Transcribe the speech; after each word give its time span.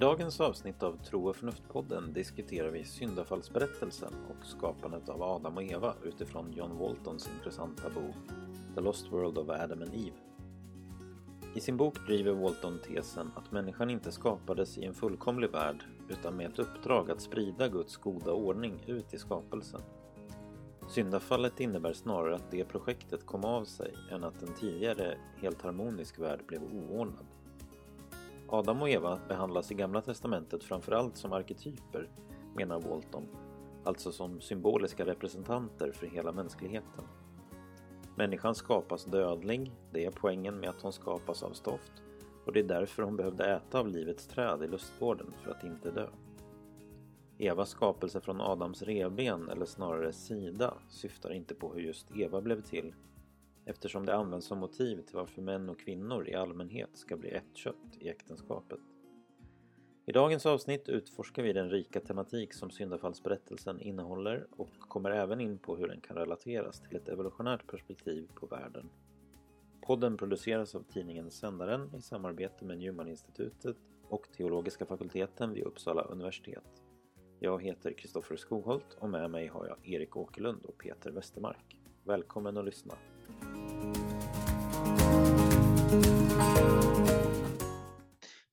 dagens 0.00 0.40
avsnitt 0.40 0.82
av 0.82 0.96
Tro 0.96 1.28
och 1.28 1.36
förnuft-podden 1.36 2.12
diskuterar 2.12 2.70
vi 2.70 2.84
syndafallsberättelsen 2.84 4.12
och 4.30 4.46
skapandet 4.46 5.08
av 5.08 5.22
Adam 5.22 5.56
och 5.56 5.62
Eva 5.62 5.94
utifrån 6.04 6.52
John 6.52 6.78
Waltons 6.78 7.30
intressanta 7.38 7.90
bok 7.90 8.16
The 8.74 8.80
Lost 8.80 9.12
World 9.12 9.38
of 9.38 9.48
Adam 9.48 9.82
and 9.82 9.94
Eve. 9.94 10.16
I 11.54 11.60
sin 11.60 11.76
bok 11.76 12.06
driver 12.06 12.32
Walton 12.32 12.78
tesen 12.78 13.30
att 13.36 13.52
människan 13.52 13.90
inte 13.90 14.12
skapades 14.12 14.78
i 14.78 14.84
en 14.84 14.94
fullkomlig 14.94 15.50
värld 15.50 15.84
utan 16.08 16.36
med 16.36 16.50
ett 16.50 16.58
uppdrag 16.58 17.10
att 17.10 17.20
sprida 17.20 17.68
Guds 17.68 17.96
goda 17.96 18.32
ordning 18.32 18.84
ut 18.86 19.14
i 19.14 19.18
skapelsen. 19.18 19.80
Syndafallet 20.88 21.60
innebär 21.60 21.92
snarare 21.92 22.34
att 22.34 22.50
det 22.50 22.64
projektet 22.64 23.26
kom 23.26 23.44
av 23.44 23.64
sig 23.64 23.94
än 24.10 24.24
att 24.24 24.42
en 24.42 24.54
tidigare 24.54 25.18
helt 25.36 25.62
harmonisk 25.62 26.18
värld 26.18 26.40
blev 26.46 26.62
oordnad. 26.62 27.26
Adam 28.52 28.82
och 28.82 28.88
Eva 28.88 29.18
behandlas 29.28 29.70
i 29.70 29.74
Gamla 29.74 30.00
Testamentet 30.00 30.64
framförallt 30.64 31.16
som 31.16 31.32
arketyper, 31.32 32.08
menar 32.56 32.80
Walton, 32.80 33.28
alltså 33.84 34.12
som 34.12 34.40
symboliska 34.40 35.06
representanter 35.06 35.92
för 35.92 36.06
hela 36.06 36.32
mänskligheten. 36.32 37.04
Människan 38.16 38.54
skapas 38.54 39.04
dödlig, 39.04 39.72
det 39.92 40.04
är 40.04 40.10
poängen 40.10 40.60
med 40.60 40.70
att 40.70 40.82
hon 40.82 40.92
skapas 40.92 41.42
av 41.42 41.50
stoft 41.50 41.92
och 42.46 42.52
det 42.52 42.60
är 42.60 42.64
därför 42.64 43.02
hon 43.02 43.16
behövde 43.16 43.44
äta 43.44 43.78
av 43.78 43.88
livets 43.88 44.26
träd 44.26 44.62
i 44.62 44.68
lustgården 44.68 45.34
för 45.44 45.50
att 45.50 45.64
inte 45.64 45.90
dö. 45.90 46.08
Evas 47.38 47.70
skapelse 47.70 48.20
från 48.20 48.40
Adams 48.40 48.82
revben, 48.82 49.48
eller 49.48 49.66
snarare 49.66 50.12
sida, 50.12 50.74
syftar 50.88 51.32
inte 51.32 51.54
på 51.54 51.72
hur 51.72 51.80
just 51.80 52.16
Eva 52.16 52.40
blev 52.40 52.62
till 52.62 52.94
eftersom 53.64 54.06
det 54.06 54.14
används 54.14 54.46
som 54.46 54.58
motiv 54.58 55.02
till 55.02 55.16
varför 55.16 55.42
män 55.42 55.68
och 55.68 55.80
kvinnor 55.80 56.28
i 56.28 56.34
allmänhet 56.34 56.90
ska 56.92 57.16
bli 57.16 57.30
ett 57.30 57.56
kött 57.56 57.96
i 57.98 58.08
äktenskapet. 58.08 58.80
I 60.06 60.12
dagens 60.12 60.46
avsnitt 60.46 60.88
utforskar 60.88 61.42
vi 61.42 61.52
den 61.52 61.70
rika 61.70 62.00
tematik 62.00 62.54
som 62.54 62.70
syndafallsberättelsen 62.70 63.80
innehåller 63.80 64.46
och 64.56 64.78
kommer 64.78 65.10
även 65.10 65.40
in 65.40 65.58
på 65.58 65.76
hur 65.76 65.88
den 65.88 66.00
kan 66.00 66.16
relateras 66.16 66.80
till 66.80 66.96
ett 66.96 67.08
evolutionärt 67.08 67.66
perspektiv 67.66 68.28
på 68.34 68.46
världen. 68.46 68.90
Podden 69.80 70.16
produceras 70.16 70.74
av 70.74 70.82
tidningen 70.82 71.30
Sändaren 71.30 71.94
i 71.98 72.02
samarbete 72.02 72.64
med 72.64 72.78
Newman-institutet 72.78 73.76
och 74.08 74.28
Teologiska 74.36 74.86
fakulteten 74.86 75.52
vid 75.52 75.64
Uppsala 75.64 76.02
universitet. 76.02 76.82
Jag 77.40 77.62
heter 77.62 77.92
Kristoffer 77.92 78.36
Skogholt 78.36 78.96
och 79.00 79.10
med 79.10 79.30
mig 79.30 79.46
har 79.46 79.66
jag 79.66 79.94
Erik 79.94 80.16
Åkerlund 80.16 80.64
och 80.64 80.78
Peter 80.78 81.10
Westermark. 81.10 81.80
Välkommen 82.04 82.56
att 82.56 82.64
lyssna! 82.64 82.94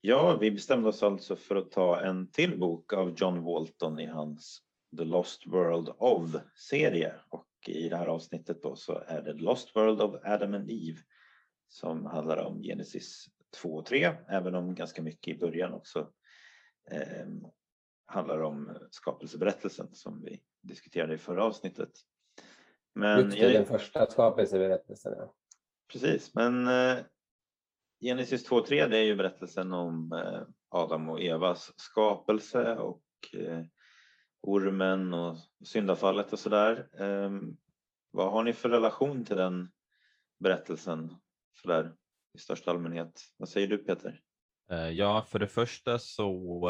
Ja, 0.02 0.38
vi 0.42 0.52
bestämde 0.52 0.89
oss 0.89 1.03
alltså 1.03 1.36
för 1.36 1.56
att 1.56 1.72
ta 1.72 2.02
en 2.02 2.31
till 2.31 2.59
bok 2.59 2.94
av 2.94 3.14
John 3.17 3.44
Walton 3.44 4.00
i 4.00 4.05
hans 4.05 4.61
The 4.98 5.03
Lost 5.03 5.48
World 5.48 5.89
of-serie. 5.98 7.14
Och 7.30 7.48
i 7.67 7.89
det 7.89 7.98
här 7.98 8.08
avsnittet 8.08 8.64
då 8.64 8.75
så 8.75 9.03
är 9.08 9.22
det 9.22 9.33
The 9.33 9.39
Lost 9.39 9.75
World 9.75 10.02
of 10.02 10.16
Adam 10.23 10.53
and 10.53 10.72
Eve 10.72 11.00
som 11.67 12.05
handlar 12.05 12.38
om 12.38 12.64
Genesis 12.64 13.25
2 13.61 13.70
och 13.70 13.86
3, 13.86 14.16
även 14.28 14.55
om 14.55 14.75
ganska 14.75 15.02
mycket 15.02 15.36
i 15.36 15.39
början 15.39 15.73
också 15.73 16.11
eh, 16.92 17.28
handlar 18.05 18.42
om 18.42 18.77
skapelseberättelsen 18.92 19.88
som 19.94 20.21
vi 20.21 20.42
diskuterade 20.61 21.14
i 21.14 21.17
förra 21.17 21.44
avsnittet. 21.44 21.92
Men 22.97 23.30
det, 23.30 23.37
jag... 23.37 23.53
den 23.53 23.65
första 23.65 24.05
skapelseberättelsen. 24.05 25.13
Ja. 25.17 25.33
Precis, 25.91 26.35
men 26.35 26.67
eh, 26.67 26.97
Genesis 28.02 28.49
2.3 28.49 28.87
det 28.89 28.97
är 28.97 29.03
ju 29.03 29.15
berättelsen 29.15 29.73
om 29.73 30.11
eh, 30.11 30.41
Adam 30.69 31.09
och 31.09 31.21
Evas 31.21 31.73
skapelse 31.75 32.75
och 32.75 33.03
eh, 33.33 33.63
ormen 34.41 35.13
och 35.13 35.37
syndafallet 35.65 36.33
och 36.33 36.39
sådär. 36.39 36.87
Eh, 36.99 37.31
vad 38.11 38.31
har 38.31 38.43
ni 38.43 38.53
för 38.53 38.69
relation 38.69 39.25
till 39.25 39.37
den 39.37 39.71
berättelsen 40.39 41.15
sådär 41.61 41.93
i 42.33 42.37
största 42.37 42.71
allmänhet? 42.71 43.21
Vad 43.37 43.49
säger 43.49 43.67
du 43.67 43.77
Peter? 43.77 44.21
Eh, 44.71 44.89
ja, 44.89 45.25
för 45.27 45.39
det 45.39 45.47
första 45.47 45.99
så 45.99 46.69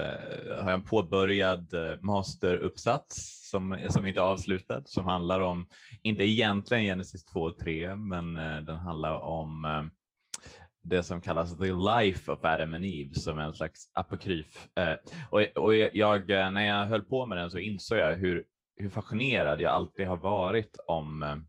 Eh, 0.00 0.56
har 0.62 0.70
jag 0.70 0.74
en 0.74 0.82
påbörjad 0.82 1.74
eh, 1.74 2.00
masteruppsats 2.00 3.40
som, 3.50 3.78
som 3.88 4.06
inte 4.06 4.20
är 4.20 4.24
avslutad 4.24 4.82
som 4.84 5.04
handlar 5.04 5.40
om, 5.40 5.66
inte 6.02 6.24
egentligen 6.24 6.84
Genesis 6.84 7.24
2 7.24 7.40
och 7.40 7.58
3, 7.58 7.96
men 7.96 8.36
eh, 8.36 8.56
den 8.56 8.76
handlar 8.76 9.14
om 9.20 9.90
det 10.82 11.02
som 11.02 11.20
kallas 11.20 11.58
The 11.58 11.72
Life 11.72 12.32
of 12.32 12.44
Adam 12.44 12.74
and 12.74 12.84
Eve 12.84 13.14
som 13.14 13.38
är 13.38 13.42
en 13.42 13.54
slags 13.54 13.90
apokryf. 13.92 14.68
och, 15.30 15.40
och 15.56 15.74
jag, 15.76 16.28
när 16.28 16.66
jag 16.66 16.86
höll 16.86 17.04
på 17.04 17.26
med 17.26 17.38
den 17.38 17.50
så 17.50 17.58
insåg 17.58 17.98
jag 17.98 18.16
hur, 18.16 18.44
hur 18.76 18.90
fascinerad 18.90 19.60
jag 19.60 19.72
alltid 19.72 20.06
har 20.06 20.16
varit 20.16 20.76
om 20.86 21.44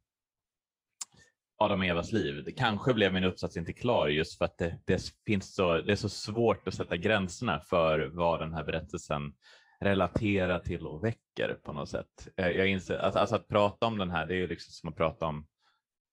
Adam 1.58 1.80
och 1.80 1.86
Evas 1.86 2.12
liv. 2.12 2.44
Det 2.46 2.52
kanske 2.52 2.94
blev 2.94 3.14
min 3.14 3.24
uppsats 3.24 3.58
inte 3.58 3.74
klar 3.74 4.08
just 4.08 4.38
för 4.38 4.46
att 4.46 4.58
det, 4.58 4.80
det, 4.86 5.02
finns 5.26 5.56
så, 5.56 5.82
det 5.82 5.92
är 5.92 5.96
så 5.96 6.10
svårt 6.10 6.68
att 6.68 6.74
sätta 6.74 6.98
gränserna 6.98 7.60
för 7.60 8.10
vad 8.14 8.40
den 8.40 8.54
här 8.54 8.64
berättelsen 8.64 9.34
relaterar 9.80 10.60
till 10.60 10.88
och 10.88 11.04
väcker 11.04 11.58
på 11.64 11.74
något 11.74 11.90
sätt. 11.90 12.28
Eh, 12.38 12.48
jag 12.48 12.68
inser, 12.68 12.98
alltså, 12.98 13.20
alltså 13.20 13.36
att 13.36 13.48
prata 13.48 13.86
om 13.86 13.98
den 13.98 14.12
här, 14.12 14.26
det 14.26 14.34
är 14.34 14.38
ju 14.38 14.48
liksom 14.48 14.72
som 14.72 14.90
att 14.90 14.96
prata 14.96 15.26
om 15.26 15.48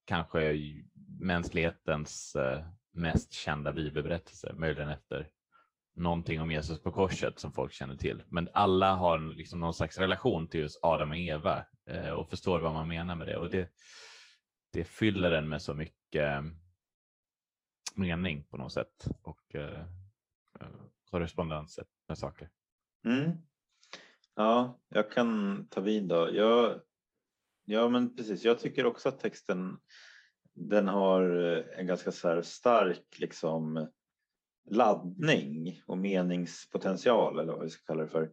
kanske 0.06 0.56
mänsklighetens 1.20 2.36
eh, 2.36 2.64
mest 2.94 3.32
kända 3.32 3.72
bibelberättelse, 3.72 4.52
möjligen 4.56 4.88
efter 4.88 5.28
någonting 5.96 6.40
om 6.40 6.50
Jesus 6.50 6.82
på 6.82 6.92
korset 6.92 7.38
som 7.38 7.52
folk 7.52 7.72
känner 7.72 7.96
till. 7.96 8.22
Men 8.28 8.48
alla 8.52 8.94
har 8.94 9.18
liksom 9.18 9.60
någon 9.60 9.74
slags 9.74 9.98
relation 9.98 10.48
till 10.48 10.60
just 10.60 10.80
Adam 10.82 11.10
och 11.10 11.16
Eva 11.16 11.64
eh, 11.90 12.10
och 12.10 12.30
förstår 12.30 12.60
vad 12.60 12.72
man 12.72 12.88
menar 12.88 13.16
med 13.16 13.26
det. 13.26 13.36
Och 13.36 13.50
det 13.50 13.68
det 14.72 14.84
fyller 14.84 15.32
en 15.32 15.48
med 15.48 15.62
så 15.62 15.74
mycket 15.74 16.24
eh, 16.24 16.42
mening 17.94 18.44
på 18.44 18.56
något 18.56 18.72
sätt 18.72 19.06
och 19.22 19.54
eh, 19.54 19.80
eh, 20.60 20.66
korrespondens 21.10 21.80
med 22.08 22.18
saker. 22.18 22.50
Mm. 23.04 23.30
Ja, 24.34 24.80
jag 24.88 25.10
kan 25.10 25.66
ta 25.68 25.80
vid 25.80 26.08
då. 26.08 26.30
Jag, 26.32 26.80
ja, 27.64 27.88
men 27.88 28.16
precis. 28.16 28.44
Jag 28.44 28.58
tycker 28.58 28.86
också 28.86 29.08
att 29.08 29.20
texten 29.20 29.78
den 30.54 30.88
har 30.88 31.22
en 31.76 31.86
ganska 31.86 32.12
så 32.12 32.42
stark 32.42 33.18
liksom 33.18 33.88
laddning 34.70 35.82
och 35.86 35.98
meningspotential 35.98 37.38
eller 37.38 37.52
vad 37.52 37.62
vi 37.62 37.70
ska 37.70 37.84
kalla 37.86 38.02
det 38.02 38.08
för. 38.08 38.30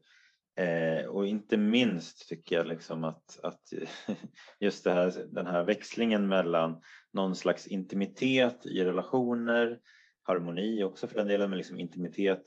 Eh, 0.59 1.06
och 1.06 1.28
inte 1.28 1.58
minst 1.58 2.30
tycker 2.30 2.56
jag 2.56 2.68
liksom 2.68 3.03
att, 3.03 3.40
att 3.44 3.74
just 4.59 4.84
det 4.84 4.92
här, 4.92 5.25
den 5.31 5.47
här 5.47 5.64
växlingen 5.64 6.28
mellan 6.28 6.81
någon 7.14 7.36
slags 7.36 7.68
intimitet 7.68 8.66
i 8.66 8.84
relationer, 8.84 9.80
harmoni 10.24 10.84
också 10.84 11.08
för 11.08 11.16
den 11.16 11.28
delen, 11.28 11.50
men 11.50 11.58
liksom 11.58 11.80
intimitet 11.80 12.44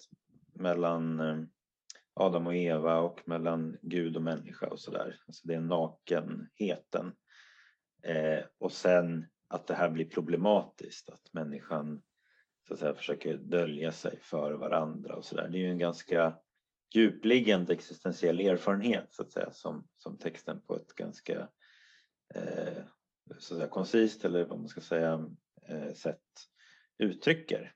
mellan 0.55 1.21
eh, 1.21 1.37
Adam 2.15 2.47
och 2.47 2.55
Eva 2.55 2.99
och 2.99 3.29
mellan 3.29 3.77
Gud 3.83 4.17
och 4.17 4.23
människa 4.23 4.67
och 4.67 4.81
sådär. 4.81 5.17
Alltså 5.27 5.49
det 5.49 5.55
är 5.55 5.61
nakenheten. 5.61 7.13
Eh, 8.03 8.45
och 8.59 8.73
sen 8.73 9.27
att 9.49 9.67
det 9.67 9.75
här 9.75 9.91
blir 9.91 10.05
problematiskt, 10.05 11.11
att 11.11 11.33
människan 11.33 12.03
så 12.69 12.75
att 12.75 12.81
säga, 12.81 12.95
försöker 12.95 13.37
dölja 13.37 13.93
sig 13.93 14.19
för 14.23 14.53
varandra 14.53 15.17
och 15.17 15.25
sådär. 15.25 15.49
Det 15.49 15.59
är 15.59 15.63
ju 15.63 15.71
en 15.71 15.79
ganska 15.79 16.37
djupliggande 16.95 17.73
existentiell 17.73 18.41
erfarenhet 18.41 19.07
så 19.11 19.23
att 19.23 19.33
säga 19.33 19.53
som, 19.53 19.89
som 19.97 20.19
texten 20.19 20.61
på 20.61 20.77
ett 20.77 20.95
ganska 20.95 21.49
eh, 22.35 22.83
så 23.39 23.55
att 23.55 23.59
säga, 23.59 23.69
koncist 23.69 24.25
eller 24.25 24.45
vad 24.45 24.59
man 24.59 24.69
ska 24.69 24.81
säga 24.81 25.27
eh, 25.69 25.93
sätt 25.95 26.19
uttrycker. 26.99 27.73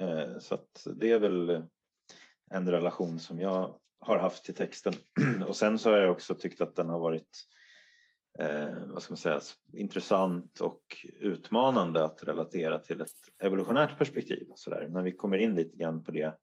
Eh, 0.00 0.38
så 0.38 0.54
att 0.54 0.86
det 0.96 1.10
är 1.10 1.18
väl 1.18 1.62
en 2.50 2.70
relation 2.70 3.18
som 3.20 3.40
jag 3.40 3.80
har 4.00 4.18
haft 4.18 4.44
till 4.44 4.54
texten 4.54 4.94
och 5.48 5.56
sen 5.56 5.78
så 5.78 5.90
har 5.90 5.98
jag 5.98 6.10
också 6.10 6.34
tyckt 6.34 6.60
att 6.60 6.76
den 6.76 6.88
har 6.88 6.98
varit 6.98 7.48
eh, 8.38 8.86
vad 8.86 9.02
ska 9.02 9.12
man 9.12 9.18
säga, 9.18 9.40
intressant 9.72 10.60
och 10.60 11.06
utmanande 11.20 12.04
att 12.04 12.24
relatera 12.24 12.78
till 12.78 13.00
ett 13.00 13.42
evolutionärt 13.42 13.98
perspektiv. 13.98 14.46
Så 14.54 14.70
där. 14.70 14.88
Men 14.88 15.04
vi 15.04 15.12
kommer 15.12 15.38
in 15.38 15.54
lite 15.54 15.76
grann 15.76 16.04
på 16.04 16.10
det 16.10 16.38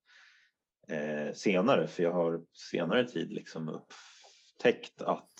eh, 0.87 1.33
senare 1.33 1.87
för 1.87 2.03
jag 2.03 2.11
har 2.11 2.45
senare 2.53 3.07
tid 3.07 3.33
liksom 3.33 3.69
upptäckt 3.69 5.01
att 5.01 5.33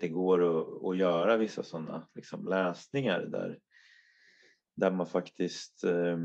det 0.00 0.08
går 0.08 0.60
att, 0.60 0.84
att 0.84 0.96
göra 0.98 1.36
vissa 1.36 1.62
sådana 1.62 2.08
liksom 2.14 2.46
läsningar 2.46 3.20
där, 3.20 3.58
där 4.76 4.90
man 4.90 5.06
faktiskt 5.06 5.84
eh, 5.84 6.18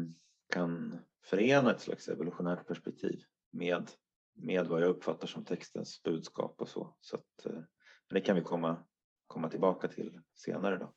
kan 0.49 0.99
förena 1.23 1.71
ett 1.71 1.81
slags 1.81 2.07
evolutionärt 2.07 2.67
perspektiv 2.67 3.23
med, 3.51 3.91
med 4.33 4.67
vad 4.67 4.81
jag 4.81 4.89
uppfattar 4.89 5.27
som 5.27 5.45
textens 5.45 6.03
budskap 6.03 6.61
och 6.61 6.69
så. 6.69 6.95
så 6.99 7.15
att, 7.15 7.45
eh, 7.45 7.61
det 8.09 8.21
kan 8.21 8.35
vi 8.35 8.41
komma, 8.41 8.83
komma 9.27 9.49
tillbaka 9.49 9.87
till 9.87 10.21
senare. 10.33 10.77
Då. 10.77 10.93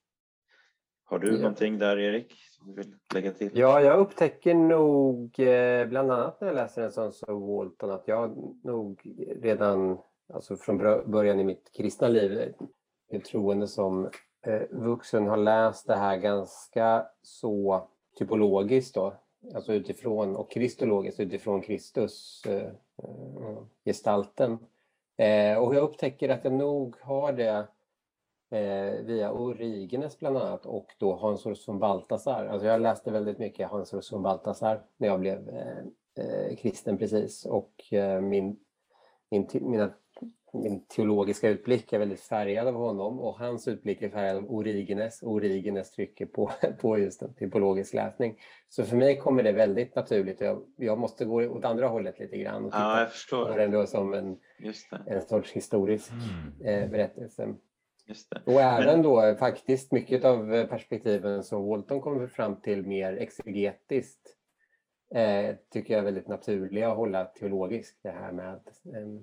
Har 1.09 1.19
du 1.19 1.33
ja. 1.33 1.39
någonting 1.39 1.79
där 1.79 1.99
Erik? 1.99 2.35
Som 2.51 2.67
du 2.67 2.75
vill 2.75 2.95
lägga 3.15 3.33
till? 3.33 3.51
Ja, 3.55 3.81
jag 3.81 3.99
upptäcker 3.99 4.55
nog 4.55 5.41
eh, 5.41 5.87
bland 5.87 6.13
annat 6.13 6.41
när 6.41 6.49
jag 6.49 6.55
läser 6.55 6.83
en 6.83 6.93
sån 6.93 7.13
som 7.13 7.47
Walton 7.47 7.91
att 7.91 8.09
jag 8.09 8.55
nog 8.65 9.01
redan 9.43 9.99
alltså 10.35 10.57
från 10.57 10.79
början 11.11 11.41
i 11.41 11.45
mitt 11.45 11.71
kristna 11.73 12.09
liv 12.09 12.55
är 13.11 13.19
troende 13.19 13.69
som 13.69 14.11
eh, 14.47 14.63
vuxen 14.71 15.27
har 15.27 15.37
läst 15.37 15.87
det 15.87 15.97
här 15.97 16.17
ganska 16.17 17.07
så 17.23 17.89
typologiskt 18.19 18.95
då, 18.95 19.15
alltså 19.55 19.73
utifrån 19.73 20.37
och 20.37 20.51
kristologiskt 20.51 21.21
utifrån 21.21 21.63
Kristus 21.63 22.43
eh, 22.47 22.73
gestalten. 23.85 24.59
Och 25.59 25.75
jag 25.75 25.83
upptäcker 25.83 26.29
att 26.29 26.45
jag 26.45 26.53
nog 26.53 26.97
har 27.01 27.33
det 27.33 27.67
eh, 28.51 29.05
via 29.05 29.33
Origenes 29.33 30.19
bland 30.19 30.37
annat 30.37 30.67
och 30.67 30.87
då 30.99 31.17
Hans 31.17 31.47
Urs 31.47 31.69
von 31.69 31.79
Balthasar. 31.79 32.47
Alltså 32.47 32.67
jag 32.67 32.81
läste 32.81 33.11
väldigt 33.11 33.39
mycket 33.39 33.69
Hans 33.69 33.95
Urs 33.95 34.13
von 34.13 34.23
Balthasar 34.23 34.83
när 34.97 35.09
jag 35.09 35.21
blev 35.21 35.49
eh, 35.49 35.79
eh, 36.25 36.57
kristen 36.57 36.99
precis 36.99 37.45
och 37.45 37.93
eh, 37.93 38.21
min, 38.21 38.57
min, 39.31 39.49
mina 39.53 39.93
min 40.63 40.85
teologiska 40.87 41.49
utblick 41.49 41.93
är 41.93 41.99
väldigt 41.99 42.21
färgad 42.21 42.69
av 42.69 42.75
honom 42.75 43.21
och 43.21 43.39
hans 43.39 43.69
utblick 43.69 44.03
är 44.03 44.09
färgad 44.09 44.37
av 44.37 44.55
Origenes. 44.55 45.23
Origenes 45.23 45.91
trycker 45.91 46.27
på, 46.27 46.51
på 46.81 46.99
just 46.99 47.23
en 47.23 47.35
typologisk 47.35 47.95
läsning. 47.95 48.39
Så 48.69 48.85
för 48.85 48.97
mig 48.97 49.19
kommer 49.19 49.43
det 49.43 49.53
väldigt 49.53 49.95
naturligt. 49.95 50.41
Jag, 50.41 50.63
jag 50.77 50.99
måste 50.99 51.25
gå 51.25 51.47
åt 51.47 51.65
andra 51.65 51.89
hållet 51.89 52.19
lite 52.19 52.37
grann 52.37 52.65
och 52.65 52.73
titta 52.73 52.83
ja, 52.83 53.01
jag 53.01 53.13
förstår. 53.13 53.47
på 53.47 53.57
det 53.57 53.65
ändå 53.65 53.87
som 53.87 54.15
en, 54.15 54.39
en 55.07 55.23
sorts 55.23 55.53
historisk 55.53 56.13
mm. 56.63 56.83
eh, 56.85 56.91
berättelse. 56.91 57.55
Och 58.45 58.61
även 58.61 59.03
då 59.03 59.35
faktiskt 59.39 59.93
mycket 59.93 60.25
av 60.25 60.67
perspektiven 60.67 61.45
som 61.45 61.67
Walton 61.67 62.01
kommer 62.01 62.27
fram 62.27 62.61
till 62.61 62.87
mer 62.87 63.17
exegetiskt 63.17 64.37
eh, 65.15 65.57
tycker 65.71 65.95
jag 65.95 66.01
är 66.01 66.05
väldigt 66.05 66.29
naturliga 66.29 66.91
att 66.91 66.97
hålla 66.97 67.25
teologiskt. 67.25 67.99
Det 68.03 68.11
här 68.11 68.33
med 68.33 68.55
eh, 68.55 69.23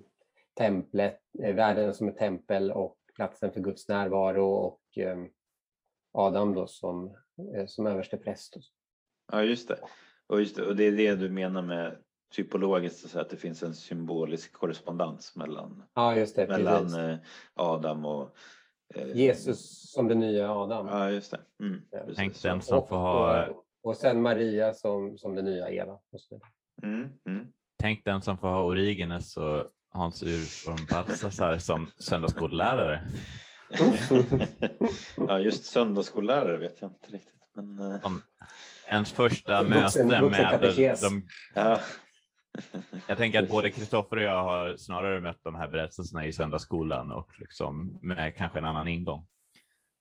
templet, 0.58 1.20
eh, 1.44 1.56
världen 1.56 1.94
som 1.94 2.08
ett 2.08 2.18
tempel 2.18 2.72
och 2.72 2.98
platsen 3.16 3.52
för 3.52 3.62
Guds 3.62 3.88
närvaro 3.88 4.46
och 4.46 4.98
eh, 4.98 5.18
Adam 6.12 6.54
då 6.54 6.68
som, 6.68 7.16
eh, 7.56 7.66
som 7.66 7.88
överste 7.88 8.18
präst. 8.18 8.56
Ja, 9.32 9.44
just 9.44 9.68
det. 9.68 9.80
Och, 10.28 10.40
just 10.40 10.56
det. 10.56 10.66
och 10.66 10.76
det 10.76 10.84
är 10.84 10.92
det 10.92 11.16
du 11.16 11.30
menar 11.30 11.62
med 11.62 11.98
typologiskt, 12.36 13.10
så 13.10 13.20
att 13.20 13.30
det 13.30 13.38
finns 13.38 13.64
en 13.64 13.74
symbolisk 13.74 14.54
korrespondens 14.54 15.36
mellan, 15.36 15.84
ja, 15.94 16.26
det, 16.36 16.48
mellan 16.48 17.18
Adam 17.54 18.06
och 18.06 18.38
Jesus 19.14 19.92
som 19.92 20.08
den 20.08 20.20
nya 20.20 20.52
Adam. 20.52 20.88
Ja, 20.88 21.10
just 21.10 21.32
det. 21.32 21.40
Mm, 21.64 21.82
Tänk 22.16 22.42
den 22.42 22.62
som 22.62 22.78
och, 22.78 22.90
får 22.90 22.98
ha... 22.98 23.46
Och, 23.48 23.66
och 23.84 23.98
sen 23.98 24.22
Maria 24.22 24.74
som, 24.74 25.18
som 25.18 25.36
den 25.36 25.46
nya 25.46 25.70
Eva. 25.70 25.98
Mm, 26.84 27.10
mm. 27.28 27.48
Tänk 27.80 28.06
den 28.06 28.22
som 28.22 28.38
får 28.38 28.48
ha 28.48 28.64
Origenes 28.64 29.38
och 29.38 29.66
Hans 29.90 30.24
Ur 30.24 30.46
från 30.46 30.78
Balsasar 30.90 31.58
som 31.58 31.88
söndagsskollärare. 31.98 33.02
ja, 35.28 35.40
just 35.40 35.66
söndagsskollärare 35.66 36.58
vet 36.58 36.82
jag 36.82 36.90
inte 36.92 37.12
riktigt. 37.12 37.34
Men, 37.56 37.80
uh... 37.80 37.98
ens 38.88 39.12
första 39.12 39.64
möte 39.64 40.06
med 40.06 40.22
de... 41.02 41.28
Ja. 41.54 41.80
Jag 43.08 43.18
tänker 43.18 43.44
att 43.44 43.50
både 43.50 43.70
Kristoffer 43.70 44.18
och 44.18 44.24
jag 44.24 44.44
har 44.44 44.78
snarare 44.78 45.22
mött 45.22 45.44
de 45.44 45.56
här 45.56 45.68
berättelserna 45.68 46.26
i 46.26 46.34
söndagsskolan 46.34 47.12
och 47.12 47.40
liksom 47.40 48.00
med 48.02 48.36
kanske 48.38 48.60
en 48.60 48.66
annan 48.66 48.88
ingång. 48.88 49.28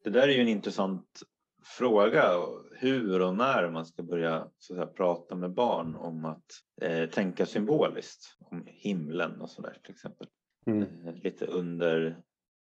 Det 0.05 0.11
där 0.11 0.29
är 0.29 0.33
ju 0.33 0.41
en 0.41 0.49
intressant 0.49 1.23
fråga 1.65 2.33
hur 2.73 3.23
och 3.23 3.35
när 3.35 3.71
man 3.71 3.87
ska 3.87 4.03
börja 4.03 4.49
så 4.59 4.75
säga, 4.75 4.87
prata 4.87 5.35
med 5.35 5.53
barn 5.53 5.97
om 5.97 6.25
att 6.25 6.45
eh, 6.83 7.11
tänka 7.11 7.47
symboliskt 7.47 8.37
om 8.39 8.65
himlen 8.67 9.41
och 9.41 9.51
sådär 9.51 9.79
till 9.83 9.93
exempel. 9.93 10.27
Mm. 10.67 10.83
Eh, 10.83 11.15
lite 11.15 11.47
under, 11.47 12.23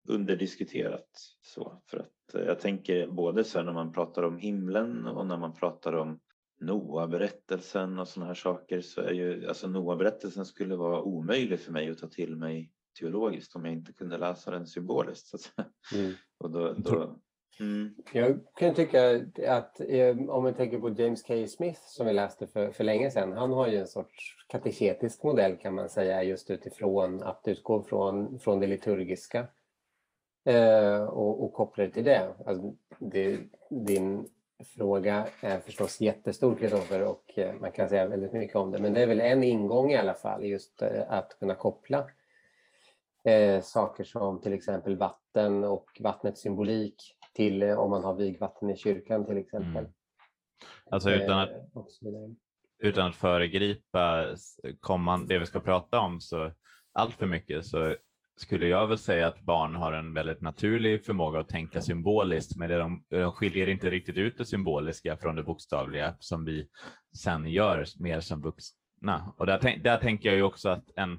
underdiskuterat 0.08 1.10
så 1.42 1.82
för 1.86 1.98
att 1.98 2.36
eh, 2.36 2.42
jag 2.42 2.60
tänker 2.60 3.08
både 3.08 3.44
så 3.44 3.64
när 3.64 3.74
man 3.74 3.94
pratar 3.94 4.24
om 4.24 4.38
himlen 4.38 5.08
och 5.08 5.28
när 5.28 5.38
man 5.38 5.54
pratar 5.54 5.94
om 5.94 6.20
Noa-berättelsen 6.60 8.00
och 8.00 8.08
sådana 8.08 8.28
här 8.28 8.36
saker 8.36 8.82
så 8.82 9.02
är 9.02 9.12
ju 9.12 9.48
alltså 9.48 9.68
Noa-berättelsen 9.68 10.46
skulle 10.46 10.76
vara 10.76 11.02
omöjlig 11.02 11.60
för 11.60 11.72
mig 11.72 11.90
att 11.90 11.98
ta 11.98 12.08
till 12.08 12.36
mig 12.36 12.72
teologiskt 13.00 13.56
om 13.56 13.66
jag 13.66 13.74
inte 13.74 13.94
kunde 13.94 14.18
läsa 14.18 14.52
den 14.52 14.68
symboliskt. 14.68 15.28
Så 15.28 15.38
mm. 15.96 16.14
och 16.38 16.52
då, 16.52 16.74
då, 16.74 17.20
Mm. 17.60 17.96
Jag 18.14 18.40
kan 18.56 18.74
tycka 18.74 19.22
att 19.48 19.82
eh, 19.82 20.18
om 20.30 20.44
man 20.44 20.54
tänker 20.54 20.80
på 20.80 20.90
James 20.90 21.24
K. 21.24 21.48
Smith 21.48 21.82
som 21.86 22.08
vi 22.08 22.14
läste 22.14 22.48
för, 22.48 22.72
för 22.72 22.84
länge 22.84 23.12
sedan. 23.12 23.34
Han 23.34 23.54
har 23.54 23.68
ju 23.68 23.78
en 23.78 23.88
sorts 23.88 24.36
kateketisk 24.48 25.24
modell 25.24 25.58
kan 25.58 25.76
man 25.76 25.90
säga 25.90 26.24
just 26.24 26.50
utifrån 26.50 27.24
att 27.24 27.42
utgå 27.46 27.84
från, 27.84 28.40
från 28.40 28.60
det 28.60 28.68
liturgiska 28.68 29.48
eh, 30.46 31.04
och, 31.04 31.44
och 31.44 31.54
koppla 31.54 31.84
det 31.84 31.92
till 31.92 32.04
det. 32.04 32.36
Alltså, 32.46 32.76
det. 33.00 33.40
Din 33.70 34.30
fråga 34.66 35.28
är 35.42 35.60
förstås 35.60 36.02
jättestor 36.02 36.56
Kristoffer 36.56 37.04
och 37.04 37.38
eh, 37.38 37.56
man 37.62 37.72
kan 37.72 37.90
säga 37.90 38.08
väldigt 38.08 38.34
mycket 38.34 38.56
om 38.56 38.72
det. 38.72 38.80
Men 38.80 38.94
det 38.94 39.02
är 39.02 39.08
väl 39.08 39.22
en 39.22 39.44
ingång 39.44 39.92
i 39.92 39.98
alla 39.98 40.14
fall 40.14 40.46
just 40.46 40.82
eh, 40.82 41.04
att 41.10 41.40
kunna 41.40 41.56
koppla 41.56 42.08
eh, 43.24 43.62
saker 43.62 44.04
som 44.04 44.42
till 44.42 44.54
exempel 44.54 44.98
vatten 44.98 45.64
och 45.64 45.86
vattnets 46.00 46.42
symbolik 46.42 46.96
till 47.34 47.64
eh, 47.64 47.80
om 47.80 47.90
man 47.90 48.04
har 48.04 48.14
vigvatten 48.14 48.70
i 48.70 48.78
kyrkan 48.78 49.26
till 49.26 49.38
exempel. 49.38 49.84
Mm. 49.84 49.92
Alltså 50.92 51.12
utan 51.12 51.40
att, 51.40 51.50
utan 52.80 53.08
att 53.08 53.16
föregripa 53.16 54.26
komman, 54.80 55.28
det 55.28 55.40
vi 55.40 55.46
ska 55.46 55.60
prata 55.60 56.00
om 56.00 56.22
så 56.22 56.52
allt 56.94 57.14
för 57.14 57.26
mycket 57.26 57.66
så 57.66 57.96
skulle 58.38 58.68
jag 58.68 58.88
väl 58.88 58.98
säga 58.98 59.28
att 59.28 59.42
barn 59.42 59.76
har 59.76 59.94
en 59.94 60.14
väldigt 60.14 60.42
naturlig 60.42 61.06
förmåga 61.06 61.40
att 61.40 61.50
tänka 61.50 61.82
symboliskt, 61.82 62.56
men 62.56 62.70
de, 62.70 63.04
de 63.10 63.32
skiljer 63.32 63.70
inte 63.70 63.90
riktigt 63.90 64.18
ut 64.18 64.38
det 64.38 64.46
symboliska 64.46 65.18
från 65.18 65.36
det 65.36 65.44
bokstavliga 65.44 66.16
som 66.20 66.46
vi 66.46 66.68
sen 67.18 67.48
gör 67.48 67.86
mer 68.00 68.20
som 68.20 68.42
vuxna. 68.42 69.34
Och 69.38 69.46
där, 69.46 69.80
där 69.84 69.98
tänker 69.98 70.30
jag 70.30 70.36
ju 70.36 70.44
också 70.44 70.70
att 70.70 70.92
en 70.96 71.12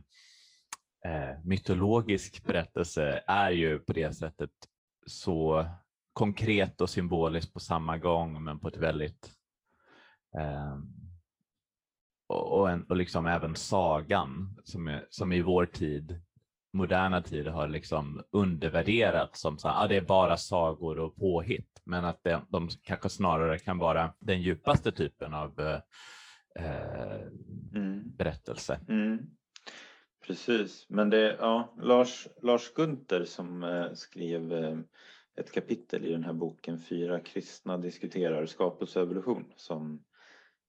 eh, 1.04 1.45
mytologisk 1.45 2.45
berättelse 2.45 3.23
är 3.26 3.50
ju 3.50 3.78
på 3.78 3.92
det 3.92 4.12
sättet 4.16 4.50
så 5.07 5.66
konkret 6.12 6.81
och 6.81 6.90
symboliskt 6.90 7.52
på 7.52 7.61
samma 7.61 7.99
gång, 7.99 8.45
men 8.45 8.59
på 8.59 8.69
ett 8.69 8.76
väldigt 8.76 9.33
eh, 10.38 10.78
och, 12.28 12.71
en, 12.71 12.83
och 12.83 12.97
liksom 12.97 13.26
även 13.26 13.57
sagan 13.57 14.61
som, 14.64 14.88
är, 14.88 15.07
som 15.11 15.33
i 15.33 15.42
vår 15.42 15.66
tid, 15.66 16.21
moderna 16.78 17.23
tid, 17.23 17.47
har 17.47 17.68
liksom 17.68 18.23
undervärderats 18.30 19.40
som 19.40 19.58
så 19.58 19.68
här, 19.68 19.85
ah, 19.85 19.88
det 19.88 19.97
är 19.97 20.00
bara 20.00 20.37
sagor 20.37 20.99
och 20.99 21.16
påhitt, 21.16 21.82
men 21.85 22.04
att 22.04 22.23
det, 22.23 22.40
de 22.49 22.68
kanske 22.82 23.08
snarare 23.08 23.58
kan 23.58 23.78
vara 23.78 24.14
den 24.18 24.42
djupaste 24.42 24.92
typen 24.92 25.35
av 25.35 25.61
eh, 26.58 27.20
mm. 27.75 28.16
berättelse. 28.16 28.80
Mm. 28.88 29.18
Precis, 30.26 30.87
men 30.88 31.11
det 31.11 31.37
ja, 31.40 31.75
Lars, 31.82 32.28
Lars 32.42 32.73
Gunther 32.75 33.25
som 33.25 33.64
eh, 33.64 33.92
skrev 33.94 34.52
eh, 34.52 34.78
ett 35.37 35.52
kapitel 35.52 36.04
i 36.04 36.12
den 36.12 36.25
här 36.25 36.32
boken 36.32 36.78
Fyra 36.78 37.20
kristna 37.20 37.78
diskuterar 37.78 38.47
skapelse 38.47 39.00
och 39.00 39.06
evolution 39.06 39.52
som 39.56 40.04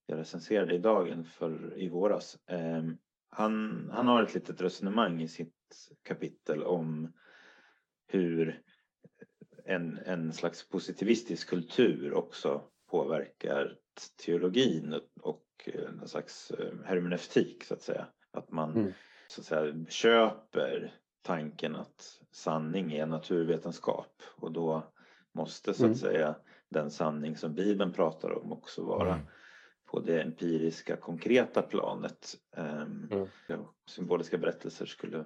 jag 0.06 0.18
recenserade 0.18 0.74
i 0.74 0.78
dagen 0.78 1.24
för 1.24 1.78
i 1.78 1.88
våras. 1.88 2.38
Ehm, 2.46 2.96
han, 3.30 3.84
han 3.92 4.06
har 4.06 4.22
ett 4.22 4.34
litet 4.34 4.60
resonemang 4.60 5.22
i 5.22 5.28
sitt 5.28 5.54
kapitel 6.02 6.62
om 6.62 7.12
hur 8.06 8.62
en, 9.64 9.98
en 9.98 10.32
slags 10.32 10.68
positivistisk 10.68 11.48
kultur 11.48 12.14
också 12.14 12.62
påverkar 12.90 13.76
teologin 14.24 15.00
och 15.20 15.68
en 15.74 16.08
slags 16.08 16.50
eh, 16.50 16.74
hermeneutik 16.84 17.64
så 17.64 17.74
att 17.74 17.82
säga. 17.82 18.06
Att 18.32 18.50
man 18.50 18.76
mm. 18.76 18.92
så 19.28 19.40
att 19.40 19.46
säga, 19.46 19.74
köper 19.88 20.94
tanken 21.22 21.76
att 21.76 22.20
sanning 22.30 22.92
är 22.92 23.06
naturvetenskap 23.06 24.22
och 24.36 24.52
då 24.52 24.92
måste 25.32 25.74
så 25.74 25.82
att 25.82 25.86
mm. 25.86 25.94
säga 25.94 26.36
den 26.68 26.90
sanning 26.90 27.36
som 27.36 27.54
Bibeln 27.54 27.92
pratar 27.92 28.30
om 28.30 28.52
också 28.52 28.84
vara 28.84 29.14
mm. 29.14 29.26
på 29.86 30.00
det 30.00 30.22
empiriska 30.22 30.96
konkreta 30.96 31.62
planet. 31.62 32.34
Um. 32.56 33.28
Symboliska 33.86 34.38
berättelser 34.38 34.86
skulle 34.86 35.24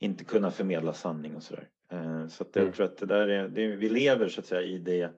inte 0.00 0.24
kunna 0.24 0.50
förmedla 0.50 0.92
sanning 0.92 1.36
och 1.36 1.42
sådär. 1.42 1.68
Uh, 1.92 2.28
så 2.28 2.44
att 2.44 2.56
jag 2.56 2.62
mm. 2.62 2.74
tror 2.74 2.86
att 2.86 2.98
det 2.98 3.06
där 3.06 3.28
är, 3.28 3.48
det, 3.48 3.66
vi 3.66 3.88
lever 3.88 4.28
så 4.28 4.40
att 4.40 4.46
säga 4.46 4.62
i 4.62 4.78
det 4.78 5.12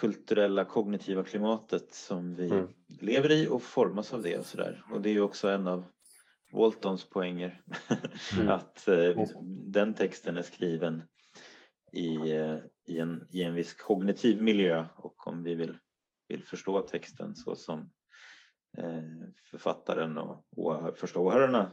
kulturella 0.00 0.64
kognitiva 0.64 1.24
klimatet 1.24 1.94
som 1.94 2.34
vi 2.34 2.50
mm. 2.50 2.68
lever 3.00 3.32
i 3.32 3.48
och 3.48 3.62
formas 3.62 4.12
av 4.12 4.22
det 4.22 4.38
och 4.38 4.46
sådär. 4.46 4.84
Och 4.92 5.02
det 5.02 5.08
är 5.08 5.12
ju 5.12 5.20
också 5.20 5.48
en 5.48 5.66
av 5.66 5.84
Waltons 6.52 7.04
poänger. 7.04 7.62
Mm. 8.36 8.48
att 8.48 8.88
eh, 8.88 9.24
den 9.66 9.94
texten 9.94 10.36
är 10.36 10.42
skriven 10.42 11.02
i, 11.92 12.32
eh, 12.32 12.56
i, 12.86 12.98
en, 12.98 13.26
i 13.30 13.42
en 13.42 13.54
viss 13.54 13.74
kognitiv 13.74 14.42
miljö 14.42 14.86
och 14.96 15.26
om 15.26 15.42
vi 15.42 15.54
vill, 15.54 15.78
vill 16.28 16.44
förstå 16.44 16.80
texten 16.80 17.36
så 17.36 17.54
som 17.54 17.90
eh, 18.78 19.02
författaren 19.50 20.18
och, 20.18 20.44
och 20.56 20.98
första 20.98 21.20
åhörarna 21.20 21.72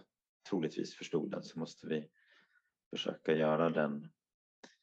troligtvis 0.50 0.96
förstod 0.96 1.32
den 1.32 1.44
så 1.44 1.60
måste 1.60 1.88
vi 1.88 2.08
försöka 2.90 3.34
göra 3.34 3.70
den, 3.70 4.10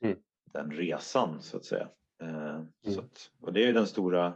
mm. 0.04 0.18
den 0.44 0.72
resan 0.72 1.42
så 1.42 1.56
att 1.56 1.64
säga. 1.64 1.88
Eh, 2.22 2.54
mm. 2.54 2.68
så 2.94 3.00
att, 3.00 3.30
och 3.40 3.52
det 3.52 3.68
är 3.68 3.72
den 3.72 3.86
stora, 3.86 4.34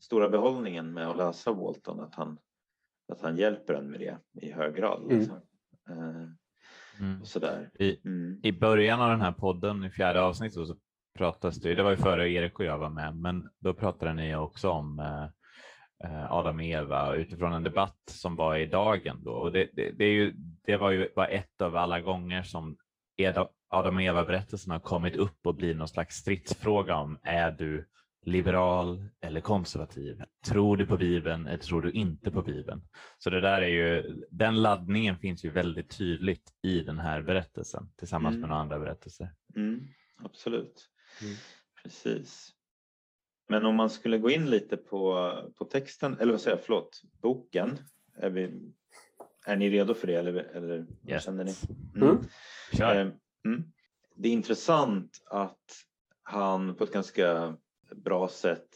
stora 0.00 0.28
behållningen 0.28 0.92
med 0.92 1.08
att 1.08 1.16
läsa 1.16 1.52
Walton, 1.52 2.00
att 2.00 2.14
han, 2.14 2.38
att 3.12 3.22
han 3.22 3.36
hjälper 3.36 3.74
en 3.74 3.90
med 3.90 4.00
det 4.00 4.18
i 4.46 4.52
hög 4.52 4.74
grad. 4.74 5.02
Mm. 5.02 5.18
Liksom. 5.18 5.36
Eh, 5.88 6.28
Mm. 7.00 7.24
Sådär. 7.24 7.70
I, 7.74 8.08
mm. 8.08 8.40
I 8.42 8.52
början 8.52 9.00
av 9.00 9.10
den 9.10 9.20
här 9.20 9.32
podden, 9.32 9.84
i 9.84 9.90
fjärde 9.90 10.22
avsnittet, 10.22 10.66
så 10.66 10.76
pratas 11.18 11.56
det, 11.56 11.74
det 11.74 11.82
var 11.82 11.90
ju 11.90 11.96
före 11.96 12.30
Erik 12.30 12.58
och 12.58 12.64
jag 12.64 12.78
var 12.78 12.90
med, 12.90 13.16
men 13.16 13.48
då 13.58 13.74
pratade 13.74 14.14
ni 14.14 14.36
också 14.36 14.70
om 14.70 14.98
eh 14.98 15.28
Adam 16.28 16.56
och 16.56 16.64
Eva 16.64 17.14
utifrån 17.14 17.52
en 17.52 17.62
debatt 17.62 18.02
som 18.06 18.36
var 18.36 18.56
i 18.56 18.66
dagen 18.66 19.20
då. 19.24 19.30
Och 19.30 19.52
det, 19.52 19.68
det, 19.72 19.90
det, 19.90 20.04
är 20.04 20.12
ju, 20.12 20.34
det 20.64 20.76
var 20.76 20.90
ju 20.90 21.08
bara 21.16 21.26
ett 21.26 21.60
av 21.60 21.76
alla 21.76 22.00
gånger 22.00 22.42
som 22.42 22.76
Adam 23.68 23.96
och 23.96 24.02
Eva-berättelsen 24.02 24.72
har 24.72 24.80
kommit 24.80 25.16
upp 25.16 25.46
och 25.46 25.54
blir 25.54 25.74
någon 25.74 25.88
slags 25.88 26.16
stridsfråga 26.16 26.96
om 26.96 27.18
är 27.22 27.50
du 27.50 27.88
liberal 28.26 29.08
eller 29.20 29.40
konservativ? 29.40 30.22
Tror 30.46 30.76
du 30.76 30.86
på 30.86 30.96
Bibeln 30.96 31.46
eller 31.46 31.58
tror 31.58 31.82
du 31.82 31.90
inte 31.90 32.30
på 32.30 32.42
Bibeln? 32.42 32.82
Så 33.18 33.30
det 33.30 33.40
där 33.40 33.62
är 33.62 33.68
ju, 33.68 34.16
den 34.30 34.62
laddningen 34.62 35.18
finns 35.18 35.44
ju 35.44 35.50
väldigt 35.50 35.98
tydligt 35.98 36.52
i 36.62 36.80
den 36.80 36.98
här 36.98 37.22
berättelsen 37.22 37.88
tillsammans 37.96 38.32
mm. 38.32 38.40
med 38.40 38.48
några 38.48 38.62
andra 38.62 38.78
berättelser. 38.78 39.32
Mm, 39.56 39.80
absolut, 40.16 40.88
mm. 41.22 41.34
precis. 41.82 42.55
Men 43.46 43.66
om 43.66 43.74
man 43.74 43.90
skulle 43.90 44.18
gå 44.18 44.30
in 44.30 44.50
lite 44.50 44.76
på, 44.76 45.32
på 45.58 45.64
texten, 45.64 46.16
eller 46.20 46.32
vad 46.32 46.40
säger 46.40 46.56
jag, 46.56 46.64
förlåt, 46.64 47.02
boken. 47.22 47.78
Är, 48.14 48.30
vi, 48.30 48.72
är 49.46 49.56
ni 49.56 49.70
redo 49.70 49.94
för 49.94 50.06
det 50.06 50.14
eller, 50.14 50.34
eller 50.34 50.86
yes. 51.08 51.24
känner 51.24 51.44
ni? 51.44 51.54
Mm. 51.94 52.08
mm. 52.08 52.24
Kör. 52.72 52.96
Eh, 52.96 53.08
mm. 53.44 53.72
Det 54.14 54.28
är 54.28 54.32
intressant 54.32 55.22
att 55.26 55.86
han 56.22 56.74
på 56.74 56.84
ett 56.84 56.92
ganska 56.92 57.56
bra 57.94 58.28
sätt 58.28 58.68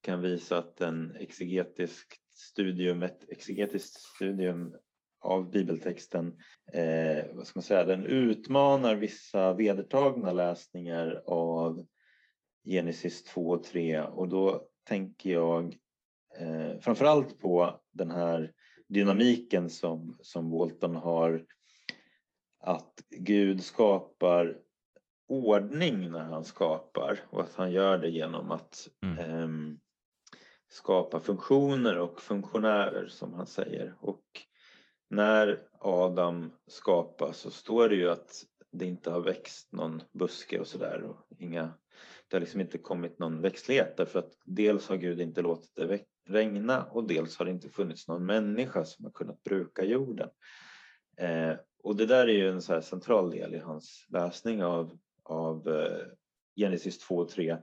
kan 0.00 0.22
visa 0.22 0.58
att 0.58 0.80
en 0.80 1.16
exegetisk 1.16 2.20
studium, 2.34 3.02
ett 3.02 3.24
exegetiskt 3.28 4.00
studium 4.00 4.74
av 5.20 5.50
bibeltexten, 5.50 6.26
eh, 6.72 7.24
vad 7.32 7.46
ska 7.46 7.58
man 7.58 7.62
säga, 7.62 7.84
den 7.84 8.06
utmanar 8.06 8.94
vissa 8.94 9.52
vedertagna 9.52 10.32
läsningar 10.32 11.22
av 11.26 11.86
Genesis 12.64 13.24
2 13.24 13.48
och 13.48 13.64
3 13.64 14.00
och 14.00 14.28
då 14.28 14.62
tänker 14.88 15.30
jag 15.30 15.76
eh, 16.38 16.78
framförallt 16.80 17.40
på 17.40 17.80
den 17.92 18.10
här 18.10 18.52
dynamiken 18.88 19.70
som, 19.70 20.18
som 20.20 20.50
Walton 20.50 20.96
har 20.96 21.44
att 22.60 23.02
Gud 23.10 23.64
skapar 23.64 24.58
ordning 25.28 26.10
när 26.10 26.24
han 26.24 26.44
skapar 26.44 27.20
och 27.30 27.40
att 27.40 27.54
han 27.54 27.72
gör 27.72 27.98
det 27.98 28.08
genom 28.08 28.50
att 28.50 28.88
mm. 29.02 29.18
eh, 29.18 29.76
skapa 30.68 31.20
funktioner 31.20 31.98
och 31.98 32.20
funktionärer 32.20 33.06
som 33.08 33.34
han 33.34 33.46
säger. 33.46 33.94
Och 34.00 34.24
när 35.10 35.62
Adam 35.80 36.52
skapas 36.66 37.38
så 37.38 37.50
står 37.50 37.88
det 37.88 37.96
ju 37.96 38.10
att 38.10 38.44
det 38.72 38.86
inte 38.86 39.10
har 39.10 39.20
växt 39.20 39.72
någon 39.72 40.02
buske 40.12 40.60
och 40.60 40.66
sådär. 40.66 41.14
Det 42.34 42.38
har 42.38 42.40
liksom 42.40 42.60
inte 42.60 42.78
kommit 42.78 43.18
någon 43.18 43.40
växtlighet 43.40 43.96
därför 43.96 44.18
att 44.18 44.32
dels 44.44 44.88
har 44.88 44.96
Gud 44.96 45.20
inte 45.20 45.42
låtit 45.42 45.74
det 45.74 46.00
regna 46.28 46.84
och 46.84 47.08
dels 47.08 47.36
har 47.36 47.44
det 47.44 47.50
inte 47.50 47.68
funnits 47.68 48.08
någon 48.08 48.26
människa 48.26 48.84
som 48.84 49.04
har 49.04 49.12
kunnat 49.12 49.42
bruka 49.42 49.84
jorden. 49.84 50.28
Eh, 51.16 51.52
och 51.82 51.96
det 51.96 52.06
där 52.06 52.28
är 52.28 52.32
ju 52.32 52.50
en 52.50 52.62
så 52.62 52.82
central 52.82 53.30
del 53.30 53.54
i 53.54 53.58
hans 53.58 54.06
läsning 54.08 54.64
av 54.64 54.98
av 55.22 55.68
eh, 55.68 56.06
Genesis 56.56 56.98
2 56.98 57.16
och 57.16 57.28
3 57.28 57.56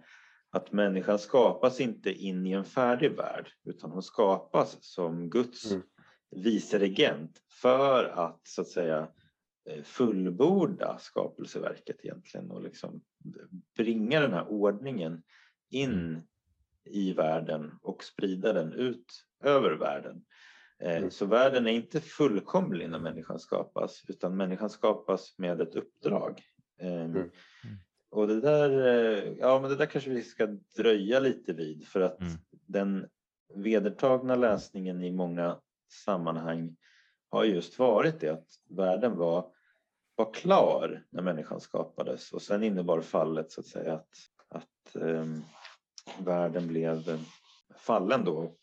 att 0.52 0.72
människan 0.72 1.20
skapas 1.20 1.80
inte 1.80 2.14
in 2.14 2.46
i 2.46 2.52
en 2.52 2.66
färdig 2.66 3.12
värld 3.12 3.50
utan 3.66 3.92
hon 3.92 4.04
skapas 4.04 4.78
som 4.82 5.30
Guds 5.30 5.72
mm. 5.72 5.84
viceregent 6.36 7.42
för 7.62 8.04
att 8.04 8.48
så 8.48 8.62
att 8.62 8.68
säga 8.68 9.08
fullborda 9.84 10.98
skapelseverket 10.98 12.06
egentligen 12.06 12.52
och 12.52 12.64
liksom 12.64 13.02
bringa 13.76 14.20
den 14.20 14.34
här 14.34 14.48
ordningen 14.48 15.24
in 15.70 15.92
mm. 15.92 16.22
i 16.86 17.14
världen 17.14 17.72
och 17.82 18.04
sprida 18.04 18.54
den 18.54 18.74
ut 18.74 19.06
över 19.44 19.72
världen. 19.72 20.24
Eh, 20.80 20.98
mm. 20.98 21.12
Så 21.12 21.26
världen 21.26 21.68
är 21.68 21.72
inte 21.72 22.02
fullkomlig 22.02 22.90
när 22.90 23.00
människan 23.00 23.40
skapas 23.40 24.04
utan 24.08 24.38
människan 24.38 24.70
skapas 24.70 25.38
med 25.38 25.62
ett 25.62 25.76
uppdrag. 25.76 26.42
Ehm, 26.80 27.16
mm. 27.16 27.30
Och 28.10 28.28
det 28.28 28.42
där, 28.42 28.88
eh, 28.88 29.34
ja, 29.40 29.60
men 29.62 29.70
det 29.70 29.76
där 29.76 29.86
kanske 29.86 30.10
vi 30.10 30.24
ska 30.24 30.48
dröja 30.78 31.20
lite 31.20 31.54
vid 31.54 31.88
för 31.88 32.02
att 32.02 32.22
mm. 32.22 32.34
den 32.50 33.08
vedertagna 33.56 34.36
läsningen 34.36 35.04
i 35.04 35.12
många 35.12 35.60
sammanhang 36.06 36.76
har 37.32 37.44
just 37.44 37.80
varit 37.80 38.20
det 38.20 38.30
att 38.30 38.48
världen 38.70 39.18
var, 39.18 39.46
var 40.16 40.34
klar 40.34 41.04
när 41.10 41.22
människan 41.22 41.60
skapades 41.60 42.34
och 42.34 42.42
sen 42.42 42.64
innebar 42.64 43.02
fallet 43.02 43.52
så 43.52 43.62
att 43.62 43.68
säga 43.68 43.94
att, 43.94 44.10
att 44.48 44.96
um, 44.96 45.44
världen 46.20 46.68
blev 46.68 47.20
fallen 47.76 48.26
då 48.26 48.38
och, 48.38 48.60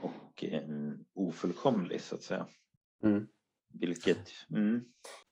och 0.00 0.44
um, 0.52 1.04
ofullkomlig 1.14 2.00
så 2.00 2.14
att 2.14 2.22
säga. 2.22 2.46
Mm. 3.02 3.26
Vilket, 3.80 4.30
mm. 4.50 4.84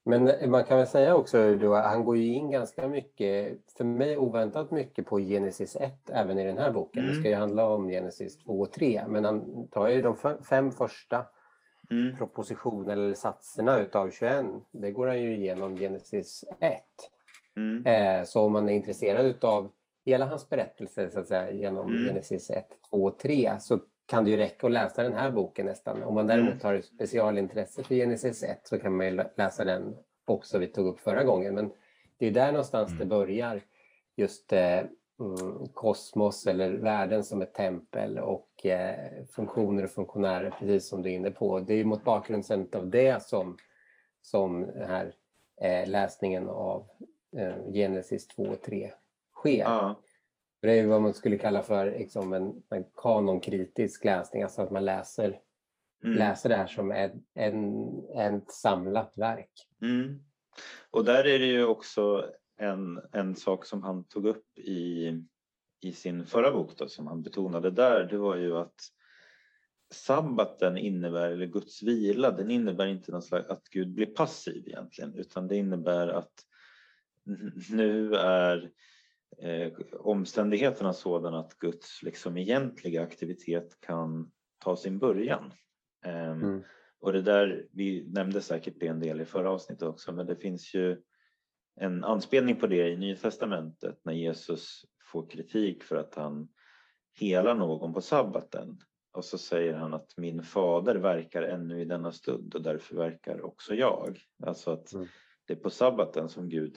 Men 0.04 0.50
man 0.50 0.64
kan 0.64 0.78
väl 0.78 0.86
säga 0.86 1.14
också 1.14 1.54
då, 1.54 1.74
han 1.74 2.04
går 2.04 2.16
ju 2.16 2.34
in 2.34 2.50
ganska 2.50 2.88
mycket, 2.88 3.58
för 3.76 3.84
mig 3.84 4.18
oväntat 4.18 4.70
mycket 4.70 5.06
på 5.06 5.18
Genesis 5.18 5.76
1 5.76 6.10
även 6.10 6.38
i 6.38 6.44
den 6.44 6.58
här 6.58 6.72
boken. 6.72 7.02
Mm. 7.02 7.14
Det 7.14 7.20
ska 7.20 7.28
ju 7.28 7.34
handla 7.34 7.66
om 7.66 7.88
Genesis 7.88 8.38
2 8.38 8.60
och 8.60 8.72
3 8.72 9.04
men 9.08 9.24
han 9.24 9.68
tar 9.68 9.88
ju 9.88 10.02
de 10.02 10.16
fem 10.48 10.70
första 10.70 11.26
mm. 11.92 12.16
propositionerna 12.16 12.92
eller 12.92 13.14
satserna 13.14 13.80
utav 13.80 14.10
21. 14.10 14.46
Det 14.70 14.90
går 14.90 15.06
han 15.06 15.22
ju 15.22 15.36
igenom 15.36 15.76
Genesis 15.76 16.44
1. 16.60 16.82
Mm. 17.56 17.86
Eh, 17.86 18.24
så 18.24 18.40
om 18.40 18.52
man 18.52 18.68
är 18.68 18.72
intresserad 18.72 19.26
utav 19.26 19.70
hela 20.04 20.26
hans 20.26 20.48
berättelse 20.48 21.10
så 21.10 21.20
att 21.20 21.28
säga, 21.28 21.50
genom 21.50 21.86
mm. 21.86 22.06
Genesis 22.06 22.50
1, 22.50 22.66
2 22.90 23.04
och 23.04 23.18
3 23.18 23.56
så 23.60 23.78
kan 24.06 24.24
det 24.24 24.30
ju 24.30 24.36
räcka 24.36 24.66
att 24.66 24.72
läsa 24.72 25.02
den 25.02 25.12
här 25.12 25.30
boken 25.30 25.66
nästan. 25.66 26.02
Om 26.02 26.14
man 26.14 26.26
däremot 26.26 26.64
mm. 26.64 26.64
har 26.64 26.80
specialintresse 26.80 27.82
för 27.82 27.94
Genesis 27.94 28.42
1 28.42 28.60
så 28.64 28.78
kan 28.78 28.96
man 28.96 29.06
ju 29.06 29.24
läsa 29.36 29.64
den 29.64 29.96
också 30.24 30.58
vi 30.58 30.66
tog 30.66 30.86
upp 30.86 31.00
förra 31.00 31.24
gången. 31.24 31.54
Men 31.54 31.72
det 32.18 32.26
är 32.26 32.30
där 32.30 32.52
någonstans 32.52 32.88
mm. 32.88 32.98
det 32.98 33.06
börjar. 33.06 33.60
Just 34.16 34.52
eh, 34.52 34.80
mm, 35.20 35.68
kosmos 35.68 36.46
eller 36.46 36.72
världen 36.72 37.24
som 37.24 37.42
ett 37.42 37.54
tempel 37.54 38.18
och 38.18 38.66
eh, 38.66 39.24
funktioner 39.30 39.84
och 39.84 39.90
funktionärer 39.90 40.54
precis 40.58 40.88
som 40.88 41.02
du 41.02 41.10
är 41.10 41.14
inne 41.14 41.30
på. 41.30 41.60
Det 41.60 41.74
är 41.74 41.84
mot 41.84 42.04
bakgrund 42.04 42.74
av 42.74 42.90
det 42.90 43.22
som, 43.22 43.56
som 44.20 44.60
den 44.60 44.88
här 44.88 45.14
eh, 45.62 45.88
läsningen 45.88 46.48
av 46.48 46.88
eh, 47.36 47.72
Genesis 47.72 48.26
2 48.26 48.42
och 48.42 48.62
3 48.62 48.92
sker. 49.34 49.58
Ja. 49.58 50.00
Det 50.62 50.78
är 50.78 50.86
vad 50.86 51.02
man 51.02 51.14
skulle 51.14 51.38
kalla 51.38 51.62
för 51.62 51.86
liksom 51.90 52.32
en, 52.32 52.62
en 52.70 52.84
kanonkritisk 52.96 54.04
läsning, 54.04 54.42
alltså 54.42 54.62
att 54.62 54.70
man 54.70 54.84
läser, 54.84 55.40
mm. 56.04 56.18
läser 56.18 56.48
det 56.48 56.56
här 56.56 56.66
som 56.66 56.92
en, 56.92 57.24
en, 57.34 58.34
ett 58.34 58.50
samlat 58.50 59.18
verk. 59.18 59.50
Mm. 59.82 60.24
Och 60.90 61.04
där 61.04 61.26
är 61.26 61.38
det 61.38 61.46
ju 61.46 61.64
också 61.64 62.30
en, 62.62 63.00
en 63.12 63.36
sak 63.36 63.66
som 63.66 63.82
han 63.82 64.04
tog 64.04 64.26
upp 64.26 64.58
i, 64.58 65.12
i 65.80 65.92
sin 65.92 66.26
förra 66.26 66.52
bok 66.52 66.76
då, 66.76 66.88
som 66.88 67.06
han 67.06 67.22
betonade 67.22 67.70
där, 67.70 68.04
det 68.04 68.18
var 68.18 68.36
ju 68.36 68.56
att 68.56 68.74
sabbaten 69.92 70.76
innebär, 70.76 71.30
eller 71.30 71.46
Guds 71.46 71.82
vila, 71.82 72.30
den 72.30 72.50
innebär 72.50 72.86
inte 72.86 73.12
någon 73.12 73.22
slags, 73.22 73.48
att 73.48 73.68
Gud 73.68 73.94
blir 73.94 74.06
passiv 74.06 74.68
egentligen, 74.68 75.14
utan 75.14 75.48
det 75.48 75.56
innebär 75.56 76.08
att 76.08 76.32
nu 77.70 78.14
är 78.14 78.70
eh, 79.38 79.72
omständigheterna 79.92 80.92
sådana 80.92 81.38
att 81.38 81.58
Guds 81.58 82.02
liksom 82.02 82.36
egentliga 82.36 83.02
aktivitet 83.02 83.80
kan 83.80 84.30
ta 84.58 84.76
sin 84.76 84.98
början. 84.98 85.52
Eh, 86.04 86.30
mm. 86.30 86.62
Och 87.00 87.12
det 87.12 87.22
där, 87.22 87.66
vi 87.72 88.08
nämnde 88.08 88.40
säkert 88.40 88.74
det 88.80 88.86
en 88.86 89.00
del 89.00 89.20
i 89.20 89.24
förra 89.24 89.50
avsnittet 89.50 89.88
också, 89.88 90.12
men 90.12 90.26
det 90.26 90.36
finns 90.36 90.74
ju 90.74 91.02
en 91.76 92.04
anspelning 92.04 92.56
på 92.56 92.66
det 92.66 92.88
i 92.88 92.96
Nya 92.96 93.16
Testamentet 93.16 94.00
när 94.04 94.12
Jesus 94.12 94.84
får 95.12 95.30
kritik 95.30 95.82
för 95.82 95.96
att 95.96 96.14
han 96.14 96.48
helar 97.14 97.54
någon 97.54 97.94
på 97.94 98.00
sabbaten. 98.00 98.80
Och 99.12 99.24
så 99.24 99.38
säger 99.38 99.74
han 99.74 99.94
att 99.94 100.16
min 100.16 100.42
fader 100.42 100.94
verkar 100.94 101.42
ännu 101.42 101.80
i 101.80 101.84
denna 101.84 102.12
stund 102.12 102.54
och 102.54 102.62
därför 102.62 102.96
verkar 102.96 103.44
också 103.44 103.74
jag. 103.74 104.18
Alltså 104.46 104.70
att 104.70 104.92
mm. 104.92 105.06
det 105.46 105.52
är 105.52 105.56
på 105.56 105.70
sabbaten 105.70 106.28
som 106.28 106.48
Gud 106.48 106.76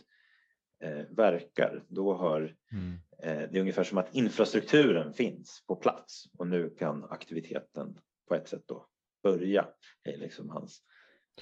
eh, 0.84 1.06
verkar, 1.10 1.84
då 1.88 2.14
har 2.14 2.56
Mm. 2.72 2.94
eh, 3.20 3.50
det 3.52 3.58
är 3.58 3.62
ungefär 3.62 3.84
som 3.84 3.98
att 3.98 4.16
infrastrukturen 4.16 5.14
finns 5.14 5.64
på 5.68 5.76
plats 5.76 6.26
och 6.38 6.48
nu 6.48 6.70
kan 6.70 7.04
aktiviteten 7.04 8.00
på 8.28 8.36
ett 8.36 8.48
sätt 8.48 8.64
då 8.66 8.88
börja. 9.24 9.68
Det 10.04 10.14
är 10.14 10.18
liksom 10.18 10.50
hans, 10.50 10.82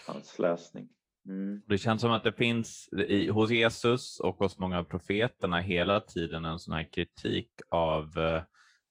hans 0.07 0.39
läsning. 0.39 0.89
Mm. 1.25 1.61
Det 1.67 1.77
känns 1.77 2.01
som 2.01 2.11
att 2.11 2.23
det 2.23 2.33
finns 2.33 2.89
i, 3.07 3.29
hos 3.29 3.51
Jesus 3.51 4.19
och 4.19 4.37
hos 4.37 4.59
många 4.59 4.79
av 4.79 4.83
profeterna 4.83 5.59
hela 5.59 5.99
tiden 5.99 6.45
en 6.45 6.59
sån 6.59 6.73
här 6.73 6.89
kritik 6.93 7.49
av 7.69 8.17
eh, 8.17 8.43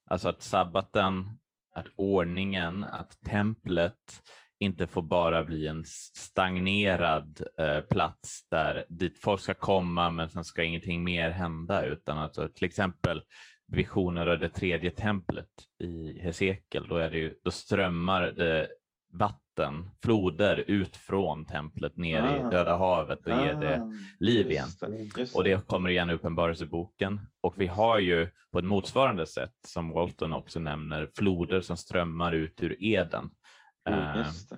alltså 0.09 0.29
att 0.29 0.41
sabbaten, 0.41 1.39
att 1.75 1.87
ordningen, 1.95 2.83
att 2.83 3.21
templet 3.25 4.23
inte 4.59 4.87
får 4.87 5.01
bara 5.01 5.43
bli 5.43 5.67
en 5.67 5.83
stagnerad 6.15 7.41
eh, 7.59 7.81
plats 7.81 8.47
där 8.49 8.85
dit 8.89 9.19
folk 9.19 9.41
ska 9.41 9.53
komma 9.53 10.09
men 10.09 10.29
sen 10.29 10.43
ska 10.43 10.63
ingenting 10.63 11.03
mer 11.03 11.29
hända 11.29 11.85
utan 11.85 12.17
att 12.17 12.23
alltså, 12.23 12.47
till 12.47 12.65
exempel 12.65 13.21
visioner 13.67 14.27
av 14.27 14.39
det 14.39 14.49
tredje 14.49 14.91
templet 14.91 15.49
i 15.79 16.19
Hesekiel, 16.19 16.87
då, 16.87 16.95
är 16.95 17.09
det 17.09 17.17
ju, 17.17 17.35
då 17.43 17.51
strömmar 17.51 18.21
det 18.21 18.67
vatten, 19.13 19.42
floder 20.03 20.63
ut 20.67 20.95
från 20.97 21.45
templet 21.45 21.97
ner 21.97 22.21
Ah. 22.21 22.37
i 22.47 22.51
Döda 22.51 22.77
havet 22.77 23.19
och 23.25 23.29
ger 23.31 23.55
det 23.55 23.77
Ah, 23.81 23.91
liv 24.19 24.51
just 24.51 24.79
det, 24.79 25.19
just 25.19 25.35
och 25.35 25.43
det 25.43 25.67
kommer 25.67 25.89
igen 25.89 26.09
i 26.09 26.13
Uppenbarelseboken. 26.13 27.19
Och 27.41 27.53
vi 27.57 27.67
har 27.67 27.99
ju 27.99 28.27
på 28.51 28.59
ett 28.59 28.65
motsvarande 28.65 29.25
sätt, 29.25 29.53
som 29.67 29.89
Walton 29.89 30.33
också 30.33 30.59
nämner, 30.59 31.09
floder 31.17 31.61
som 31.61 31.77
strömmar 31.77 32.31
ut 32.31 32.63
ur 32.63 32.75
Eden. 32.83 33.29
Eh, 33.89 34.17
Just 34.17 34.49
det, 34.49 34.57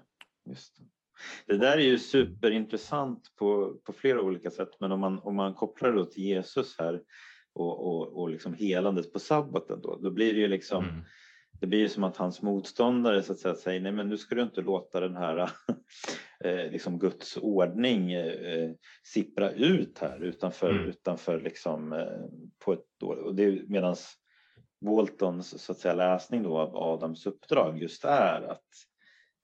just 0.50 0.78
det. 0.78 0.84
det 1.54 1.60
där 1.60 1.78
är 1.78 1.82
ju 1.82 2.00
superintressant 2.00 3.22
på, 3.40 3.74
på 3.86 3.94
flera 3.94 4.22
olika 4.22 4.52
sätt 4.52 4.70
men 4.80 4.92
om 4.92 5.00
man, 5.00 5.20
om 5.20 5.36
man 5.36 5.54
kopplar 5.54 5.92
det 5.92 5.98
då 5.98 6.06
till 6.06 6.24
Jesus 6.24 6.75
här 6.80 7.02
och, 7.54 7.88
och, 7.88 8.22
och 8.22 8.30
liksom 8.30 8.54
helandet 8.54 9.14
på 9.14 9.20
sabbaten 9.20 9.82
då, 9.82 10.00
då 10.02 10.12
blir 10.12 10.34
det 10.34 10.40
ju 10.40 10.48
liksom 10.48 10.84
mm, 10.84 11.04
det 11.60 11.68
blir 11.68 11.88
som 11.88 12.04
att 12.04 12.18
hans 12.18 12.42
motståndare 12.42 13.24
så 13.24 13.32
att 13.34 13.40
säga 13.40 13.56
säger 13.56 13.80
nej 13.82 13.92
men 13.92 14.10
nu 14.10 14.18
ska 14.18 14.36
du 14.36 14.42
inte 14.42 14.62
låta 14.62 15.00
den 15.00 15.16
här 15.16 15.38
eh, 16.44 16.72
liksom 16.72 17.00
Guds 17.00 17.38
ordning 17.38 18.12
eh, 18.14 18.72
sippra 19.04 19.52
ut 19.52 20.00
här 20.00 20.24
utanför, 20.24 20.70
Mm. 20.70 20.86
utanför 20.90 21.42
liksom 21.42 21.94
eh, 21.94 22.26
på 22.66 22.74
ett 22.74 23.04
och 23.04 23.36
det 23.36 23.70
medans 23.70 24.14
Waltons 24.86 25.62
så 25.64 25.72
att 25.72 25.78
säga 25.78 25.94
läsning 25.94 26.44
då 26.44 26.58
av 26.58 26.76
Adams 26.78 27.26
uppdrag 27.26 27.82
just 27.82 28.06
är 28.06 28.42
att 28.42 28.64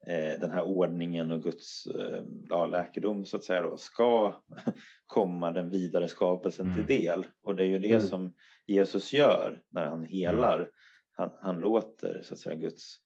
eh, 0.06 0.40
den 0.40 0.50
här 0.50 0.62
ordningen 0.62 1.30
och 1.32 1.42
Guds 1.42 1.86
eh, 1.86 2.22
ja, 2.48 2.66
läkedom 2.66 3.24
så 3.24 3.36
att 3.36 3.44
säga 3.44 3.62
då, 3.62 3.76
ska 3.76 4.34
komma 5.06 5.52
den 5.52 5.70
vidare 5.70 6.08
skapelsen 6.08 6.66
Mm. 6.66 6.86
till 6.86 6.96
del 7.00 7.26
och 7.42 7.56
det 7.56 7.62
är 7.62 7.66
ju 7.68 7.78
det 7.78 7.88
Mm. 7.94 8.00
som 8.06 8.34
Jesus 8.66 9.12
gör 9.12 9.62
när 9.70 9.86
han 9.86 10.04
helar 10.04 10.70
han, 11.12 11.30
han 11.40 11.60
låter 11.60 12.22
så 12.22 12.34
att 12.34 12.40
säga 12.40 12.56
Guds, 12.56 12.96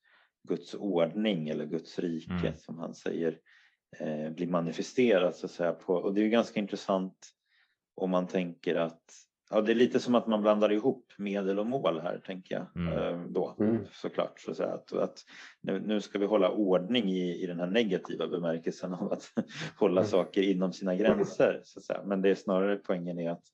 Guds 0.48 0.74
ordning 0.74 1.48
eller 1.48 1.66
Guds 1.66 1.98
rike 1.98 2.32
Mm. 2.46 2.56
som 2.56 2.78
han 2.78 2.94
säger 2.94 3.38
eh, 3.98 4.30
bli 4.30 4.46
manifesterat 4.46 5.36
så 5.36 5.46
att 5.46 5.52
säga 5.52 5.72
på, 5.72 5.94
och 5.94 6.14
det 6.14 6.20
är 6.20 6.24
ju 6.24 6.30
ganska 6.30 6.60
intressant 6.60 7.28
om 7.94 8.10
man 8.10 8.26
tänker 8.26 8.74
att 8.74 9.02
ja, 9.50 9.60
det 9.60 9.72
är 9.72 9.76
lite 9.76 10.00
som 10.00 10.14
att 10.14 10.26
man 10.26 10.42
blandar 10.42 10.72
ihop 10.72 11.12
medel 11.18 11.58
och 11.58 11.66
mål 11.66 12.00
här 12.00 12.18
tänker 12.18 12.54
jag 12.54 12.66
Mm. 12.76 12.98
eh, 12.98 13.26
då 13.28 13.56
Mm. 13.60 13.86
såklart 13.92 14.40
så 14.40 14.50
att, 14.50 14.56
säga, 14.56 14.68
att, 14.72 14.92
att 14.92 15.24
nu, 15.60 15.80
nu 15.80 16.00
ska 16.00 16.18
vi 16.18 16.26
hålla 16.26 16.50
ordning 16.50 17.10
i, 17.10 17.42
i 17.42 17.46
den 17.46 17.60
här 17.60 17.66
negativa 17.66 18.26
bemärkelsen 18.28 18.94
av 18.94 19.12
att 19.12 19.32
hålla 19.78 20.00
Mm. 20.00 20.10
saker 20.10 20.42
inom 20.42 20.72
sina 20.72 20.94
gränser 20.94 21.60
så 21.64 21.78
att 21.78 21.84
säga. 21.84 22.02
men 22.04 22.22
det 22.22 22.30
är 22.30 22.34
snarare 22.34 22.76
poängen 22.76 23.18
är 23.18 23.30
att 23.30 23.44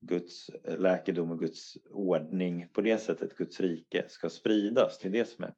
Guds 0.00 0.48
eh, 0.48 0.78
läkedom 0.78 1.30
och 1.30 1.38
Guds 1.38 1.76
ordning 1.90 2.68
på 2.72 2.80
det 2.80 2.98
sättet, 2.98 3.36
Guds 3.36 3.60
rike, 3.60 4.04
ska 4.08 4.30
spridas. 4.30 4.98
Det 4.98 5.08
är 5.08 5.12
det 5.12 5.28
som 5.28 5.44
är, 5.44 5.54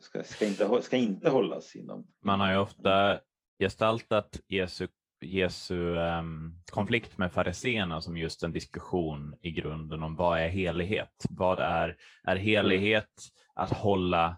ska, 0.00 0.22
ska, 0.24 0.46
inte, 0.46 0.82
ska 0.82 0.96
inte 0.96 1.30
hållas 1.30 1.76
inom. 1.76 2.06
Man 2.24 2.40
har 2.40 2.52
ju 2.52 2.58
ofta 2.58 3.20
gestaltat 3.58 4.40
Jesu, 4.48 4.88
Jesu 5.20 5.96
um, 5.96 6.62
konflikt 6.72 7.18
med 7.18 7.32
fariseerna 7.32 8.00
som 8.00 8.16
just 8.16 8.42
en 8.42 8.52
diskussion 8.52 9.34
i 9.42 9.50
grunden 9.50 10.02
om 10.02 10.16
vad 10.16 10.40
är 10.40 10.48
helighet? 10.48 11.26
Vad 11.30 11.60
är, 11.60 11.96
är 12.24 12.36
helighet 12.36 13.10
att 13.54 13.72
hålla, 13.72 14.36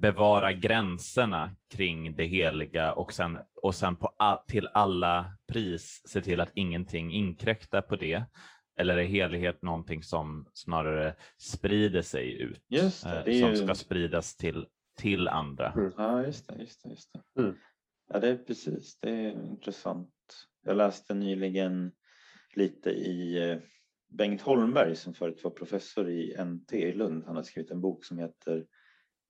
bevara 0.00 0.52
gränserna 0.52 1.56
kring 1.70 2.16
det 2.16 2.24
heliga 2.24 2.92
och 2.92 3.12
sen, 3.12 3.38
och 3.62 3.74
sen 3.74 3.96
på, 3.96 4.14
a- 4.18 4.44
till 4.48 4.68
alla 4.74 5.36
pris 5.46 6.02
se 6.08 6.20
till 6.20 6.40
att 6.40 6.50
ingenting 6.54 7.12
inkräktar 7.12 7.82
på 7.82 7.96
det? 7.96 8.22
Eller 8.76 8.96
är 8.98 9.04
helighet 9.04 9.62
någonting 9.62 10.02
som 10.02 10.46
snarare 10.52 11.14
sprider 11.38 12.02
sig 12.02 12.40
ut, 12.42 12.64
Just 12.68 13.04
det, 13.04 13.18
eh, 13.18 13.24
det 13.24 13.40
som 13.40 13.50
ju- 13.50 13.56
ska 13.56 13.74
spridas 13.74 14.36
till, 14.36 14.66
till 14.98 15.28
andra? 15.28 15.72
Mm. 15.72 15.92
Ja, 15.96 16.24
just 16.26 16.48
det. 16.48 16.54
Just 16.60 16.82
det, 16.82 16.88
just 16.90 17.12
det. 17.12 17.40
Mm. 17.42 17.54
Ja, 18.12 18.18
det 18.20 18.28
är 18.28 18.36
precis. 18.36 18.98
Det 19.00 19.10
är 19.10 19.30
intressant. 19.30 20.10
Jag 20.64 20.76
läste 20.76 21.14
nyligen 21.14 21.92
lite 22.54 22.90
i 22.90 23.50
eh, 23.50 23.58
Bengt 24.08 24.40
Holmberg 24.42 24.96
som 24.96 25.14
förut 25.14 25.44
var 25.44 25.50
professor 25.50 26.10
i 26.10 26.36
NT 26.44 26.72
i 26.72 26.92
Lund. 26.92 27.24
Han 27.26 27.36
har 27.36 27.42
skrivit 27.42 27.70
en 27.70 27.80
bok 27.80 28.04
som 28.04 28.18
heter 28.18 28.64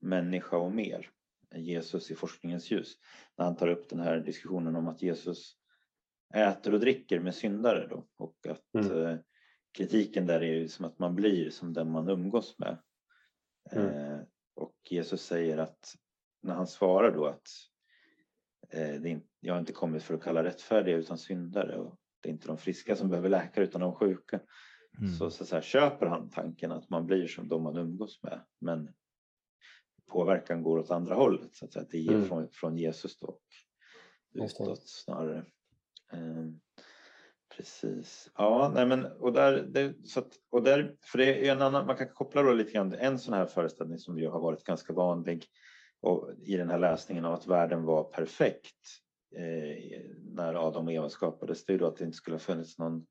Människa 0.02 0.56
och 0.56 0.72
mer. 0.72 1.10
Jesus 1.54 2.10
i 2.10 2.14
forskningens 2.14 2.70
ljus. 2.70 2.96
När 3.38 3.44
han 3.44 3.56
tar 3.56 3.68
upp 3.68 3.88
den 3.88 4.00
här 4.00 4.20
diskussionen 4.20 4.76
om 4.76 4.88
att 4.88 5.02
Jesus 5.02 5.56
äter 6.34 6.74
och 6.74 6.80
dricker 6.80 7.20
med 7.20 7.34
syndare 7.34 7.86
då 7.86 8.06
och 8.16 8.46
att 8.48 8.74
Mm. 8.74 9.06
eh, 9.06 9.18
kritiken 9.72 10.26
där 10.26 10.40
är 10.40 10.54
ju 10.54 10.68
som 10.68 10.84
att 10.84 10.98
man 10.98 11.14
blir 11.14 11.50
som 11.50 11.72
den 11.72 11.90
man 11.90 12.08
umgås 12.08 12.58
med. 12.58 12.78
Mm. 13.70 13.86
Eh, 13.86 14.20
och 14.54 14.74
Jesus 14.90 15.22
säger 15.22 15.58
att 15.58 15.94
när 16.42 16.54
han 16.54 16.66
svarar 16.66 17.12
då 17.14 17.26
att 17.26 17.48
eh, 18.70 18.94
är, 18.94 19.20
jag 19.40 19.54
har 19.54 19.60
inte 19.60 19.72
kommit 19.72 20.02
för 20.02 20.14
att 20.14 20.22
kalla 20.22 20.44
rättfärdiga 20.44 20.96
utan 20.96 21.18
syndare 21.18 21.76
och 21.76 21.98
det 22.20 22.28
är 22.28 22.32
inte 22.32 22.46
de 22.46 22.58
friska 22.58 22.96
som 22.96 23.08
behöver 23.08 23.28
läkare 23.28 23.64
utan 23.64 23.80
de 23.80 23.94
sjuka. 23.94 24.40
Mm. 24.98 25.12
Så, 25.12 25.30
så, 25.30 25.44
så 25.44 25.54
här, 25.54 25.62
köper 25.62 26.06
han 26.06 26.30
tanken 26.30 26.72
att 26.72 26.90
man 26.90 27.06
blir 27.06 27.26
som 27.26 27.48
de 27.48 27.62
man 27.62 27.76
umgås 27.76 28.22
med 28.22 28.40
men 28.60 28.94
påverkan 30.12 30.62
går 30.62 30.78
åt 30.78 30.90
andra 30.90 31.14
hållet 31.14 31.54
så 31.54 31.64
att, 31.64 31.72
säga, 31.72 31.82
att 31.82 31.90
det 31.90 32.06
är 32.06 32.12
Mm. 32.12 32.28
från, 32.28 32.48
från 32.48 32.76
Jesus 32.76 33.18
då 33.18 33.26
och 33.26 33.40
utåt 34.32 34.88
snarare. 34.88 35.44
Ehm, 36.12 36.60
precis. 37.56 38.30
Ja, 38.36 38.72
nej 38.74 38.86
men 38.86 39.06
och 39.06 39.32
där, 39.32 39.62
det, 39.62 39.94
så 40.04 40.20
att, 40.20 40.32
och 40.50 40.62
där, 40.62 40.96
för 41.02 41.18
det 41.18 41.48
är 41.48 41.52
en 41.52 41.62
annan, 41.62 41.86
man 41.86 41.96
kan 41.96 42.08
koppla 42.08 42.42
då 42.42 42.52
lite 42.52 42.72
grann 42.72 42.94
en 42.94 43.18
sån 43.18 43.34
här 43.34 43.46
föreställning 43.46 43.98
som 43.98 44.18
ju 44.18 44.28
har 44.28 44.40
varit 44.40 44.64
ganska 44.64 44.92
vanlig 44.92 45.46
och 46.00 46.30
i 46.42 46.56
den 46.56 46.70
här 46.70 46.78
läsningen 46.78 47.24
av 47.24 47.34
att 47.34 47.46
världen 47.46 47.84
var 47.84 48.04
perfekt 48.04 48.76
eh, 49.36 50.00
när 50.34 50.54
Adam 50.68 50.86
och 50.86 50.92
Eva 50.92 51.08
skapades. 51.08 51.64
Det 51.64 51.74
är 51.74 51.78
då 51.78 51.86
att 51.86 51.96
det 51.96 52.04
inte 52.04 52.16
skulle 52.16 52.34
ha 52.34 52.40
funnits 52.40 52.78
någon 52.78 53.06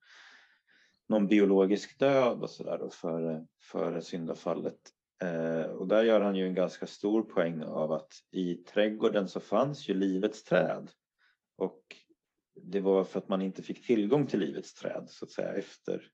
någon 1.11 1.27
biologisk 1.27 1.99
död 1.99 2.41
och 2.41 2.49
sådär 2.49 2.89
före, 2.91 3.45
före 3.61 4.01
syndafallet. 4.01 4.79
Eh, 5.21 5.65
och 5.65 5.87
där 5.87 6.03
gör 6.03 6.21
han 6.21 6.35
ju 6.35 6.47
en 6.47 6.53
ganska 6.53 6.87
stor 6.87 7.23
poäng 7.23 7.63
av 7.63 7.91
att 7.91 8.13
i 8.31 8.55
trädgården 8.55 9.27
så 9.27 9.39
fanns 9.39 9.89
ju 9.89 9.93
livets 9.93 10.43
träd. 10.43 10.91
Och 11.57 11.81
det 12.55 12.79
var 12.79 13.03
för 13.03 13.19
att 13.19 13.29
man 13.29 13.41
inte 13.41 13.63
fick 13.63 13.85
tillgång 13.85 14.27
till 14.27 14.39
livets 14.39 14.73
träd 14.73 15.05
så 15.09 15.25
att 15.25 15.31
säga 15.31 15.53
efter 15.53 16.11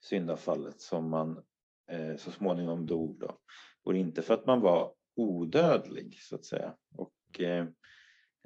syndafallet 0.00 0.80
som 0.80 1.10
man 1.10 1.42
eh, 1.90 2.16
så 2.16 2.30
småningom 2.30 2.86
dog 2.86 3.18
då. 3.18 3.38
Och 3.84 3.94
inte 3.94 4.22
för 4.22 4.34
att 4.34 4.46
man 4.46 4.60
var 4.60 4.94
odödlig 5.16 6.18
så 6.20 6.34
att 6.34 6.44
säga. 6.44 6.74
Och 6.96 7.40
eh, 7.40 7.66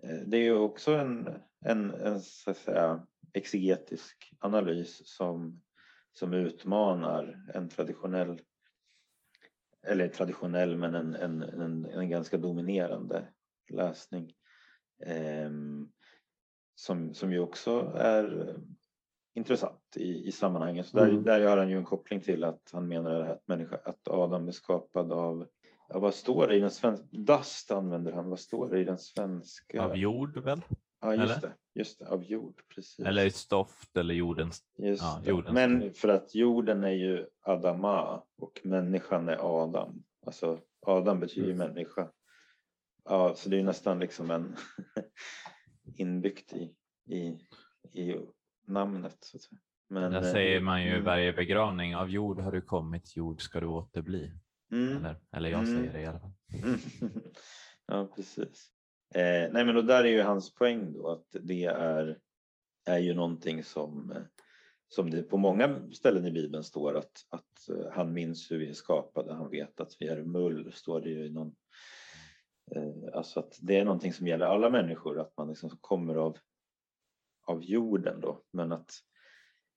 eh 0.02 0.20
det 0.26 0.36
är 0.36 0.42
ju 0.42 0.54
också 0.54 0.92
en, 0.92 1.28
en, 1.64 1.90
en 1.90 2.20
så 2.20 2.50
att 2.50 2.56
säga 2.56 3.06
exegetisk 3.32 4.34
analys 4.38 5.00
som, 5.04 5.62
som 6.12 6.34
utmanar 6.34 7.50
en 7.54 7.68
traditionell 7.68 8.40
eller 9.86 10.08
traditionell 10.08 10.76
men 10.76 10.94
en, 10.94 11.14
en, 11.14 11.42
en, 11.42 11.84
en 11.84 12.08
ganska 12.10 12.36
dominerande 12.38 13.28
läsning. 13.72 14.32
Ehm, 15.06 15.88
som, 16.74 17.14
som 17.14 17.32
ju 17.32 17.38
också 17.40 17.92
är 17.96 18.48
eh, 18.48 18.54
intressant 19.34 19.96
i, 19.96 20.28
i 20.28 20.32
sammanhanget. 20.32 20.86
Så 20.86 20.96
där, 20.96 21.08
Mm. 21.08 21.22
där 21.22 21.40
gör 21.40 21.56
han 21.56 21.70
ju 21.70 21.76
en 21.76 21.84
koppling 21.84 22.20
till 22.20 22.44
att 22.44 22.70
han 22.72 22.88
menar 22.88 23.20
att, 23.20 23.48
människa, 23.48 23.78
att 23.84 24.08
Adam 24.08 24.48
är 24.48 24.52
skapad 24.52 25.12
av, 25.12 25.46
ja, 25.88 25.98
vad 25.98 26.14
står 26.14 26.46
det 26.48 26.56
i 26.56 26.60
den 26.60 26.70
svenska, 26.70 27.06
dust 27.10 27.70
använder 27.70 28.12
han, 28.12 28.30
vad 28.30 28.40
står 28.40 28.70
det 28.70 28.80
i 28.80 28.84
den 28.84 28.98
svenska? 28.98 29.82
Av 29.84 29.96
jord 29.96 30.38
väl? 30.38 30.60
Ja, 31.04 31.14
just 31.14 31.38
eller? 31.38 31.48
det, 31.48 31.54
just 31.80 31.98
det, 31.98 32.08
av 32.08 32.24
jord, 32.24 32.62
precis. 32.74 33.06
Eller 33.06 33.28
stoft 33.30 33.96
eller 33.96 34.14
jordens. 34.14 34.62
Ja, 34.76 35.20
jordens 35.24 35.54
Men 35.54 35.94
för 35.94 36.08
att 36.08 36.34
jorden 36.34 36.84
är 36.84 36.90
ju 36.90 37.26
Adama 37.42 38.22
och 38.36 38.60
människan 38.64 39.28
är 39.28 39.62
Adam. 39.62 40.04
Alltså 40.26 40.60
Adam 40.86 41.20
betyder 41.20 41.48
ju 41.48 41.54
människa. 41.54 42.10
Ja, 43.04 43.34
så 43.34 43.48
det 43.48 43.58
är 43.58 43.62
nästan 43.64 43.98
liksom 43.98 44.30
en 44.30 44.56
inbyggt 45.96 46.52
i, 46.52 46.74
i, 47.06 47.18
i 48.00 48.20
namnet. 48.66 49.16
Så 49.20 49.36
att 49.36 49.42
säga. 49.42 49.58
Men, 49.88 50.12
Där 50.12 50.22
eh, 50.22 50.32
säger 50.32 50.60
man 50.60 50.82
ju 50.84 50.90
mm, 50.90 51.04
varje 51.04 51.32
begravning, 51.32 51.96
av 51.96 52.10
jord 52.10 52.40
har 52.40 52.52
du 52.52 52.60
kommit, 52.62 53.16
jord 53.16 53.42
ska 53.42 53.60
du 53.60 53.66
återbli. 53.66 54.32
mm. 54.72 54.96
Eller, 54.96 55.16
eller 55.32 55.50
jag 55.50 55.62
Mm. 55.68 55.76
säger 55.76 55.92
det 55.92 56.00
i 56.00 56.06
alla 56.06 56.20
fall. 56.20 56.32
Mm. 56.64 56.78
ja, 57.86 58.08
precis. 58.16 58.70
Eh, 59.14 59.52
nej, 59.52 59.64
men 59.64 59.76
och 59.76 59.84
där 59.84 60.04
är 60.04 60.08
ju 60.08 60.22
hans 60.22 60.54
poäng 60.54 60.92
då 60.92 61.08
att 61.08 61.36
det 61.42 61.64
är, 61.64 62.18
är 62.84 62.98
ju 62.98 63.14
någonting 63.14 63.64
som, 63.64 64.10
eh, 64.10 64.22
som 64.88 65.10
det 65.10 65.22
på 65.22 65.36
många 65.36 65.92
ställen 65.92 66.26
i 66.26 66.30
Bibeln 66.30 66.64
står 66.64 66.96
att, 66.96 67.26
att 67.30 67.68
eh, 67.68 67.92
han 67.92 68.12
minns 68.12 68.50
hur 68.50 68.58
vi 68.58 68.68
är 68.68 68.74
skapade, 68.74 69.34
han 69.34 69.50
vet 69.50 69.80
att 69.80 69.96
vi 70.00 70.08
är 70.08 70.22
mull, 70.22 70.72
står 70.72 71.00
det 71.00 71.10
ju 71.10 71.26
i 71.26 71.30
någon 71.30 71.54
eh, 72.70 73.14
Alltså 73.14 73.40
att 73.40 73.58
det 73.62 73.78
är 73.78 73.84
någonting 73.84 74.12
som 74.12 74.26
gäller 74.26 74.46
alla 74.46 74.70
människor, 74.70 75.20
att 75.20 75.36
man 75.36 75.48
liksom 75.48 75.70
kommer 75.80 76.14
av, 76.14 76.38
av 77.46 77.64
jorden 77.64 78.20
då, 78.20 78.42
men 78.52 78.72
att 78.72 78.90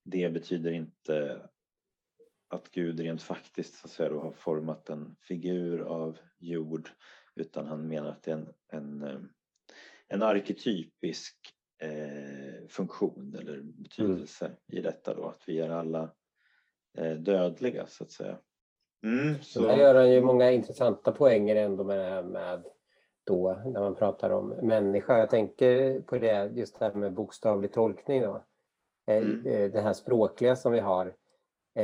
det 0.03 0.29
betyder 0.29 0.71
inte 0.71 1.41
att 2.49 2.71
Gud 2.71 2.99
rent 2.99 3.21
faktiskt 3.21 3.73
så 3.73 3.87
att 3.87 3.91
säga, 3.91 4.09
då, 4.09 4.19
har 4.19 4.31
format 4.31 4.89
en 4.89 5.15
figur 5.21 5.81
av 5.81 6.17
jord 6.37 6.89
utan 7.39 7.65
han 7.67 7.87
menar 7.87 8.09
att 8.09 8.23
det 8.23 8.31
är 8.31 8.35
en, 8.35 8.53
en, 8.71 9.03
eh, 9.03 9.19
en 10.07 10.23
arketypisk 10.23 11.35
eh, 11.81 12.67
funktion 12.67 13.35
eller 13.39 13.61
betydelse 13.61 14.51
i 14.71 14.81
detta 14.81 15.13
då 15.13 15.25
att 15.25 15.41
vi 15.47 15.59
är 15.59 15.69
alla 15.69 16.11
eh, 16.97 17.11
dödliga 17.17 17.85
så 17.87 18.03
att 18.03 18.11
säga. 18.11 18.37
Mm, 19.03 19.41
Så 19.41 19.61
där 19.61 19.77
gör 19.77 19.95
han 19.95 20.11
ju 20.11 20.21
många 20.21 20.51
intressanta 20.51 21.11
poänger 21.11 21.55
ändå 21.55 21.83
med 21.83 21.97
det 21.99 22.03
här 22.05 22.23
med 22.23 22.63
då 23.23 23.61
när 23.65 23.79
man 23.81 23.95
pratar 23.95 24.29
om 24.29 24.49
människa. 24.49 25.17
Jag 25.19 25.29
tänker 25.29 26.01
på 26.01 26.17
det 26.17 26.51
just 26.55 26.79
det 26.79 26.85
här 26.85 26.93
med 26.93 27.13
bokstavlig 27.13 27.71
tolkning 27.73 28.21
då. 28.21 28.43
Eh, 29.07 29.17
Mm. 29.17 29.45
eh, 29.47 29.71
Det 29.71 29.81
här 29.81 29.93
språkliga 29.93 30.55
som 30.55 30.71
vi 30.71 30.79
har. 30.79 31.15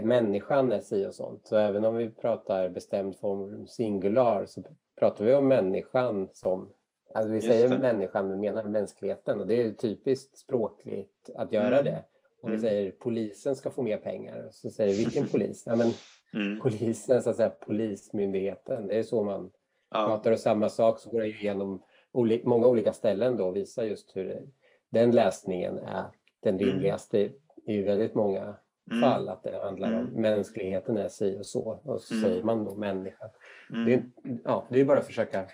Människan 0.01 0.71
är 0.71 0.79
si 0.79 1.05
och 1.07 1.15
sånt. 1.15 1.47
Så 1.47 1.55
även 1.57 1.85
om 1.85 1.95
vi 1.95 2.09
pratar 2.09 2.69
bestämd 2.69 3.15
form 3.19 3.67
singular 3.67 4.45
så 4.45 4.63
pratar 4.99 5.25
vi 5.25 5.33
om 5.33 5.47
människan 5.47 6.29
som 6.33 6.69
Alltså 7.15 7.29
vi 7.29 7.35
Just 7.35 7.47
säger 7.47 7.69
det. 7.69 7.77
människan 7.79 8.27
men 8.27 8.39
menar 8.39 8.63
mänskligheten 8.63 9.39
och 9.39 9.47
det 9.47 9.61
är 9.63 9.71
typiskt 9.71 10.37
språkligt 10.37 11.29
att 11.35 11.51
göra 11.51 11.79
Mm. 11.79 11.85
det. 11.85 12.03
Om 12.41 12.49
vi 12.51 12.55
Mm. 12.57 12.61
säger 12.69 12.91
polisen 12.91 13.55
ska 13.55 13.69
få 13.69 13.81
mer 13.81 13.97
pengar 13.97 14.47
så 14.51 14.69
säger 14.69 14.91
vi 14.93 14.97
vilken 15.03 15.27
polis? 15.27 15.63
Ja, 15.65 15.75
men 15.75 15.87
Mm, 16.33 16.59
polisen, 16.59 17.23
så 17.23 17.29
att 17.29 17.35
säga, 17.35 17.49
polismyndigheten. 17.49 18.87
Det 18.87 18.99
är 18.99 19.03
så 19.03 19.23
man 19.23 19.51
ja, 19.91 20.05
pratar 20.07 20.31
och 20.31 20.39
samma 20.39 20.69
sak 20.69 20.99
så 20.99 21.09
går 21.09 21.19
det 21.21 21.27
igenom 21.27 21.83
oli- 22.11 22.41
många 22.45 22.67
olika 22.67 22.93
ställen 22.93 23.37
då 23.37 23.45
och 23.47 23.55
visar 23.55 23.83
just 23.83 24.15
hur 24.15 24.25
det, 24.25 24.41
den 24.89 25.11
läsningen 25.11 25.77
är 25.77 26.03
den 26.39 26.55
Mm. 26.55 26.65
rimligaste 26.67 27.29
i 27.65 27.81
väldigt 27.81 28.15
många 28.15 28.55
mm, 28.91 29.01
fall. 29.01 29.29
Att 29.29 29.43
det 29.43 29.59
handlar 29.63 29.87
om 29.93 29.99
Mm. 30.07 30.21
mänskligheten 30.21 30.97
är 30.97 31.07
si 31.09 31.37
och 31.39 31.45
så 31.45 31.81
och 31.83 32.01
så 32.01 32.13
Mm. 32.13 32.23
säger 32.29 32.43
man 32.43 32.65
då 32.65 32.75
människa. 32.75 33.29
mm, 33.69 33.85
Det, 33.85 33.93
är, 33.93 34.03
ja, 34.43 34.67
det 34.69 34.81
är 34.81 34.85
bara 34.85 34.99
att 34.99 35.05
försöka 35.05 35.45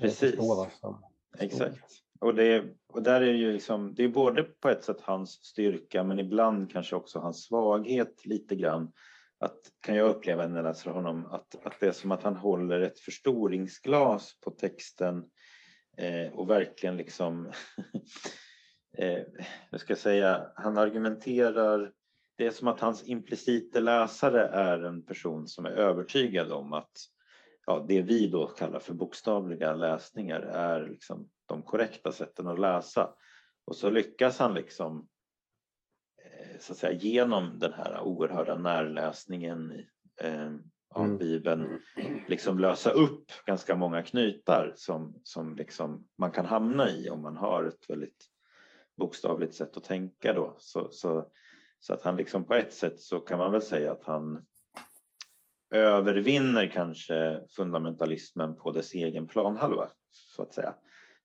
Precis. 0.00 0.18
förstå 0.30 0.54
vad 0.54 0.72
som 0.72 1.04
Exakt. 1.38 1.78
Och, 2.20 2.34
det, 2.34 2.64
och 2.92 3.02
där 3.02 3.20
är 3.20 3.32
ju 3.32 3.52
liksom, 3.52 3.94
det 3.94 4.04
är 4.04 4.08
både 4.08 4.42
på 4.42 4.68
ett 4.68 4.84
sätt 4.84 5.00
hans 5.00 5.30
styrka 5.30 6.02
men 6.04 6.18
ibland 6.18 6.72
kanske 6.72 6.96
också 6.96 7.18
hans 7.18 7.44
svaghet 7.44 8.26
lite 8.26 8.56
grann. 8.56 8.92
Att, 9.38 9.58
kan 9.80 9.94
jag 9.96 10.10
uppleva 10.10 10.46
när 10.46 10.56
jag 10.56 10.64
läser 10.64 10.90
honom 10.90 11.26
att, 11.26 11.66
att 11.66 11.80
det 11.80 11.86
är 11.86 11.92
som 11.92 12.10
att 12.12 12.22
han 12.22 12.36
håller 12.36 12.80
ett 12.80 13.00
förstoringsglas 13.00 14.40
på 14.44 14.50
texten 14.50 15.24
eh, 15.96 16.32
och 16.32 16.50
verkligen 16.50 16.96
liksom, 16.96 17.52
eh, 18.98 19.18
jag 19.70 19.80
ska 19.80 19.96
säga, 19.96 20.46
han 20.54 20.78
argumenterar, 20.78 21.92
det 22.36 22.46
är 22.46 22.50
som 22.50 22.68
att 22.68 22.80
hans 22.80 23.08
implicite 23.08 23.80
läsare 23.80 24.48
är 24.48 24.82
en 24.82 25.02
person 25.02 25.48
som 25.48 25.66
är 25.66 25.70
övertygad 25.70 26.52
om 26.52 26.72
att 26.72 26.92
ja, 27.66 27.84
det 27.88 28.02
vi 28.02 28.26
då 28.26 28.46
kallar 28.46 28.78
för 28.78 28.94
bokstavliga 28.94 29.74
läsningar 29.74 30.40
är 30.40 30.88
liksom 30.88 31.28
de 31.46 31.62
korrekta 31.62 32.12
sätten 32.12 32.46
att 32.46 32.60
läsa. 32.60 33.14
Och 33.64 33.76
så 33.76 33.90
lyckas 33.90 34.38
han 34.38 34.54
liksom 34.54 35.08
eh, 36.22 36.58
så 36.60 36.72
att 36.72 36.78
säga 36.78 36.98
genom 36.98 37.58
den 37.58 37.72
här 37.72 38.00
oerhörda 38.00 38.58
närläsningen 38.58 39.72
i, 39.72 39.86
eh, 40.20 40.52
av 40.94 41.04
Mm. 41.04 41.18
Bibeln 41.18 41.80
liksom 42.28 42.58
lösa 42.58 42.90
upp 42.90 43.30
ganska 43.46 43.76
många 43.76 44.02
knutar 44.02 44.72
som, 44.76 45.20
som 45.22 45.56
liksom 45.56 46.08
man 46.18 46.30
kan 46.30 46.46
hamna 46.46 46.90
i 46.90 47.10
om 47.10 47.22
man 47.22 47.36
har 47.36 47.64
ett 47.64 47.90
väldigt 47.90 48.26
bokstavligt 48.96 49.54
sätt 49.54 49.76
att 49.76 49.84
tänka 49.84 50.32
då. 50.32 50.54
Så, 50.58 50.88
så, 50.90 51.30
så 51.80 51.94
att 51.94 52.02
han 52.02 52.16
liksom 52.16 52.44
på 52.44 52.54
ett 52.54 52.72
sätt 52.72 53.00
så 53.00 53.20
kan 53.20 53.38
man 53.38 53.52
väl 53.52 53.62
säga 53.62 53.92
att 53.92 54.04
han 54.04 54.46
övervinner 55.70 56.66
kanske 56.66 57.40
fundamentalismen 57.56 58.56
på 58.56 58.72
dess 58.72 58.94
egen 58.94 59.26
planhalva 59.26 59.88
så 60.10 60.42
att 60.42 60.54
säga. 60.54 60.74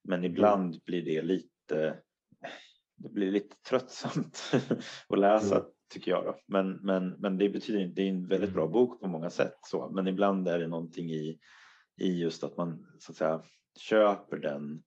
Men 0.03 0.23
ibland 0.23 0.81
blir 0.85 1.01
det 1.01 1.21
lite 1.21 1.99
det 2.95 3.09
blir 3.09 3.31
lite 3.31 3.55
tröttsamt 3.69 4.51
att 5.09 5.19
läsa 5.19 5.55
Mm. 5.55 5.67
tycker 5.93 6.11
jag. 6.11 6.25
Då. 6.25 6.39
Men, 6.47 6.71
men, 6.71 7.09
men 7.09 7.37
det 7.37 7.49
betyder 7.49 7.79
inte, 7.79 8.01
det 8.01 8.07
är 8.07 8.09
en 8.09 8.27
väldigt 8.27 8.53
bra 8.53 8.67
bok 8.67 9.01
på 9.01 9.07
många 9.07 9.29
sätt. 9.29 9.57
Så. 9.61 9.89
Men 9.89 10.07
ibland 10.07 10.47
är 10.47 10.59
det 10.59 10.67
någonting 10.67 11.09
i, 11.09 11.39
i 11.97 12.19
just 12.19 12.43
att 12.43 12.57
man 12.57 12.87
så 12.99 13.11
att 13.11 13.17
säga 13.17 13.43
köper 13.79 14.37
den 14.37 14.83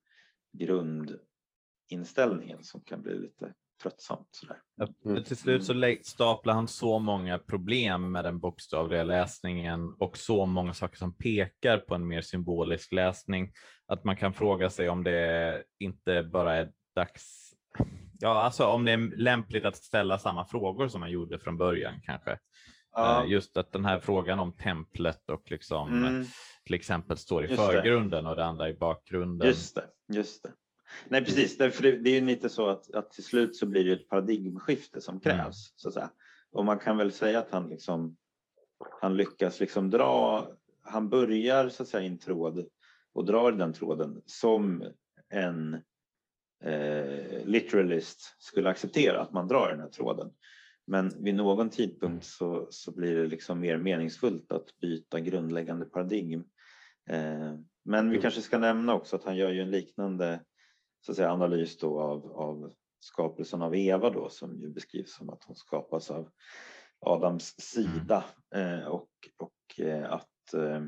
grundinställningen 0.53 2.65
som 2.65 2.81
kan 2.81 3.03
bli 3.03 3.19
lite 3.19 3.55
tröttsamt. 3.83 4.29
Sådär. 4.31 4.57
Men 5.05 5.25
till 5.25 5.37
slut 5.37 5.65
så 5.65 5.73
lä- 5.73 5.99
staplar 6.05 6.55
han 6.55 6.69
så 6.69 6.99
många 6.99 7.39
problem 7.39 8.13
med 8.13 8.25
den 8.25 8.39
bokstavliga 8.41 9.05
läsningen 9.05 9.95
och 9.99 10.17
så 10.17 10.47
många 10.47 10.75
saker 10.75 10.97
som 10.97 11.17
pekar 11.17 11.79
på 11.79 11.95
en 11.95 12.07
mer 12.07 12.21
symbolisk 12.21 12.93
läsning 12.93 13.53
att 13.87 14.05
man 14.05 14.17
kan 14.17 14.33
fråga 14.35 14.71
sig 14.71 14.89
om 14.89 15.05
det 15.05 15.63
inte 15.79 16.23
bara 16.23 16.55
är 16.57 16.71
dags 16.97 17.51
Ja, 18.21 18.43
alltså 18.43 18.67
om 18.67 18.85
det 18.85 18.93
är 18.93 19.17
lämpligt 19.17 19.65
att 19.65 19.77
ställa 19.77 20.19
samma 20.19 20.45
frågor 20.47 20.89
som 20.89 21.01
man 21.01 21.11
gjorde 21.11 21.39
från 21.39 21.57
början 21.59 22.01
kanske. 22.03 22.39
Ja. 22.93 23.25
Eh, 23.25 23.31
Just 23.31 23.57
att 23.57 23.73
den 23.73 23.85
här 23.85 24.01
frågan 24.01 24.39
om 24.39 24.57
templet 24.57 25.31
och 25.31 25.51
liksom 25.51 26.05
Mm. 26.05 26.25
till 26.67 26.75
exempel 26.75 27.17
står 27.17 27.45
i 27.45 27.49
Just 27.49 27.63
det. 27.63 27.67
förgrunden 27.73 28.27
och 28.27 28.37
det 28.37 28.45
andra 28.45 28.69
i 28.69 28.75
bakgrunden. 28.75 29.49
Just 29.49 29.75
det, 29.75 29.85
just 30.17 30.43
det. 30.43 30.53
Nej 31.09 31.25
precis, 31.25 31.59
därför 31.59 31.83
det, 31.83 32.11
är 32.11 32.21
ju 32.21 32.27
lite 32.27 32.49
så 32.49 32.69
att, 32.69 32.95
att 32.95 33.11
till 33.11 33.25
slut 33.25 33.57
så 33.57 33.67
blir 33.67 33.85
det 33.85 33.93
ett 33.93 34.09
paradigmskifte 34.09 35.01
som 35.01 35.21
krävs. 35.21 35.73
Så 35.77 35.89
att 35.89 35.95
säga. 35.95 36.11
Och 36.53 36.65
man 36.65 36.79
kan 36.79 36.97
väl 36.97 37.13
säga 37.13 37.39
att 37.39 37.51
han 37.51 37.69
liksom 37.69 38.17
han 39.01 39.17
lyckas 39.17 39.61
liksom 39.61 39.91
dra, 39.91 40.47
han 40.83 41.09
börjar 41.09 41.69
så 41.69 41.83
att 41.83 41.89
säga 41.89 42.03
i 42.03 42.07
en 42.07 42.19
tråd 42.19 42.67
och 43.13 43.25
drar 43.25 43.53
den 43.53 43.73
tråden 43.73 44.23
som 44.27 44.85
en 45.29 45.75
eh, 46.65 47.45
literalist 47.45 48.37
skulle 48.39 48.71
acceptera 48.71 49.21
att 49.21 49.33
man 49.33 49.49
drar 49.49 49.71
den 49.71 49.81
här 49.81 49.89
tråden. 49.89 50.31
Men 50.87 51.25
vid 51.25 51.35
någon 51.35 51.71
tidpunkt 51.71 52.25
så, 52.25 52.67
så 52.71 52.93
blir 52.93 53.17
det 53.17 53.27
liksom 53.27 53.61
mer 53.61 53.79
meningsfullt 53.79 54.53
att 54.53 54.79
byta 54.81 55.21
grundläggande 55.21 55.85
paradigm. 55.87 56.45
Eh, 57.11 57.55
men 57.85 58.11
vi 58.11 58.17
Mm. 58.17 58.23
kanske 58.23 58.41
ska 58.41 58.59
nämna 58.59 58.95
också 58.95 59.17
att 59.17 59.25
han 59.25 59.37
gör 59.37 59.51
ju 59.51 59.61
en 59.61 59.71
liknande 59.71 60.41
så 61.07 61.13
att 61.13 61.17
säga, 61.17 61.31
analys 61.31 61.79
då 61.79 62.01
av, 62.01 62.33
av 62.33 62.73
skapelsen 63.01 63.63
av 63.63 63.75
Eva 63.77 64.11
då 64.11 64.29
som 64.29 64.61
ju 64.61 64.69
beskrivs 64.69 65.15
som 65.15 65.31
att 65.31 65.45
hon 65.45 65.57
skapas 65.57 66.11
av 66.11 66.31
Adams 67.01 67.55
sida. 67.61 68.25
Eh, 68.55 68.87
och, 68.87 69.11
och 69.39 69.81
eh, 69.81 70.13
att 70.13 70.55
eh, 70.55 70.83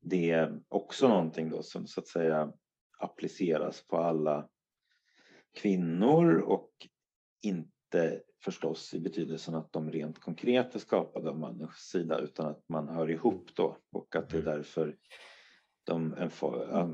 det 0.00 0.30
är 0.30 0.60
också 0.68 1.08
någonting 1.08 1.50
då 1.50 1.62
som 1.62 1.86
så 1.86 2.00
att 2.00 2.08
säga 2.08 2.52
appliceras 2.98 3.86
på 3.86 3.96
alla 3.96 4.48
kvinnor 5.54 6.38
och 6.38 6.70
inte 7.42 8.20
förstås 8.44 8.94
i 8.94 9.00
betydelsen 9.00 9.54
att 9.54 9.72
de 9.72 9.90
rent 9.90 10.18
konkret 10.18 10.74
är 10.74 10.78
skapade 10.78 11.30
av 11.30 11.38
mannens 11.38 11.76
sida 11.76 12.18
utan 12.18 12.46
att 12.46 12.68
man 12.68 12.88
hör 12.88 13.10
ihop 13.10 13.50
då 13.54 13.76
och 13.92 14.16
att 14.16 14.28
det 14.28 14.38
är 14.38 14.42
därför 14.42 14.96
de, 15.84 16.14
en, 16.18 16.30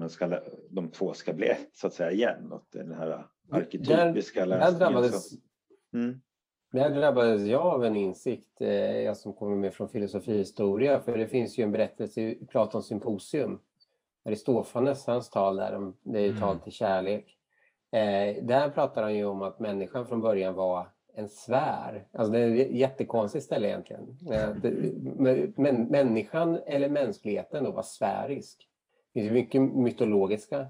ja, 0.00 0.09
ska, 0.09 0.40
de 0.70 0.88
två 0.90 1.12
ska 1.12 1.33
bli 1.33 1.48
ett 1.48 1.68
så 1.72 1.87
att 1.87 1.92
säga 1.94 2.11
igen. 2.11 2.53
Och 2.53 2.66
den 2.72 2.92
här 2.92 3.26
arketypiska 3.50 4.44
läsningen. 4.44 4.92
Mm. 5.94 6.20
där 6.72 6.90
drabbades 6.90 7.42
jag 7.46 7.66
av 7.66 7.85
en 7.85 7.96
insikt, 7.96 8.61
eh, 8.61 8.68
jag 9.00 9.16
som 9.16 9.33
kommer 9.33 9.57
med 9.57 9.74
från 9.74 9.88
filosofihistoria, 9.88 11.00
för 11.00 11.18
det 11.18 11.26
finns 11.26 11.59
ju 11.59 11.64
en 11.64 11.72
berättelse 11.72 12.20
i 12.20 12.46
Platons 12.48 12.87
symposium. 12.87 13.61
Aristofanes, 14.24 15.07
hans 15.07 15.31
tal 15.31 15.57
där, 15.57 15.74
om- 15.76 15.96
det 16.03 16.18
är 16.18 16.22
ju 16.22 16.29
Mm. 16.29 16.40
tal 16.40 16.59
till 16.59 16.72
kärlek. 16.72 17.37
Eh, 17.92 18.44
där 18.44 18.70
pratar 18.70 19.03
han 19.03 19.14
ju 19.16 19.24
om 19.24 19.42
att 19.42 19.61
människan 19.61 20.07
från 20.07 20.20
början 20.20 20.55
var 20.55 20.88
en 21.14 21.29
sfär. 21.29 22.09
Alltså 22.12 22.33
det 22.33 22.38
är 22.38 22.57
ett 22.61 22.70
jättekonstigt 22.70 23.44
ställe 23.44 23.68
egentligen. 23.68 24.18
Eh, 24.33 24.48
men, 25.57 25.85
människan 25.85 26.59
eller 26.66 26.88
mänskligheten 26.88 27.64
då 27.64 27.70
var 27.70 27.83
sfärisk. 27.83 28.66
Det 29.12 29.20
finns 29.20 29.33
mycket 29.33 29.62
mytologiska 29.62 30.66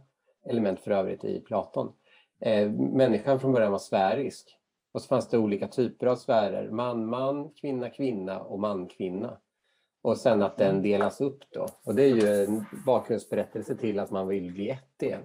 element 0.46 0.80
för 0.80 0.90
övrigt 0.90 1.24
i 1.24 1.40
Platon. 1.40 1.92
Eh, 2.40 2.70
människan 2.70 3.40
från 3.40 3.52
början 3.52 3.72
var 3.72 3.78
sfärisk. 3.78 4.56
Och 4.92 5.02
så 5.02 5.08
fanns 5.08 5.28
det 5.28 5.38
olika 5.38 5.68
typer 5.68 6.06
av 6.06 6.16
sfärer. 6.16 6.70
Man, 6.70 7.06
man, 7.06 7.50
kvinna, 7.50 7.90
kvinna 7.90 8.40
och 8.40 8.60
man, 8.60 8.86
kvinna. 8.86 9.38
Och 10.02 10.18
sen 10.18 10.42
att 10.42 10.56
den 10.56 10.82
delas 10.82 11.20
upp 11.20 11.44
då. 11.50 11.66
Och 11.84 11.94
det 11.94 12.02
är 12.02 12.14
ju 12.14 12.44
en 12.44 12.64
bakgrundsberättelse 12.86 13.76
till 13.76 13.98
att 13.98 14.10
man 14.10 14.28
vill 14.28 14.52
bli 14.52 14.70
ett 14.70 15.02
igen. 15.02 15.22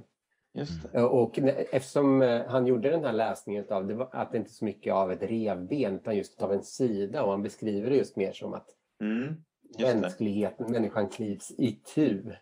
Det. 0.91 1.01
Och 1.01 1.39
eftersom 1.71 2.21
eh, 2.21 2.45
han 2.47 2.67
gjorde 2.67 2.89
den 2.89 3.04
här 3.06 3.13
läsningen 3.13 3.65
av 3.69 3.88
det, 3.88 4.08
att 4.12 4.32
det 4.32 4.38
inte 4.38 4.49
är 4.49 4.51
så 4.51 4.65
mycket 4.65 4.93
av 4.93 5.12
ett 5.12 5.23
revben 5.23 5.95
utan 5.95 6.17
just 6.17 6.41
av 6.41 6.54
en 6.54 6.63
sida 6.63 7.23
och 7.23 7.32
han 7.32 7.43
beskriver 7.43 7.89
det 7.89 7.95
just 7.95 8.15
mer 8.15 8.32
som 8.32 8.54
att 8.54 8.69
Mm. 9.01 9.36
Mänskligheten, 9.80 10.71
människan 10.71 11.10
klivs 11.10 11.51
i 11.58 11.71
tu 11.71 12.36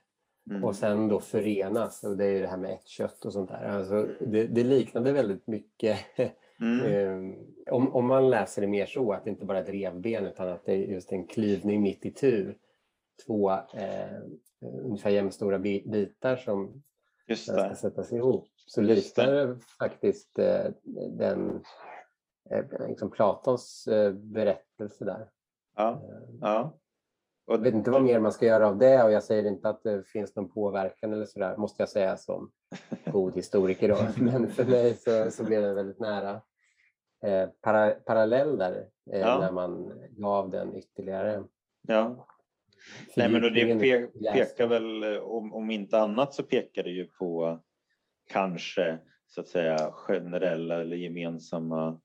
Mm. 0.49 0.63
och 0.63 0.75
sen 0.75 1.08
då 1.08 1.19
förenas 1.19 2.03
och 2.03 2.17
det 2.17 2.25
är 2.25 2.32
ju 2.32 2.39
det 2.41 2.47
här 2.47 2.58
med 2.58 2.71
ett 2.73 2.88
kött 2.88 3.25
och 3.25 3.34
sånt 3.34 3.49
där. 3.49 3.63
Alltså, 3.69 4.08
det, 4.19 4.47
det 4.47 4.63
liknade 4.63 5.12
väldigt 5.12 5.47
mycket 5.47 5.97
Mm. 6.62 6.86
eh, 6.86 7.36
om, 7.73 7.95
om 7.95 8.08
man 8.08 8.29
läser 8.29 8.62
det 8.62 8.67
mer 8.67 8.86
så 8.86 9.12
att 9.13 9.23
det 9.23 9.29
inte 9.29 9.45
bara 9.45 9.58
är 9.60 9.63
ett 9.63 9.69
revben 9.69 10.25
utan 10.25 10.47
att 10.49 10.65
det 10.65 10.73
är 10.73 10.77
just 10.77 11.12
en 11.12 11.27
klyvning 11.27 11.82
mitt 11.82 12.06
i 12.06 12.12
tu. 12.12 12.56
Två 13.25 13.51
eh, 13.51 14.17
ungefär 14.84 15.10
jämnstora 15.10 15.60
bi- 15.60 15.84
bitar 15.88 16.36
som 16.36 16.84
ska 17.36 17.75
sättas 17.75 18.13
ihop. 18.13 18.47
Så 18.65 18.82
liknar 18.82 19.25
det 19.32 19.58
faktiskt 19.79 20.39
eh, 20.39 20.65
den 21.10 21.63
eh, 22.49 22.88
liksom 22.88 23.12
Platons 23.12 23.88
eh, 23.88 24.13
berättelse 24.13 25.06
där. 25.06 25.29
Ja. 25.75 26.01
ja. 26.41 26.73
Och 27.45 27.53
Jag 27.53 27.60
vet 27.62 27.73
inte 27.73 27.91
vad 27.91 28.03
mer 28.03 28.19
man 28.19 28.32
ska 28.32 28.45
göra 28.45 28.67
av 28.67 28.77
det 28.77 29.03
och 29.03 29.12
jag 29.12 29.23
säger 29.23 29.45
inte 29.45 29.69
att 29.69 29.84
det 29.84 30.03
finns 30.08 30.36
någon 30.36 30.49
påverkan 30.49 31.13
eller 31.13 31.25
sådär, 31.25 31.58
måste 31.58 31.82
jag 31.82 31.89
säga 31.89 32.17
som 32.17 32.51
god 33.06 33.36
historiker 33.36 33.88
då. 33.89 33.97
Men 34.23 34.47
för 34.51 34.65
mig 34.65 34.93
så, 34.93 35.32
så 35.32 35.43
blev 35.43 35.62
det 35.62 35.73
väldigt 35.73 35.99
nära 35.99 36.41
eh, 37.25 37.49
para, 37.62 37.91
parallell 37.91 38.58
där 38.58 38.88
eh, 39.12 39.19
Ja. 39.19 39.39
när 39.39 39.51
man 39.51 39.93
gav 40.10 40.49
den 40.49 40.75
ytterligare 40.75 41.43
Ja. 41.88 42.27
Nej, 43.17 43.29
men 43.29 43.43
och 43.43 43.51
det 43.51 43.63
pe- 43.65 44.34
pekar 44.34 44.67
väl, 44.67 45.17
om, 45.19 45.53
om 45.53 45.71
inte 45.71 45.99
annat 45.99 46.34
så 46.34 46.43
pekar 46.43 46.84
det 46.84 46.89
ju 46.89 47.06
på 47.08 47.60
kanske 48.29 48.99
så 49.27 49.41
att 49.41 49.47
säga 49.47 49.91
generella 49.91 50.82
eller 50.82 50.95
gemensamma 50.95 51.99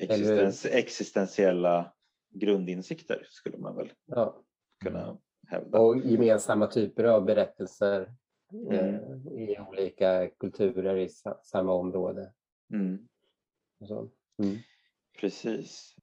existens, 0.00 0.66
existentiella 0.66 1.92
grundinsikter 2.30 3.26
skulle 3.30 3.58
man 3.58 3.76
väl 3.76 3.92
Ja. 4.06 4.40
Kunna 4.80 5.18
hävda. 5.46 5.78
Och 5.78 5.98
gemensamma 5.98 6.66
typer 6.66 7.04
av 7.04 7.24
berättelser 7.24 8.00
eh, 8.70 8.94
Mm. 8.94 9.28
i 9.28 9.58
olika 9.68 10.28
kulturer 10.28 10.96
i 10.96 11.08
sa, 11.08 11.40
samma 11.42 11.72
område. 11.72 12.32
Mm. 12.72 13.08
Mm. 14.42 14.56
Precis. 15.20 15.94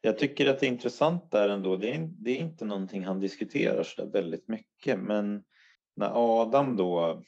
Jag 0.00 0.18
tycker 0.18 0.46
att 0.50 0.60
det 0.60 0.66
är 0.66 0.70
intressant 0.70 1.30
där 1.30 1.48
ändå. 1.48 1.76
Det 1.76 1.94
är, 1.94 2.10
det 2.18 2.30
är 2.30 2.36
inte 2.36 2.64
någonting 2.64 3.04
han 3.04 3.20
diskuterar 3.20 3.82
så 3.82 4.04
där 4.04 4.10
väldigt 4.10 4.48
mycket. 4.48 4.98
Men 4.98 5.44
när 5.96 6.10
Adam 6.14 6.76
då 6.76 7.22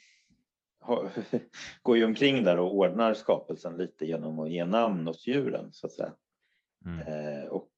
går 1.82 1.96
ju 1.96 2.04
omkring 2.04 2.44
där 2.44 2.58
och 2.58 2.74
ordnar 2.74 3.14
skapelsen 3.14 3.76
lite 3.76 4.06
genom 4.06 4.38
att 4.38 4.50
ge 4.50 4.64
namn 4.64 5.08
åt 5.08 5.26
djuren 5.26 5.72
så 5.72 5.86
att 5.86 5.92
säga. 5.92 6.14
Mm. 6.84 7.00
Eh, 7.00 7.44
och 7.44 7.69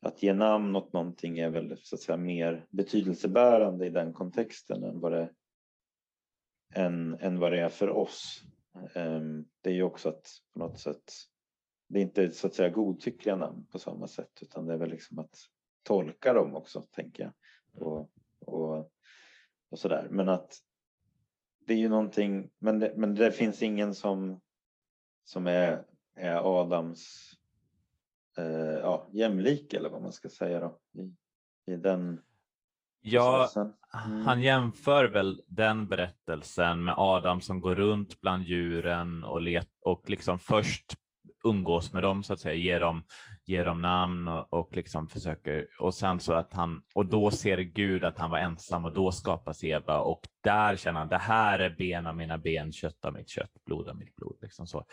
att 0.00 0.22
ge 0.22 0.34
namn 0.34 0.76
åt 0.76 0.92
någonting 0.92 1.38
är 1.38 1.50
väl 1.50 1.76
så 1.78 1.94
att 1.94 2.00
säga 2.00 2.16
mer 2.16 2.66
betydelsebärande 2.70 3.86
i 3.86 3.90
den 3.90 4.12
kontexten 4.12 4.84
än 4.84 5.00
vad 5.00 5.12
det, 5.12 5.30
än, 6.74 7.14
än 7.20 7.38
vad 7.38 7.52
det 7.52 7.60
är 7.60 7.68
för 7.68 7.90
oss. 7.90 8.42
Ehm, 8.94 9.44
det 9.60 9.70
är 9.70 9.74
ju 9.74 9.82
också 9.82 10.08
att 10.08 10.28
på 10.52 10.58
något 10.58 10.80
sätt, 10.80 11.12
det 11.88 11.98
är 11.98 12.02
inte 12.02 12.30
så 12.30 12.46
att 12.46 12.54
säga 12.54 12.68
godtyckliga 12.68 13.36
namn 13.36 13.66
på 13.66 13.78
samma 13.78 14.06
sätt 14.06 14.38
utan 14.42 14.66
det 14.66 14.74
är 14.74 14.78
väl 14.78 14.90
liksom 14.90 15.18
att 15.18 15.34
tolka 15.82 16.32
dem 16.32 16.54
också 16.54 16.82
tänker 16.82 17.22
jag. 17.22 17.32
Och, 17.86 18.10
och, 18.40 18.90
och 19.70 19.78
sådär. 19.78 20.08
Men 20.10 20.28
att 20.28 20.54
det 21.66 21.72
är 21.72 21.78
ju 21.78 21.88
någonting, 21.88 22.50
men 22.58 22.78
det, 22.78 22.92
men 22.96 23.14
det 23.14 23.32
finns 23.32 23.62
ingen 23.62 23.94
som, 23.94 24.40
som 25.24 25.46
är, 25.46 25.84
är 26.14 26.60
Adams 26.60 27.32
eh, 28.38 28.78
ja, 28.82 29.08
jämlik 29.12 29.74
eller 29.74 29.88
vad 29.88 30.02
man 30.02 30.12
ska 30.12 30.28
säga 30.28 30.60
då 30.60 30.78
i, 31.02 31.14
i 31.72 31.76
den 31.76 32.20
Ja. 33.08 33.48
Mm. 33.94 34.26
han 34.26 34.42
jämför 34.42 35.04
väl 35.04 35.42
den 35.46 35.88
berättelsen 35.88 36.84
med 36.84 36.94
Adam 36.96 37.40
som 37.40 37.60
går 37.60 37.74
runt 37.74 38.20
bland 38.20 38.42
djuren 38.44 39.24
och, 39.24 39.40
let, 39.40 39.68
och 39.80 40.10
liksom 40.10 40.38
först 40.38 40.94
umgås 41.44 41.92
med 41.92 42.02
dem 42.02 42.22
så 42.22 42.32
att 42.32 42.40
säga, 42.40 42.54
ger 42.54 42.80
dem, 42.80 43.02
ger 43.44 43.64
dem 43.64 43.82
namn 43.82 44.28
och, 44.28 44.52
och 44.52 44.76
liksom 44.76 45.08
försöker 45.08 45.66
och 45.80 45.94
sen 45.94 46.20
så 46.20 46.32
att 46.32 46.52
han 46.52 46.82
och 46.94 47.06
då 47.06 47.30
ser 47.30 47.58
Gud 47.58 48.04
att 48.04 48.18
han 48.18 48.30
var 48.30 48.38
ensam 48.38 48.84
och 48.84 48.92
då 48.92 49.12
skapas 49.12 49.64
Eva 49.64 49.98
och 50.00 50.20
där 50.42 50.76
känner 50.76 50.98
han 50.98 51.08
det 51.08 51.18
här 51.18 51.58
är 51.58 51.70
ben 51.70 52.06
av 52.06 52.16
mina 52.16 52.38
ben, 52.38 52.72
kött 52.72 53.04
av 53.04 53.12
mitt 53.12 53.28
kött, 53.28 53.52
blod 53.66 53.88
av 53.88 53.96
mitt 53.96 54.16
blod. 54.16 54.36
Liksom 54.40 54.66
så. 54.66 54.84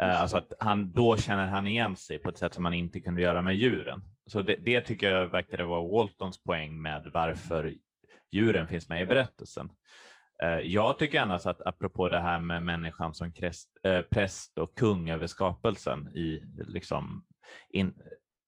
Eh, 0.00 0.20
Alltså 0.20 0.36
att 0.36 0.52
han, 0.58 0.92
då 0.92 1.16
känner 1.16 1.46
han 1.46 1.66
igen 1.66 1.96
sig 1.96 2.18
på 2.18 2.28
ett 2.28 2.38
sätt 2.38 2.54
som 2.54 2.64
han 2.64 2.74
inte 2.74 3.00
kunde 3.00 3.22
göra 3.22 3.42
med 3.42 3.54
djuren. 3.56 4.02
Så 4.26 4.42
det, 4.42 4.56
det 4.56 4.80
tycker 4.80 5.10
jag 5.10 5.26
verkade 5.28 5.64
vara 5.64 5.88
Waltons 5.88 6.42
poäng 6.42 6.82
med 6.82 7.10
varför 7.14 7.74
djuren 8.32 8.68
finns 8.68 8.88
med 8.88 9.02
i 9.02 9.06
berättelsen. 9.06 9.70
Eh, 10.42 10.58
Jag 10.58 10.98
tycker 10.98 11.20
annars 11.20 11.46
att 11.46 11.66
apropå 11.66 12.08
det 12.08 12.20
här 12.20 12.40
med 12.40 12.62
människan 12.62 13.14
som 13.14 13.32
eh, 13.82 14.00
präst 14.10 14.58
och 14.58 14.78
kung 14.78 15.10
över 15.10 15.26
skapelsen 15.26 16.16
i 16.16 16.42
liksom 16.66 17.24
in, 17.70 17.94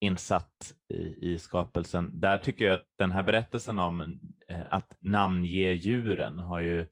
insatt 0.01 0.73
i, 0.95 1.33
i 1.33 1.39
skapelsen. 1.39 2.21
Där 2.21 2.39
tycker 2.39 2.65
jag 2.65 2.75
att 2.75 2.87
den 2.99 3.13
här 3.13 3.23
berättelsen 3.23 3.79
om 3.79 4.21
att 4.71 4.97
namnge 5.01 5.73
djuren 5.73 6.39
har 6.39 6.61
ju 6.61 6.87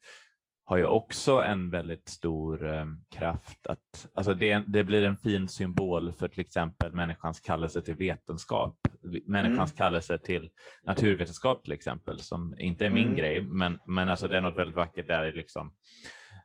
har 0.67 0.77
ju 0.77 0.87
också 0.87 1.43
en 1.43 1.71
väldigt 1.71 2.09
stor 2.09 2.75
eh, 2.75 2.87
kraft. 3.11 3.67
Att, 3.67 4.09
alltså 4.15 4.35
det, 4.35 4.65
det 4.67 4.85
blir 4.85 5.05
en 5.05 5.17
fin 5.17 5.49
symbol 5.49 6.13
för 6.13 6.29
till 6.29 6.41
exempel 6.41 6.93
människans 6.93 7.41
kallelse 7.41 7.83
till 7.83 7.95
vetenskap. 7.95 8.79
Människans 9.27 9.71
Mm. 9.71 9.77
kallelse 9.77 10.19
till 10.19 10.51
naturvetenskap 10.83 11.65
till 11.65 11.73
exempel, 11.73 12.21
som 12.21 12.55
inte 12.59 12.87
är 12.87 12.91
min 12.91 13.05
Mm. 13.07 13.17
grej, 13.17 13.43
men, 13.43 13.79
men 13.87 14.09
alltså 14.09 14.29
det 14.29 14.37
är 14.37 14.41
något 14.41 14.59
väldigt 14.59 14.77
vackert 14.77 15.07
där 15.09 15.33
liksom, 15.33 15.75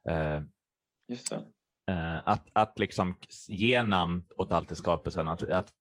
eh, 0.09 0.41
Just 1.07 1.31
eh, 1.31 2.17
att, 2.27 2.47
att 2.53 2.79
liksom 2.79 3.15
ge 3.47 3.83
namn 3.83 4.23
åt 4.37 4.51
allt 4.51 4.71
i 4.71 4.75
skapelsen, 4.75 5.27
att, 5.27 5.43
att 5.43 5.73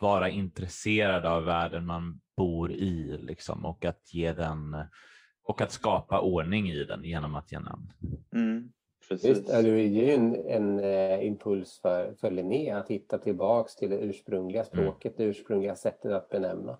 vara 0.00 0.28
intresserad 0.28 1.24
av 1.26 1.44
världen 1.44 1.86
man 1.86 2.20
bor 2.36 2.72
i 2.72 3.18
liksom, 3.22 3.64
och 3.64 3.84
att 3.84 4.14
ge 4.14 4.32
den 4.32 4.76
och 5.48 5.60
att 5.60 5.72
skapa 5.72 6.20
ordning 6.20 6.68
i 6.70 6.84
den 6.84 7.04
genom 7.04 7.34
att 7.34 7.52
ge 7.52 7.58
namn. 7.58 7.92
Mm, 8.34 8.72
precis. 9.08 9.30
Visst, 9.30 9.46
det 9.46 9.82
ger 9.82 10.06
ju 10.06 10.12
en, 10.14 10.34
en 10.46 10.80
eh, 10.80 11.26
impuls 11.26 11.80
för, 11.82 12.14
för 12.14 12.30
Linné 12.30 12.70
att 12.70 12.88
hitta 12.88 13.18
tillbaks 13.18 13.76
till 13.76 13.90
det 13.90 13.96
ursprungliga 13.98 14.64
språket, 14.64 15.16
det 15.16 15.24
ursprungliga 15.24 15.74
sättet 15.76 16.12
att 16.12 16.28
benämna. 16.28 16.78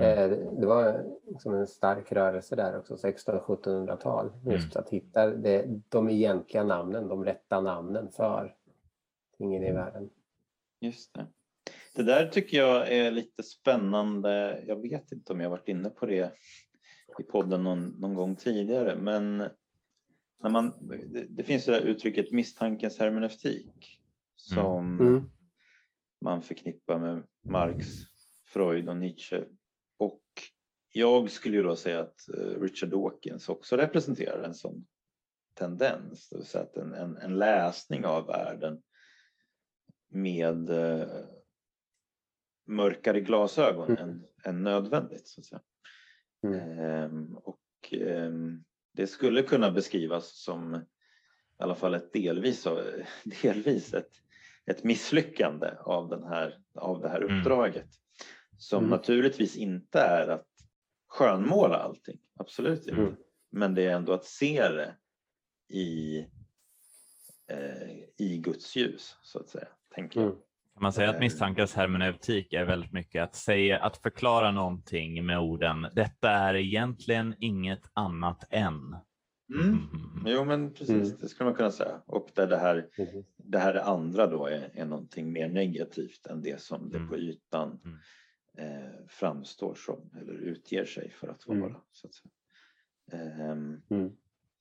Mm. 0.00 0.18
Eh, 0.18 0.28
det- 0.30 0.60
det 0.60 0.66
var 0.66 1.04
liksom 1.26 1.54
en 1.54 1.66
stark 1.66 2.12
rörelse 2.12 2.56
där 2.56 2.78
också, 2.78 2.96
1600-1700-tal. 2.96 4.32
Just 4.46 4.76
att 4.76 4.90
hitta 4.90 5.26
det, 5.30 5.64
de 5.88 6.08
egentliga 6.10 6.64
namnen, 6.64 7.08
de 7.08 7.24
rätta 7.24 7.60
namnen 7.60 8.08
för 8.12 8.54
tingen 9.38 9.62
i 9.64 9.72
världen. 9.72 10.10
Just 10.80 11.14
det. 11.14 11.26
Det 11.96 12.02
där 12.02 12.26
tycker 12.26 12.56
jag 12.58 12.92
är 12.92 13.10
lite 13.10 13.42
spännande. 13.42 14.62
Jag 14.66 14.76
vet 14.82 15.12
inte 15.12 15.32
om 15.32 15.40
jag 15.40 15.50
varit 15.50 15.68
inne 15.68 15.90
på 15.90 16.06
det 16.06 16.32
i 17.20 17.22
podden 17.24 17.62
någon, 17.64 17.88
någon 17.88 18.14
gång 18.14 18.36
tidigare, 18.36 18.96
men 18.96 19.36
när 20.42 20.50
man, 20.50 20.88
det, 20.88 21.26
det 21.28 21.44
finns 21.44 21.64
det 21.64 21.72
där 21.72 21.80
uttrycket 21.80 22.32
misstankens 22.32 22.98
hermeneutik 22.98 24.00
som 24.36 25.00
Mm. 25.00 25.30
man 26.20 26.42
förknippar 26.42 26.98
med 26.98 27.22
Marx, 27.42 27.86
Freud 28.44 28.88
och 28.88 28.96
Nietzsche. 28.96 29.44
Och 29.96 30.22
jag 30.92 31.30
skulle 31.30 31.56
ju 31.56 31.62
då 31.62 31.76
säga 31.76 32.00
att 32.00 32.28
eh, 32.28 32.60
Richard 32.60 32.88
Dawkins 32.88 33.48
också 33.48 33.76
representerar 33.76 34.42
en 34.42 34.54
sån 34.54 34.86
tendens, 35.54 36.28
det 36.28 36.36
vill 36.36 36.46
säga 36.46 36.64
att 36.64 36.76
en, 36.76 36.94
en, 36.94 37.16
en 37.16 37.38
läsning 37.38 38.04
av 38.06 38.26
världen 38.26 38.82
med 40.08 40.70
eh, 40.70 41.08
mörkare 42.66 43.20
glasögon 43.20 43.88
Mm. 43.90 44.02
än, 44.02 44.26
än 44.44 44.62
nödvändigt. 44.62 45.28
Så 45.28 45.40
att 45.40 45.44
säga. 45.46 45.60
Mm. 46.44 46.78
Ehm, 46.78 47.34
och 47.36 47.60
ehm, 47.92 48.64
det 48.92 49.06
skulle 49.06 49.42
kunna 49.42 49.70
beskrivas 49.70 50.42
som 50.42 50.74
i 50.74 51.62
alla 51.62 51.74
fall 51.74 51.94
ett 51.94 52.12
delvis, 52.12 52.66
delvis 53.42 53.94
ett, 53.94 54.10
ett 54.66 54.84
misslyckande 54.84 55.70
av, 55.80 56.08
den 56.08 56.24
här, 56.24 56.58
av 56.74 57.00
det 57.00 57.08
här 57.08 57.20
Mm. 57.22 57.38
uppdraget. 57.38 57.88
Som 58.58 58.78
Mm. 58.78 58.90
naturligtvis 58.90 59.56
inte 59.56 60.00
är 60.00 60.28
att 60.28 60.46
skönmåla 61.06 61.76
allting, 61.76 62.18
absolut 62.36 62.86
inte. 62.86 63.00
Mm. 63.00 63.16
Men 63.50 63.74
det 63.74 63.82
är 63.82 63.96
ändå 63.96 64.12
att 64.12 64.24
se 64.24 64.68
det 64.68 64.96
i 65.68 66.18
eh, 67.46 67.92
i 68.16 68.38
Guds 68.38 68.76
ljus 68.76 69.16
så 69.22 69.38
att 69.38 69.48
säga. 69.48 69.68
Tänker 69.94 70.20
jag. 70.20 70.36
Mm. 70.74 70.80
Kan 70.80 70.82
man 70.82 70.92
säga 70.92 71.08
att 71.10 71.14
Eh. 71.16 71.20
misstankens 71.20 71.74
hermeneutik 71.74 72.52
är 72.52 72.64
väldigt 72.64 72.92
mycket 72.92 73.22
att 73.22 73.34
säga, 73.34 73.78
att 73.78 73.96
förklara 73.96 74.50
någonting 74.50 75.26
med 75.26 75.38
orden. 75.38 75.86
Detta 75.92 76.30
är 76.30 76.54
egentligen 76.54 77.34
inget 77.38 77.90
annat 77.92 78.44
än. 78.50 78.96
Mm. 79.54 79.78
Jo 80.26 80.44
men 80.44 80.74
precis, 80.74 80.90
Mm. 80.90 81.18
det 81.20 81.28
skulle 81.28 81.50
man 81.50 81.56
kunna 81.56 81.70
säga. 81.70 82.02
Och 82.06 82.28
där 82.34 82.46
det 82.46 82.56
här, 82.56 82.86
det 83.36 83.58
här 83.58 83.74
andra 83.74 84.26
då 84.26 84.46
är, 84.46 84.70
är 84.74 84.84
någonting 84.84 85.32
mer 85.32 85.48
negativt 85.48 86.26
än 86.26 86.42
det 86.42 86.60
som 86.60 86.90
det 86.90 86.96
Mm. 86.96 87.08
på 87.08 87.16
ytan 87.16 87.80
Mm. 87.84 87.98
eh, 88.58 88.90
framstår 89.08 89.74
som 89.74 90.10
eller 90.20 90.32
utger 90.34 90.84
sig 90.84 91.10
för 91.10 91.28
att 91.28 91.46
vara. 91.46 91.58
Mm. 91.58 91.72
Så, 91.92 92.06
att, 92.06 92.14
säga. 92.14 92.30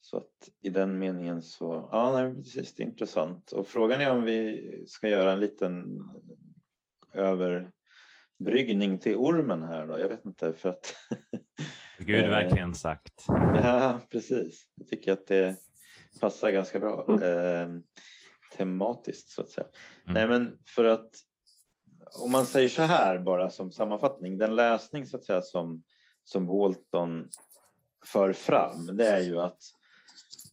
Så 0.06 0.18
att 0.18 0.50
i 0.62 0.70
den 0.70 1.00
meningen 1.00 1.42
så, 1.42 1.90
ja 1.92 2.12
nej, 2.14 2.36
precis, 2.36 2.76
det 2.76 2.84
är 2.84 2.88
intressant. 2.88 3.52
Och 3.52 3.68
frågan 3.68 4.02
är 4.02 4.12
om 4.12 4.24
vi 4.24 4.62
ska 4.88 5.08
göra 5.10 5.32
en 5.32 5.40
liten 5.40 6.00
överbryggning 7.14 9.00
till 9.00 9.16
ormen 9.16 9.64
här 9.64 9.88
då. 9.88 10.00
Jag 10.00 10.10
vet 10.10 10.26
inte 10.26 10.54
för 10.54 10.70
att 10.70 10.96
Gud 12.00 12.24
Eh. 12.24 12.30
verkligen 12.30 12.76
sagt. 12.76 13.26
Ja, 13.64 14.00
precis. 14.10 14.68
Jag 14.76 14.88
tycker 14.88 15.14
att 15.14 15.28
det 15.28 15.56
passar 16.22 16.52
ganska 16.52 16.80
bra 16.80 17.06
Mm. 17.10 17.22
eh, 17.24 17.82
tematiskt 18.58 19.30
så 19.30 19.42
att 19.42 19.50
säga. 19.50 19.68
Mm. 20.08 20.14
Nej, 20.14 20.28
men 20.28 20.58
för 20.76 20.86
att 20.86 21.10
om 22.24 22.32
man 22.32 22.46
säger 22.46 22.70
så 22.70 22.82
här 22.82 23.20
bara 23.20 23.50
som 23.50 23.72
sammanfattning, 23.72 24.38
den 24.38 24.56
läsning 24.56 25.06
så 25.06 25.18
att 25.18 25.24
säga 25.24 25.42
som, 25.42 25.84
som 26.24 26.48
Walton 26.48 27.30
för 28.06 28.34
fram, 28.34 28.98
det 28.98 29.08
är 29.08 29.20
ju 29.20 29.40
att 29.40 29.60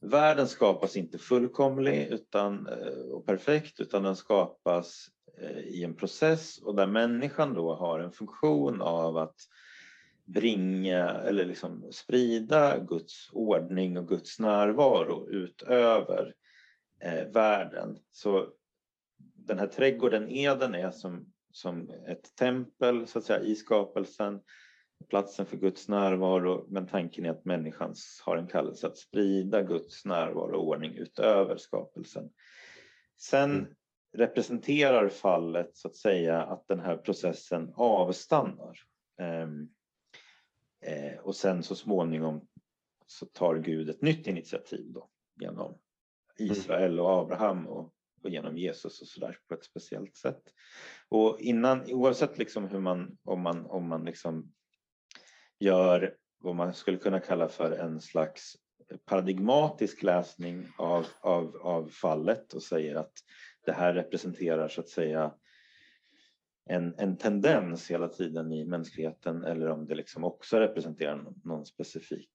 världen 0.01 0.49
skapas 0.49 0.97
inte 0.97 1.19
fullkomlig 1.19 2.07
utan, 2.07 2.67
eh, 2.67 3.13
och 3.13 3.27
perfekt, 3.27 3.81
utan 3.81 4.03
den 4.03 4.17
skapas 4.17 5.07
eh, 5.41 5.59
i 5.59 5.85
en 5.85 5.97
process 5.97 6.59
och 6.59 6.75
där 6.75 6.87
människan 6.87 7.55
då 7.55 7.75
har 7.75 8.01
en 8.01 8.13
funktion 8.13 8.83
av 8.83 9.17
att 9.17 9.37
bringa 10.25 11.09
eller 11.11 11.45
liksom 11.45 11.89
sprida 11.93 12.79
Guds 12.79 13.31
ordning 13.33 13.99
och 13.99 14.09
Guds 14.09 14.39
närvaro 14.39 15.29
utöver 15.31 16.35
eh, 17.01 17.27
världen. 17.33 17.99
Så 18.11 18.49
den 19.19 19.59
här 19.59 19.67
trädgården 19.67 20.29
Eden 20.29 20.75
är 20.75 20.91
som, 20.91 21.33
som 21.53 21.91
ett 22.09 22.37
tempel 22.37 23.07
så 23.07 23.19
att 23.19 23.25
säga 23.25 23.41
i 23.41 23.55
skapelsen, 23.55 24.41
platsen 25.09 25.47
för 25.47 25.57
Guds 25.57 25.89
närvaro, 25.89 26.67
men 26.69 26.87
tanken 26.87 27.25
är 27.25 27.31
att 27.31 27.45
människan 27.45 27.95
har 28.25 28.37
en 28.37 28.47
kallelse 28.47 28.87
att 28.87 28.99
sprida 28.99 29.63
Guds 29.63 30.05
närvaro 30.05 30.57
och 30.57 30.69
ordning 30.69 30.95
utöver 30.95 31.57
skapelsen. 31.57 32.31
Sen 33.19 33.51
Mm. 33.51 33.67
representerar 34.13 35.09
fallet 35.09 35.77
så 35.77 35.89
att 35.89 35.97
säga 35.97 36.43
att 36.43 36.69
den 36.69 36.81
här 36.81 36.97
processen 36.97 37.73
avstannar. 37.77 38.79
Ehm, 39.21 39.69
Eh, 40.83 41.19
och 41.19 41.37
sen 41.37 41.63
så 41.63 41.75
småningom 41.75 42.49
så 43.07 43.27
tar 43.27 43.57
Gud 43.59 43.91
ett 43.91 44.03
nytt 44.03 44.27
initiativ 44.27 44.93
då 44.93 45.11
genom 45.41 45.79
Israel 46.39 47.01
och 47.01 47.11
Abraham 47.11 47.67
och, 47.67 47.95
och 48.23 48.31
genom 48.31 48.57
Jesus 48.59 49.03
och 49.03 49.09
sådär 49.09 49.39
på 49.49 49.55
ett 49.55 49.65
speciellt 49.65 50.17
sätt. 50.17 50.43
Och 51.09 51.41
innan, 51.41 51.93
oavsett 51.93 52.39
liksom 52.39 52.69
hur 52.69 52.81
man, 52.81 53.19
om 53.25 53.41
man, 53.41 53.67
om 53.67 53.89
man 53.89 54.05
liksom 54.05 54.53
gör 55.61 56.15
vad 56.39 56.57
man 56.57 56.75
skulle 56.75 56.99
kunna 56.99 57.21
kalla 57.21 57.49
för 57.49 57.73
en 57.73 58.01
slags 58.01 58.57
paradigmatisk 59.05 60.03
läsning 60.03 60.67
av, 60.77 61.07
av, 61.21 61.57
av 61.57 61.89
fallet 61.89 62.53
och 62.53 62.63
säger 62.63 62.95
att 62.95 63.13
det 63.67 63.73
här 63.73 63.95
representerar 63.95 64.69
så 64.69 64.81
att 64.81 64.89
säga 64.89 65.35
en, 66.71 66.95
en 66.99 67.17
tendens 67.17 67.91
hela 67.91 68.09
tiden 68.09 68.53
i 68.53 68.65
mänskligheten 68.65 69.45
eller 69.45 69.71
om 69.71 69.87
det 69.87 69.95
liksom 69.95 70.25
också 70.25 70.59
representerar 70.61 71.25
någon, 71.45 71.67
specifik, 71.67 72.31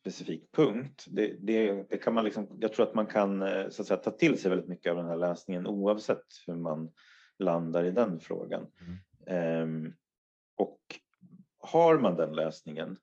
specifik 0.00 0.52
punkt. 0.52 1.04
Det, 1.06 1.36
det, 1.40 1.86
det 1.90 1.98
kan 1.98 2.14
man 2.14 2.24
liksom, 2.24 2.58
jag 2.60 2.72
tror 2.72 2.86
att 2.86 2.94
man 2.94 3.06
kan 3.06 3.42
eh, 3.42 3.68
så 3.68 3.82
att 3.82 3.88
säga, 3.88 4.00
ta 4.00 4.10
till 4.10 4.38
sig 4.38 4.48
väldigt 4.48 4.68
mycket 4.68 4.90
av 4.90 4.96
den 4.96 5.06
här 5.06 5.16
läsningen 5.16 5.66
oavsett 5.66 6.26
hur 6.46 6.54
man 6.54 6.92
landar 7.38 7.84
i 7.84 7.90
den 7.90 8.20
frågan. 8.20 8.66
Ehm, 9.26 9.86
och 9.86 10.01
har 11.62 11.98
man 11.98 12.16
den 12.16 12.32
lösningen 12.32 12.98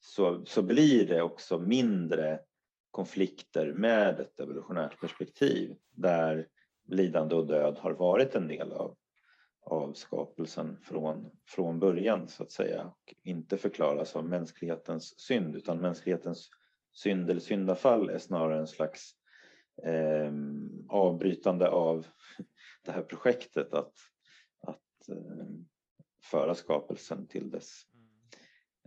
så, 0.00 0.44
så 0.46 0.62
blir 0.62 1.06
det 1.06 1.22
också 1.22 1.58
mindre 1.58 2.40
konflikter 2.90 3.72
med 3.72 4.20
ett 4.20 4.40
evolutionärt 4.40 5.00
perspektiv 5.00 5.76
där 5.90 6.48
lidande 6.88 7.34
och 7.34 7.46
död 7.46 7.78
har 7.78 7.92
varit 7.92 8.34
en 8.34 8.48
del 8.48 8.72
av, 8.72 8.96
av 9.60 9.92
skapelsen 9.92 10.76
från, 10.82 11.30
från 11.46 11.80
början 11.80 12.28
så 12.28 12.42
att 12.42 12.50
säga 12.50 12.84
och 12.86 13.14
inte 13.22 13.58
förklaras 13.58 14.16
av 14.16 14.24
mänsklighetens 14.24 15.20
synd 15.20 15.56
utan 15.56 15.78
mänsklighetens 15.80 16.50
synd 16.92 17.30
eller 17.30 17.40
syndafall 17.40 18.10
är 18.10 18.18
snarare 18.18 18.58
en 18.58 18.66
slags 18.66 19.10
eh, 19.82 20.32
avbrytande 20.88 21.68
av 21.68 22.06
det 22.84 22.92
här 22.92 23.02
projektet 23.02 23.74
att, 23.74 23.92
att 24.60 25.08
eh, 25.08 25.46
föra 26.22 26.54
skapelsen 26.54 27.26
till 27.26 27.50
dess 27.50 27.86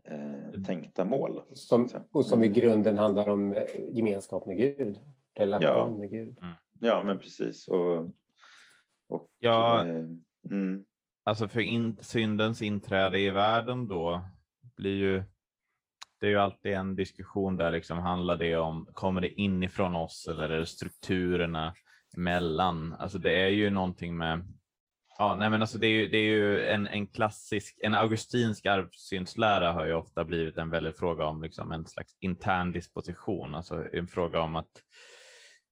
eh, 0.08 0.62
tänkta 0.63 1.06
mål. 1.06 1.41
Som, 1.54 1.88
och 2.12 2.26
som 2.26 2.43
i 2.43 2.48
grunden 2.48 2.98
handlar 2.98 3.30
om 3.30 3.54
eh, 3.54 3.63
gemenskap 3.91 4.46
med 4.46 4.58
Gud. 4.58 5.00
Relation 5.36 5.70
Ja. 5.70 5.98
med 6.00 6.10
Gud. 6.10 6.38
Ja, 6.80 7.04
men 7.04 7.20
precis. 7.20 7.67
Och, 7.67 8.00
och, 9.10 9.30
Ja. 9.39 9.86
eh, 9.88 10.06
mm, 10.52 10.86
Alltså 11.24 11.48
för 11.48 11.60
in, 11.60 11.98
syndens 12.02 12.62
inträde 12.62 13.20
i 13.20 13.30
världen 13.30 13.88
då 13.88 14.22
blir 14.76 14.96
ju 14.96 15.24
det 16.20 16.26
är 16.26 16.30
ju 16.30 16.38
alltid 16.38 16.74
en 16.74 16.96
diskussion 16.96 17.58
där 17.58 17.72
liksom 17.72 17.98
handlar 17.98 18.38
det 18.38 18.56
om 18.58 18.88
kommer 18.93 19.22
det 19.22 19.34
inifrån 19.41 19.96
oss 19.96 20.28
eller 20.28 20.50
är 20.50 20.60
det 20.60 20.65
strukturerna 20.65 21.74
emellan? 22.17 22.93
Alltså 23.00 23.17
det 23.17 23.41
är 23.41 23.48
ju 23.48 23.70
någonting 23.70 24.17
med 24.17 24.54
Ja, 25.19 25.36
nej 25.36 25.49
men 25.49 25.62
alltså 25.62 25.77
det 25.77 25.88
är 25.88 25.91
ju, 25.91 26.08
det 26.08 26.17
är 26.17 26.30
ju 26.30 26.65
en, 26.65 26.88
en 26.88 27.08
klassisk, 27.08 27.80
en 27.84 27.93
augustinsk 27.93 28.65
arvsynslära 28.65 29.71
har 29.71 29.86
ju 29.86 29.93
ofta 29.93 30.25
blivit 30.25 30.58
en 30.58 30.69
väldig 30.69 30.95
fråga 30.95 31.25
om 31.25 31.41
liksom 31.41 31.71
en 31.71 31.86
slags 31.86 32.17
intern 32.19 32.71
disposition, 32.71 33.56
alltså 33.56 33.86
en 33.93 34.08
fråga 34.08 34.41
om 34.41 34.56
att 34.56 34.84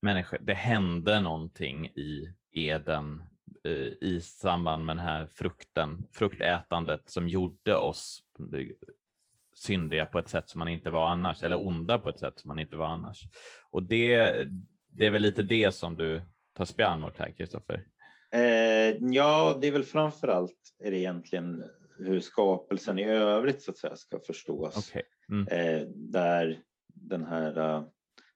människor, 0.02 0.38
det 0.42 0.54
hände 0.54 1.22
någonting 1.22 1.88
i 1.88 2.34
Eden 2.52 3.24
eh, 3.64 4.10
i 4.10 4.22
samband 4.22 4.86
med 4.86 4.98
den 4.98 5.06
här 5.06 5.28
frukten, 5.28 6.08
fruktätandet 6.14 7.10
som 7.10 7.30
gjorde 7.30 7.76
oss 7.76 8.24
eh, 8.54 8.68
syndiga 9.56 10.06
på 10.06 10.20
ett 10.20 10.30
sätt 10.30 10.50
som 10.50 10.60
man 10.60 10.68
inte 10.68 10.90
var 10.90 11.10
annars, 11.10 11.44
eller 11.44 11.68
onda 11.68 12.00
på 12.00 12.10
ett 12.10 12.20
sätt 12.20 12.40
som 12.40 12.48
man 12.48 12.60
inte 12.60 12.76
var 12.76 12.88
annars. 12.88 13.24
Och 13.72 13.84
det, 13.84 14.34
det 14.90 15.06
är 15.06 15.12
väl 15.12 15.22
lite 15.22 15.44
det 15.44 15.76
som 15.76 15.96
du 15.96 16.22
tar 16.54 16.66
spjärn 16.66 17.00
mot 17.00 17.18
här, 17.18 17.32
Kristoffer? 17.32 17.84
Eh, 18.36 18.98
ja, 19.02 19.58
det 19.62 19.68
är 19.68 19.72
väl 19.72 19.84
framför 19.84 20.28
allt 20.28 20.76
är 20.84 20.92
det 20.92 20.98
egentligen 20.98 21.64
hur 21.98 22.20
skapelsen 22.20 23.00
i 23.00 23.04
övrigt 23.04 23.62
så 23.62 23.72
att 23.72 23.78
säga 23.78 23.96
ska 23.96 24.20
förstås. 24.20 24.90
Okej. 24.90 25.04
Mm. 25.30 25.48
Eh, 25.48 25.88
där 25.88 26.60
den 26.94 27.26
här 27.26 27.58
eh, 27.58 27.84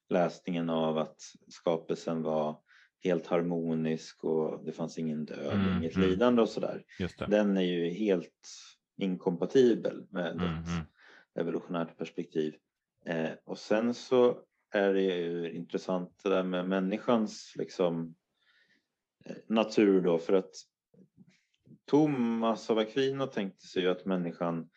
läsningen 0.10 0.70
av 0.70 0.98
att 0.98 1.18
skapelsen 1.48 2.22
var 2.22 2.60
helt 3.04 3.28
harmonisk 3.28 4.24
och 4.24 4.66
det 4.66 4.72
fanns 4.72 4.98
ingen 4.98 5.26
död, 5.26 5.54
Mm, 5.54 5.78
inget 5.78 5.96
mm. 5.96 6.10
lidande 6.10 6.42
och 6.42 6.50
sådär. 6.50 6.84
Den 7.28 7.58
är 7.58 7.62
ju 7.62 7.90
helt 7.90 8.48
inkompatibel 8.98 10.06
med 10.10 10.32
Mm, 10.32 10.46
ett 10.46 10.68
mm. 10.68 10.86
evolutionärt 11.40 11.98
perspektiv. 11.98 12.56
Eh, 13.06 13.30
och 13.46 13.58
sen 13.58 13.94
så 13.94 14.40
är 14.74 14.94
det 14.94 15.02
ju 15.02 15.52
intressant 15.52 16.20
det 16.24 16.30
där 16.30 16.44
med 16.44 16.70
människans 16.70 17.54
liksom, 17.56 18.16
natur 19.48 20.02
då 20.02 20.18
för 20.18 20.34
att 20.34 20.52
Thomas 21.86 22.70
av 22.70 22.78
Aquino 22.78 23.28
tänkte 23.28 23.68
sig 23.68 23.84
ju 23.84 23.90
att 23.90 24.06
människan 24.06 24.70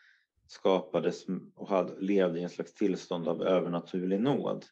skapades 0.46 1.26
och 1.54 1.68
hade, 1.68 2.00
levde 2.00 2.40
i 2.40 2.42
en 2.42 2.50
slags 2.50 2.74
tillstånd 2.74 3.28
av 3.28 3.42
övernaturlig 3.42 4.20
nåd. 4.20 4.64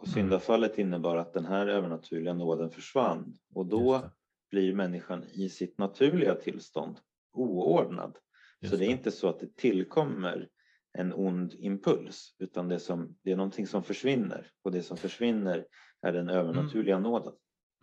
Och 0.00 0.06
Mm. 0.06 0.14
syndafallet 0.14 0.78
innebar 0.78 1.16
att 1.16 1.32
den 1.32 1.44
här 1.44 1.66
övernaturliga 1.66 2.34
nåden 2.34 2.70
försvann 2.70 3.36
och 3.54 3.66
då 3.66 4.10
blir 4.50 4.74
människan 4.74 5.24
i 5.32 5.48
sitt 5.48 5.78
naturliga 5.78 6.34
tillstånd 6.34 7.00
oordnad. 7.32 8.18
Just 8.60 8.74
så 8.74 8.80
det 8.80 8.86
är 8.86 8.90
inte 8.90 9.10
så 9.10 9.28
att 9.28 9.40
det 9.40 9.56
tillkommer 9.56 10.48
en 10.92 11.12
ond 11.12 11.54
impuls 11.58 12.36
utan 12.38 12.68
det, 12.68 12.78
som, 12.78 13.16
det 13.22 13.32
är 13.32 13.36
någonting 13.36 13.66
som 13.66 13.82
försvinner 13.82 14.50
och 14.62 14.72
det 14.72 14.82
som 14.82 14.96
försvinner 14.96 15.66
är 16.02 16.12
den 16.12 16.28
övernaturliga 16.28 16.98
nåden. 16.98 17.32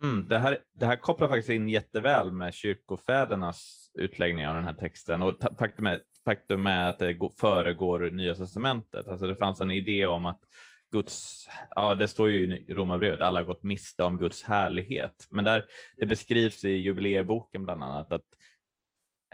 Mm, 0.02 0.28
det, 0.28 0.38
här, 0.38 0.58
det 0.72 0.86
här 0.86 0.96
kopplar 0.96 1.28
faktiskt 1.28 1.48
in 1.48 1.68
jätteväl 1.68 2.32
med 2.32 2.54
kyrkofädernas 2.54 3.90
utläggning 3.94 4.48
av 4.48 4.54
den 4.54 4.64
här 4.64 4.74
texten 4.74 5.22
och 5.22 5.34
faktum 5.58 5.86
är, 5.86 6.00
faktum 6.24 6.66
är 6.66 6.88
att 6.88 6.98
det 6.98 7.18
föregår 7.40 8.10
Nya 8.10 8.34
Testamentet. 8.34 9.08
Alltså 9.08 9.26
det 9.26 9.36
fanns 9.36 9.60
en 9.60 9.70
idé 9.70 10.06
om 10.06 10.26
att 10.26 10.40
Guds, 10.92 11.48
ja 11.70 11.94
det 11.94 12.08
står 12.08 12.30
ju 12.30 12.56
i 12.56 12.74
Romarbrevet, 12.74 13.20
alla 13.20 13.40
har 13.40 13.44
gått 13.44 13.62
miste 13.62 14.02
om 14.02 14.18
Guds 14.18 14.42
härlighet. 14.42 15.26
Men 15.30 15.44
där 15.44 15.64
det 15.96 16.06
beskrivs 16.06 16.64
i 16.64 16.70
jubileeboken 16.70 17.64
bland 17.64 17.82
annat 17.82 18.12
att 18.12 18.24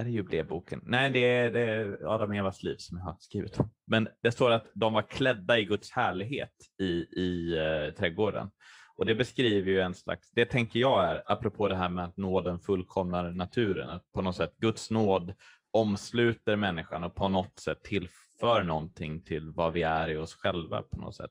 är 0.00 0.04
det 0.04 0.10
jubileeboken? 0.10 0.80
Nej, 0.82 1.10
det 1.10 1.18
är, 1.18 1.50
det 1.50 1.60
är 1.60 2.14
Adam 2.14 2.30
och 2.30 2.36
Evas 2.36 2.62
liv 2.62 2.76
som 2.78 2.98
jag 2.98 3.04
har 3.04 3.16
skrivit 3.20 3.60
om. 3.60 3.70
Men 3.86 4.08
det 4.22 4.32
står 4.32 4.50
att 4.50 4.66
de 4.74 4.92
var 4.92 5.02
klädda 5.02 5.58
i 5.58 5.64
Guds 5.64 5.90
härlighet 5.90 6.54
i, 6.80 6.92
i 7.20 7.56
eh, 7.58 7.94
trädgården. 7.94 8.50
Och 8.98 9.06
det 9.06 9.14
beskriver 9.14 9.70
ju 9.70 9.80
en 9.80 9.94
slags, 9.94 10.30
det 10.30 10.44
tänker 10.44 10.80
jag 10.80 11.04
är, 11.04 11.22
apropå 11.26 11.68
det 11.68 11.76
här 11.76 11.88
med 11.88 12.04
att 12.04 12.16
nåden 12.16 12.58
fullkomnar 12.58 13.30
naturen, 13.30 13.88
att 13.88 14.12
på 14.12 14.22
något 14.22 14.36
sätt 14.36 14.56
Guds 14.56 14.90
nåd 14.90 15.34
omsluter 15.70 16.56
människan 16.56 17.04
och 17.04 17.14
på 17.14 17.28
något 17.28 17.58
sätt 17.58 17.82
tillför 17.82 18.62
någonting 18.62 19.22
till 19.22 19.50
vad 19.50 19.72
vi 19.72 19.82
är 19.82 20.10
i 20.10 20.16
oss 20.16 20.34
själva 20.34 20.82
på 20.82 21.00
något 21.00 21.16
sätt. 21.16 21.30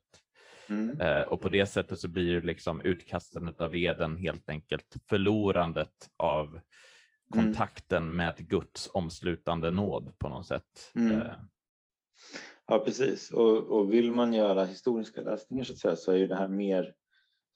Mm. 0.70 1.02
Eh, 1.02 1.22
och 1.22 1.42
på 1.42 1.50
det 1.50 1.66
sättet 1.66 2.00
så 2.00 2.08
blir 2.08 2.42
det 2.42 2.48
liksom 2.48 2.82
utkastandet 2.82 3.62
av 3.62 3.72
veden 3.72 4.18
helt 4.18 4.50
enkelt 4.50 4.96
förlorandet 5.10 6.10
av 6.18 6.48
mm. 6.48 6.62
kontakten 7.30 8.04
mm. 8.04 8.16
med 8.16 8.50
Guds 8.50 8.90
omslutande 8.94 9.72
nåd 9.72 10.14
på 10.18 10.30
något 10.30 10.48
sätt. 10.48 10.92
Mm. 10.96 11.22
Eh. 11.22 11.34
Ja 12.68 12.80
precis 12.80 13.32
och, 13.32 13.58
och 13.58 13.94
vill 13.94 14.12
man 14.12 14.34
göra 14.34 14.66
historiska 14.66 15.22
läsningar 15.22 15.64
så 15.64 15.76
säga 15.76 15.96
så 15.96 16.12
är 16.12 16.18
ju 16.18 16.28
det 16.28 16.36
här 16.36 16.48
mer 16.48 16.94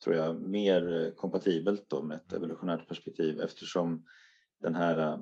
tror 0.04 0.16
jag 0.16 0.42
mer 0.42 1.14
kompatibelt 1.16 1.90
då 1.90 2.04
med 2.04 2.18
ett 2.18 2.34
evolutionärt 2.34 2.88
perspektiv 2.88 3.42
eftersom 3.42 4.06
den 4.62 4.76
här 4.76 5.22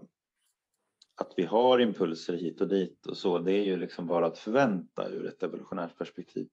att 1.20 1.34
vi 1.38 1.46
har 1.46 1.80
impulser 1.80 2.34
hit 2.34 2.62
och 2.62 2.68
dit 2.68 3.06
och 3.06 3.18
så, 3.18 3.40
det 3.40 3.52
är 3.52 3.64
ju 3.64 3.78
liksom 3.78 4.08
bara 4.08 4.26
att 4.26 4.38
förvänta 4.38 5.10
ur 5.10 5.26
ett 5.28 5.44
evolutionärt 5.44 5.98
perspektiv. 5.98 6.50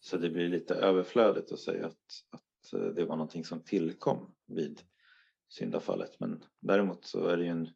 Så 0.00 0.16
det 0.16 0.30
blir 0.30 0.48
lite 0.48 0.74
överflödigt 0.74 1.52
att 1.52 1.60
säga 1.60 1.86
att, 1.86 1.94
att 2.30 2.72
eh, 2.72 2.88
det 2.88 3.04
var 3.04 3.16
någonting 3.16 3.44
som 3.44 3.62
tillkom 3.62 4.34
vid 4.46 4.80
syndafallet. 5.48 6.20
Men 6.20 6.42
däremot 6.60 7.04
så 7.04 7.26
är 7.26 7.36
det 7.36 7.44
ju 7.44 7.50
en, 7.50 7.68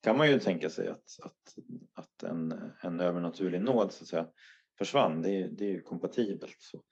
kan 0.00 0.18
man 0.18 0.30
ju 0.30 0.38
tänka 0.38 0.70
sig 0.70 0.88
att, 0.88 1.18
att, 1.22 1.54
att 1.92 2.22
en, 2.22 2.72
en 2.80 3.00
övernaturlig 3.00 3.60
nåd 3.60 3.92
så 3.92 4.04
att 4.04 4.08
säga 4.08 4.28
försvann. 4.78 5.22
Det 5.22 5.30
är, 5.30 5.48
det 5.48 5.64
är 5.64 5.72
ju 5.72 5.82
kompatibelt. 5.82 6.56
Så, 6.58 6.76
eh, 6.76 6.82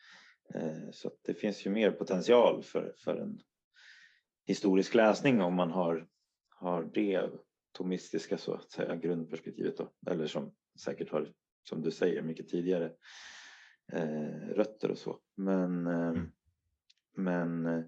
så 0.92 1.08
att 1.08 1.14
det 1.22 1.34
finns 1.34 1.66
ju 1.66 1.70
mer 1.70 1.90
potential 1.90 2.62
för, 2.62 2.94
för 2.98 3.16
en 3.16 3.40
historisk 4.46 4.94
läsning 4.94 5.40
om 5.40 5.54
man 5.54 5.70
har, 5.70 6.06
har 6.48 6.90
det 6.94 7.30
tomistiska 7.72 8.38
så 8.38 8.54
att 8.54 8.70
säga 8.70 8.96
grundperspektivet 8.96 9.76
då, 9.76 9.92
eller 10.06 10.26
som 10.26 10.54
säkert 10.84 11.10
har, 11.10 11.32
som 11.68 11.82
du 11.82 11.90
säger, 11.90 12.22
mycket 12.22 12.48
tidigare 12.48 12.92
eh, 13.92 14.48
rötter 14.54 14.90
och 14.90 14.98
så. 14.98 15.18
Men, 15.36 15.86
eh, 15.86 16.08
mm. 16.08 16.30
men 17.16 17.66
eh, 17.66 17.84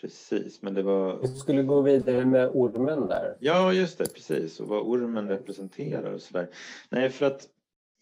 precis, 0.00 0.62
men 0.62 0.74
det 0.74 0.82
var. 0.82 1.20
Vi 1.20 1.28
skulle 1.28 1.62
gå 1.62 1.82
vidare 1.82 2.24
med 2.24 2.50
ormen 2.54 3.06
där. 3.06 3.36
Ja, 3.40 3.72
just 3.72 3.98
det, 3.98 4.14
precis 4.14 4.60
och 4.60 4.68
vad 4.68 4.82
ormen 4.82 5.28
representerar 5.28 6.12
och 6.12 6.22
så 6.22 6.32
där. 6.32 6.48
Nej, 6.90 7.10
för 7.10 7.26
att 7.26 7.48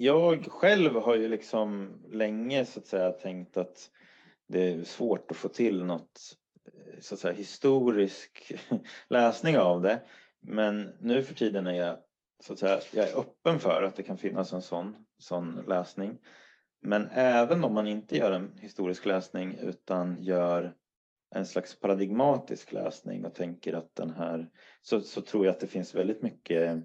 jag 0.02 0.44
själv 0.44 0.94
har 0.94 1.16
ju 1.16 1.28
liksom 1.28 1.92
länge 2.10 2.64
så 2.64 2.80
att 2.80 2.86
säga 2.86 3.12
tänkt 3.12 3.56
att 3.56 3.90
det 4.48 4.72
är 4.72 4.84
svårt 4.84 5.30
att 5.30 5.36
få 5.36 5.48
till 5.48 5.84
något 5.84 6.36
eh, 6.66 7.00
så 7.00 7.14
att 7.14 7.20
säga 7.20 7.34
historisk 7.34 8.52
läsning 9.08 9.58
av 9.58 9.82
det. 9.82 10.02
Men 10.40 10.92
nu 11.00 11.22
för 11.22 11.34
tiden 11.34 11.66
är 11.66 11.72
jag, 11.72 11.96
så 12.42 12.52
att 12.52 12.58
säga, 12.58 12.80
jag 12.92 13.08
är 13.08 13.18
öppen 13.18 13.58
för 13.58 13.82
att 13.82 13.96
det 13.96 14.02
kan 14.02 14.18
finnas 14.18 14.52
en 14.52 14.62
sån, 14.62 14.96
sån 15.18 15.64
läsning. 15.68 16.18
Men 16.82 17.08
även 17.12 17.64
om 17.64 17.74
man 17.74 17.86
inte 17.86 18.16
gör 18.16 18.32
en 18.32 18.58
historisk 18.58 19.06
läsning 19.06 19.54
utan 19.54 20.22
gör 20.22 20.74
en 21.34 21.46
slags 21.46 21.80
paradigmatisk 21.80 22.72
läsning 22.72 23.24
och 23.24 23.34
tänker 23.34 23.72
att 23.72 23.94
den 23.94 24.10
här 24.10 24.50
så, 24.82 25.00
så 25.00 25.20
tror 25.20 25.46
jag 25.46 25.52
att 25.52 25.60
det 25.60 25.66
finns 25.66 25.94
väldigt 25.94 26.22
mycket 26.22 26.84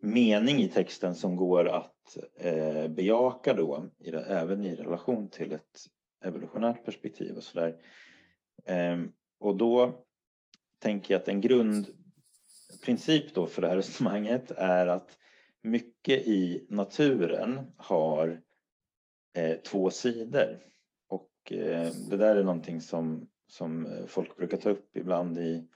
mening 0.00 0.62
i 0.62 0.68
texten 0.68 1.14
som 1.14 1.36
går 1.36 1.68
att 1.68 2.16
eh, 2.36 2.88
bejaka 2.88 3.54
då 3.54 3.86
i 3.98 4.10
det, 4.10 4.24
även 4.24 4.64
i 4.64 4.74
relation 4.74 5.28
till 5.28 5.52
ett 5.52 5.86
evolutionärt 6.24 6.84
perspektiv 6.84 7.36
och 7.36 7.42
sådär. 7.42 7.76
Eh, 8.64 8.98
och 9.40 9.56
då 9.56 10.04
tänker 10.78 11.14
jag 11.14 11.20
att 11.20 11.28
en 11.28 11.40
grundprincip 11.40 13.34
då 13.34 13.46
för 13.46 13.62
det 13.62 13.68
här 13.68 13.76
resonemanget 13.76 14.50
är 14.50 14.86
att 14.86 15.18
mycket 15.62 16.26
i 16.26 16.66
naturen 16.68 17.60
har 17.76 18.40
eh, 19.36 19.56
två 19.56 19.90
sidor. 19.90 20.58
Och 21.08 21.52
eh, 21.52 21.92
det 22.10 22.16
där 22.16 22.36
är 22.36 22.44
någonting 22.44 22.80
som, 22.80 23.28
som 23.46 23.88
folk 24.06 24.36
brukar 24.36 24.56
ta 24.56 24.70
upp 24.70 24.96
ibland 24.96 25.38
i 25.38 25.68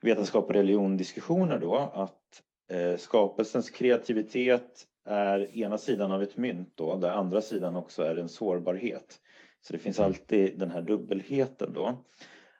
vetenskap 0.00 0.44
och 0.44 0.54
religion 0.54 0.96
diskussioner 0.96 1.58
då 1.58 1.76
att 1.76 2.21
Eh, 2.68 2.96
skapelsens 2.96 3.70
kreativitet 3.70 4.86
är 5.04 5.56
ena 5.56 5.78
sidan 5.78 6.12
av 6.12 6.22
ett 6.22 6.36
mynt 6.36 6.72
då, 6.74 6.96
där 6.96 7.10
andra 7.10 7.40
sidan 7.40 7.76
också 7.76 8.02
är 8.02 8.16
en 8.16 8.28
sårbarhet. 8.28 9.18
Så 9.60 9.72
det 9.72 9.78
finns 9.78 10.00
alltid 10.00 10.58
den 10.58 10.70
här 10.70 10.82
dubbelheten 10.82 11.72
då. 11.72 12.04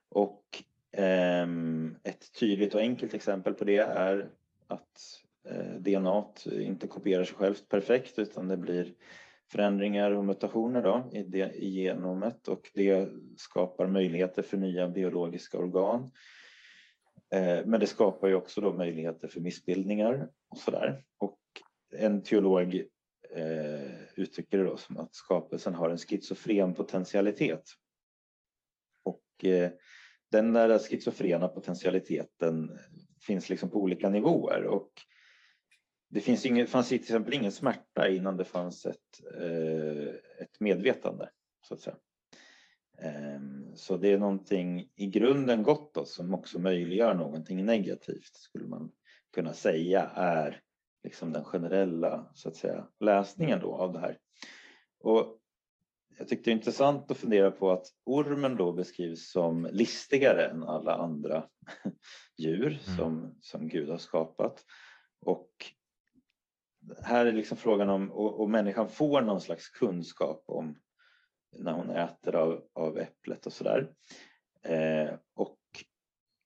Och 0.08 0.44
ehm, 0.92 1.96
ett 2.02 2.32
tydligt 2.40 2.74
och 2.74 2.80
enkelt 2.80 3.14
exempel 3.14 3.54
på 3.54 3.64
det 3.64 3.78
är 3.78 4.30
att 4.66 5.22
eh, 5.48 5.74
DNA 5.78 6.24
inte 6.52 6.86
kopierar 6.86 7.24
sig 7.24 7.36
självt 7.36 7.68
perfekt 7.68 8.18
utan 8.18 8.48
det 8.48 8.56
blir 8.56 8.94
förändringar 9.52 10.10
och 10.10 10.24
mutationer 10.24 10.82
då 10.82 11.08
i, 11.12 11.22
det, 11.22 11.52
i 11.54 11.70
genomet 11.70 12.48
och 12.48 12.70
det 12.74 13.08
skapar 13.36 13.86
möjligheter 13.86 14.42
för 14.42 14.56
nya 14.56 14.88
biologiska 14.88 15.58
organ. 15.58 16.10
Eh, 17.32 17.66
men 17.66 17.80
det 17.80 17.86
skapar 17.86 18.28
ju 18.28 18.34
också 18.34 18.60
då 18.60 18.72
möjligheter 18.72 19.28
för 19.28 19.40
missbildningar 19.40 20.28
och 20.48 20.58
sådär. 20.58 21.04
Och 21.18 21.38
en 21.92 22.22
teolog 22.22 22.74
eh, 23.30 23.90
uttrycker 24.16 24.58
det 24.58 24.64
då 24.64 24.76
som 24.76 24.96
att 24.96 25.14
skapelsen 25.14 25.74
har 25.74 25.90
en 25.90 25.98
schizofren 25.98 26.74
potentialitet. 26.74 27.62
Och 29.02 29.44
eh, 29.44 29.70
den 30.30 30.52
där 30.52 30.78
schizofrena 30.78 31.48
potentialiteten 31.48 32.78
finns 33.26 33.48
liksom 33.48 33.70
på 33.70 33.78
olika 33.78 34.08
nivåer 34.08 34.64
och 34.64 34.90
det 36.08 36.20
finns 36.20 36.46
ingen, 36.46 36.66
fanns 36.66 36.88
till 36.88 37.00
exempel 37.00 37.34
ingen 37.34 37.52
smärta 37.52 38.08
innan 38.08 38.36
det 38.36 38.44
fanns 38.44 38.86
ett, 38.86 39.24
ett 40.40 40.60
medvetande 40.60 41.30
så 41.68 41.74
att 41.74 41.80
säga. 41.80 41.96
Ehm, 42.98 43.76
så 43.76 43.96
det 43.96 44.12
är 44.12 44.18
någonting 44.18 44.88
i 44.94 45.06
grunden 45.06 45.62
gott 45.62 45.94
då, 45.94 46.04
som 46.04 46.34
också 46.34 46.58
möjliggör 46.58 47.14
någonting 47.14 47.64
negativt 47.64 48.34
skulle 48.34 48.66
man 48.66 48.92
kunna 49.34 49.52
säga 49.52 50.10
är 50.14 50.62
liksom 51.04 51.32
den 51.32 51.44
generella 51.44 52.30
så 52.34 52.48
att 52.48 52.56
säga 52.56 52.88
läsningen 53.00 53.60
då 53.60 53.74
av 53.74 53.92
det 53.92 53.98
här. 53.98 54.18
Och 55.00 55.38
jag 56.18 56.28
tyckte 56.28 56.50
det 56.50 56.52
är 56.52 56.56
intressant 56.56 57.10
att 57.10 57.16
fundera 57.16 57.50
på 57.50 57.70
att 57.70 57.86
ormen 58.04 58.56
då 58.56 58.72
beskrivs 58.72 59.30
som 59.30 59.68
listigare 59.72 60.46
än 60.46 60.62
alla 60.62 60.94
andra 60.94 61.44
djur 62.36 62.66
mm. 62.66 62.96
som, 62.96 63.34
som 63.40 63.68
Gud 63.68 63.88
har 63.88 63.98
skapat. 63.98 64.64
Och 65.20 65.50
här 67.02 67.26
är 67.26 67.32
liksom 67.32 67.56
frågan 67.56 67.88
om, 67.88 68.12
och, 68.12 68.40
och 68.40 68.50
människan 68.50 68.88
får 68.88 69.20
någon 69.20 69.40
slags 69.40 69.68
kunskap 69.68 70.44
om 70.46 70.76
när 71.58 71.72
hon 71.72 71.90
äter 71.90 72.36
av, 72.36 72.60
av 72.72 72.98
äpplet 72.98 73.46
och 73.46 73.52
sådär. 73.52 73.88
Eh, 74.64 75.14
och 75.34 75.58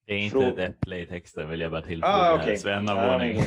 det 0.06 0.14
är 0.14 0.18
inte 0.18 0.46
ett 0.46 0.70
äpple 0.70 0.98
i 0.98 1.06
texten 1.06 1.50
vill 1.50 1.60
jag 1.60 1.70
bara 1.70 1.82
tillfoga. 1.82 2.12
Ah, 2.12 2.34
okay. 2.34 2.56
Så 2.56 2.68
en 2.68 2.88
av 2.88 2.98
ah, 2.98 3.14
ordning. 3.14 3.40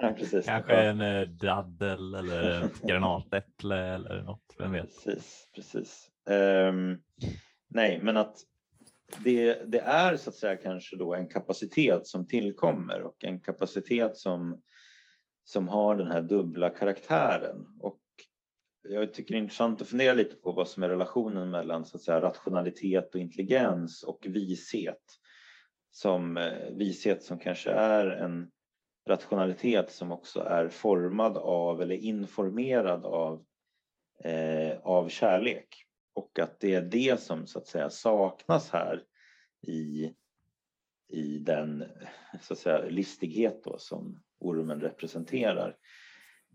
Ja, 0.00 0.14
Kanske 0.44 0.76
en 0.76 1.00
eh, 1.00 1.22
daddel 1.22 2.14
eller 2.14 2.64
ett 2.64 2.82
granatäpple 2.88 3.76
eller 3.76 4.22
något, 4.22 4.54
vem 4.58 4.72
vet. 4.72 5.04
Precis, 5.04 5.48
precis. 5.54 6.10
Um, 6.30 7.02
nej, 7.68 8.00
men 8.02 8.16
att 8.16 8.36
det, 9.24 9.72
det, 9.72 9.80
är 9.80 10.16
så 10.16 10.30
att 10.30 10.36
säga 10.36 10.56
kanske 10.56 10.96
då 10.96 11.14
en 11.14 11.28
kapacitet 11.28 12.06
som 12.06 12.26
tillkommer 12.26 13.02
och 13.02 13.24
en 13.24 13.40
kapacitet 13.40 14.16
som, 14.16 14.62
som 15.44 15.68
har 15.68 15.96
den 15.96 16.10
här 16.10 16.22
dubbla 16.22 16.70
karaktären. 16.70 17.66
Och 17.80 17.98
jag 18.88 19.14
tycker 19.14 19.34
det 19.34 19.38
är 19.38 19.42
intressant 19.42 19.82
att 19.82 19.88
fundera 19.88 20.14
lite 20.14 20.36
på 20.36 20.52
vad 20.52 20.68
som 20.68 20.82
är 20.82 20.88
relationen 20.88 21.50
mellan 21.50 21.84
så 21.84 21.96
att 21.96 22.02
säga, 22.02 22.20
rationalitet 22.20 23.14
och 23.14 23.20
intelligens 23.20 24.02
och 24.02 24.26
vishet 24.28 25.02
som 25.90 26.36
eh, 26.36 26.70
vishet 26.70 27.22
som 27.22 27.38
kanske 27.38 27.70
är 27.70 28.06
en 28.06 28.50
rationalitet 29.06 29.92
som 29.92 30.12
också 30.12 30.40
är 30.40 30.68
formad 30.68 31.36
av 31.36 31.82
eller 31.82 31.94
informerad 31.94 33.04
av, 33.04 33.44
eh, 34.24 34.78
av 34.82 35.08
kärlek. 35.08 35.68
Och 36.14 36.38
att 36.38 36.60
det 36.60 36.74
är 36.74 36.82
det 36.82 37.20
som 37.20 37.46
så 37.46 37.58
att 37.58 37.66
säga 37.66 37.90
saknas 37.90 38.70
här 38.70 39.02
i, 39.66 40.14
i 41.08 41.38
den 41.38 41.84
så 42.40 42.52
att 42.52 42.58
säga, 42.58 42.84
listighet 42.88 43.64
då, 43.64 43.78
som 43.78 44.22
ormen 44.38 44.80
representerar. 44.80 45.76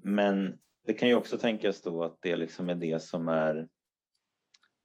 Men 0.03 0.59
det 0.86 0.93
kan 0.93 1.09
ju 1.09 1.15
också 1.15 1.38
tänkas 1.38 1.82
då 1.82 2.03
att 2.03 2.17
det 2.21 2.36
liksom 2.36 2.69
är 2.69 2.75
det 2.75 3.03
som 3.03 3.27
är 3.27 3.67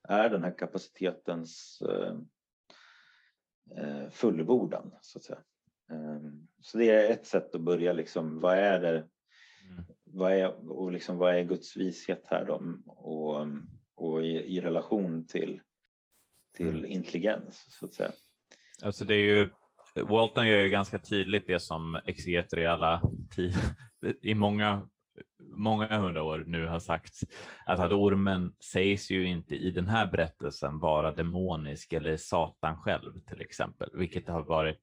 är 0.09 0.29
den 0.31 0.45
här 0.45 0.59
kapacitetens 0.59 1.83
fullbordan 4.11 4.95
så 5.01 5.19
att 5.19 5.25
säga. 5.25 5.39
Så 6.61 6.79
det 6.79 6.91
är 6.91 7.11
ett 7.11 7.27
sätt 7.27 7.55
att 7.55 7.61
börja 7.61 7.93
liksom, 7.93 8.41
vad 8.41 8.59
är 8.59 8.81
det, 8.81 8.91
mm. 8.91 9.85
vad 10.05 10.33
är, 10.33 10.71
och 10.71 10.93
liksom, 10.93 11.19
vad 11.19 11.35
är 11.35 11.43
Guds 11.43 11.77
vishet 11.77 12.27
här 12.27 12.45
då? 12.45 12.63
Och, 12.87 13.47
och 13.95 14.25
i, 14.25 14.57
i 14.57 14.61
relation 14.61 15.27
till, 15.27 15.61
till 16.57 16.79
mm. 16.79 16.85
intelligens 16.85 17.67
så 17.69 17.87
att 17.87 17.95
säga. 17.95 18.13
Alltså 18.83 19.05
det 19.05 19.15
är 19.15 19.37
ju, 19.37 19.51
Walton 19.95 20.49
gör 20.49 20.61
ju 20.61 20.69
ganska 20.69 20.99
tydligt 20.99 21.47
det 21.47 21.61
som 21.61 22.01
exegeter 22.05 22.59
i 22.59 22.67
alla 22.67 23.03
i 24.23 24.35
många 24.35 24.89
många 25.57 25.99
hundra 25.99 26.23
år 26.23 26.45
nu 26.47 26.67
har 26.67 26.79
sagt 26.79 27.15
att, 27.67 27.81
att 27.81 27.93
ormen 27.93 28.53
sägs 28.73 29.11
ju 29.11 29.27
inte 29.27 29.55
i 29.55 29.71
den 29.71 29.87
här 29.87 30.07
berättelsen 30.07 30.79
vara 30.79 31.13
demonisk 31.13 31.93
eller 31.93 32.17
Satan 32.17 32.77
själv 32.77 33.13
till 33.29 33.41
exempel, 33.41 33.91
vilket 33.95 34.29
har 34.29 34.43
varit 34.43 34.81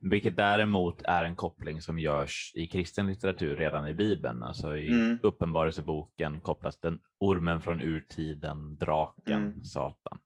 vilket 0.00 0.36
däremot 0.36 1.02
är 1.02 1.24
en 1.24 1.36
koppling 1.36 1.80
som 1.80 1.98
görs 1.98 2.52
i 2.54 2.66
kristen 2.66 3.06
litteratur 3.06 3.56
redan 3.56 3.88
i 3.88 3.94
Bibeln. 3.94 4.42
Alltså 4.42 4.76
i 4.76 4.88
mm. 4.88 5.18
Uppenbarelseboken 5.22 6.40
kopplas 6.40 6.80
den 6.80 6.98
ormen 7.18 7.60
från 7.60 7.80
urtiden, 7.80 8.76
draken, 8.76 9.42
mm. 9.42 9.64
Satan. 9.64 10.18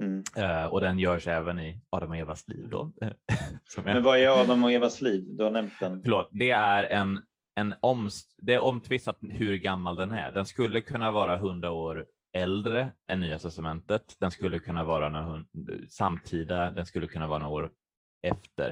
Mm. 0.00 0.22
Uh, 0.38 0.66
och 0.66 0.80
den 0.80 0.98
görs 0.98 1.26
även 1.26 1.60
i 1.60 1.80
Adam 1.90 2.10
och 2.10 2.16
Evas 2.16 2.48
liv. 2.48 2.68
Då. 2.68 2.92
Men 3.84 4.02
vad 4.02 4.18
är 4.18 4.42
Adam 4.42 4.64
och 4.64 4.72
Evas 4.72 5.02
liv? 5.02 5.24
Du 5.28 5.44
har 5.44 5.50
nämnt 5.50 5.80
den. 5.80 6.02
Förlåt, 6.02 6.28
det 6.32 6.50
är 6.50 6.84
en, 6.84 7.22
en 7.56 7.74
omst, 7.80 8.34
det 8.38 8.54
är 8.54 8.60
omtvistat 8.60 9.18
hur 9.20 9.56
gammal 9.56 9.96
den 9.96 10.12
är. 10.12 10.32
Den 10.32 10.46
skulle 10.46 10.80
kunna 10.80 11.10
vara 11.10 11.36
hundra 11.36 11.70
år 11.70 12.06
äldre 12.32 12.92
än 13.08 13.20
Nya 13.20 13.38
testamentet. 13.38 14.16
Den 14.20 14.30
skulle 14.30 14.58
kunna 14.58 14.84
vara 14.84 15.08
några, 15.08 15.44
samtida. 15.88 16.70
Den 16.70 16.86
skulle 16.86 17.06
kunna 17.06 17.26
vara 17.26 17.38
några 17.38 17.54
år 17.54 17.70
efter. 18.22 18.68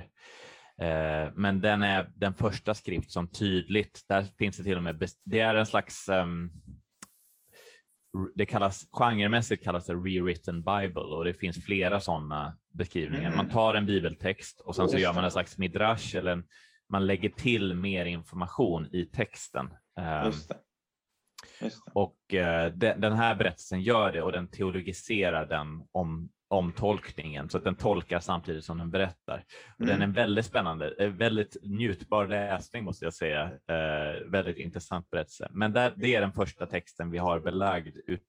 Eh, 0.81 1.33
men 1.35 1.61
den 1.61 1.83
är 1.83 2.13
den 2.17 2.35
första 2.35 2.75
skrift 2.75 3.11
som 3.11 3.29
tydligt, 3.29 4.05
där 4.09 4.23
finns 4.39 4.57
det 4.57 4.65
till 4.65 4.77
och 4.77 4.83
med, 4.83 5.09
det 5.25 5.41
är 5.41 5.55
en 5.55 5.67
slags 5.67 6.09
um, 6.09 6.53
det 8.35 8.47
kallas 8.47 8.89
genremässigt 8.93 9.65
kallas 9.65 9.87
det 9.87 9.95
rewritten 9.95 10.63
bible 10.63 11.01
och 11.01 11.25
det 11.25 11.35
finns 11.35 11.65
flera 11.65 12.01
sådana 12.01 12.59
beskrivningar. 12.73 13.27
Mm. 13.27 13.37
Man 13.37 13.49
tar 13.49 13.75
en 13.75 13.87
bibeltext 13.87 14.61
och 14.61 14.77
sen 14.77 14.89
så 14.89 14.99
gör 14.99 15.13
man 15.13 15.25
en 15.25 15.31
slags 15.31 15.59
midrash 15.59 16.17
eller 16.17 16.33
en, 16.33 16.45
man 16.91 17.07
lägger 17.07 17.29
till 17.29 17.75
mer 17.75 18.05
information 18.05 18.87
i 18.93 19.07
texten. 19.07 19.75
Ehm, 20.01 20.27
Just 20.27 20.49
det. 20.49 20.57
Just 21.61 21.87
det. 21.87 21.93
Och 21.95 22.17
de, 22.73 22.95
den 22.95 23.13
här 23.13 23.35
berättelsen 23.35 23.83
gör 23.83 24.13
det 24.13 24.23
och 24.23 24.33
den 24.33 24.49
teologiserar 24.49 25.47
den 25.47 25.83
om 25.93 26.29
omtolkningen 26.55 27.51
så 27.51 27.59
att 27.59 27.65
den 27.65 27.75
tolkar 27.75 28.21
samtidigt 28.21 28.65
som 28.65 28.79
den 28.79 28.91
berättar. 28.91 29.45
Och 29.75 29.85
mm. 29.85 29.99
Den 29.99 30.11
är 30.11 30.15
väldigt 30.15 30.47
spännande, 30.47 30.95
eh, 30.99 31.11
väldigt 31.11 31.57
njutbar 31.63 32.27
läsning 32.27 32.85
måste 32.85 33.05
jag 33.05 33.15
säga. 33.15 33.45
Eh, 33.45 34.27
väldigt 34.27 34.57
intressant 34.57 35.11
berättelse. 35.11 35.49
Men 35.51 35.73
där, 35.73 35.93
det 35.97 36.15
är 36.15 36.21
den 36.21 36.33
första 36.33 36.67
texten 36.67 37.11
vi 37.11 37.19
har 37.19 37.41
belagd 37.41 37.97
ut, 38.07 38.23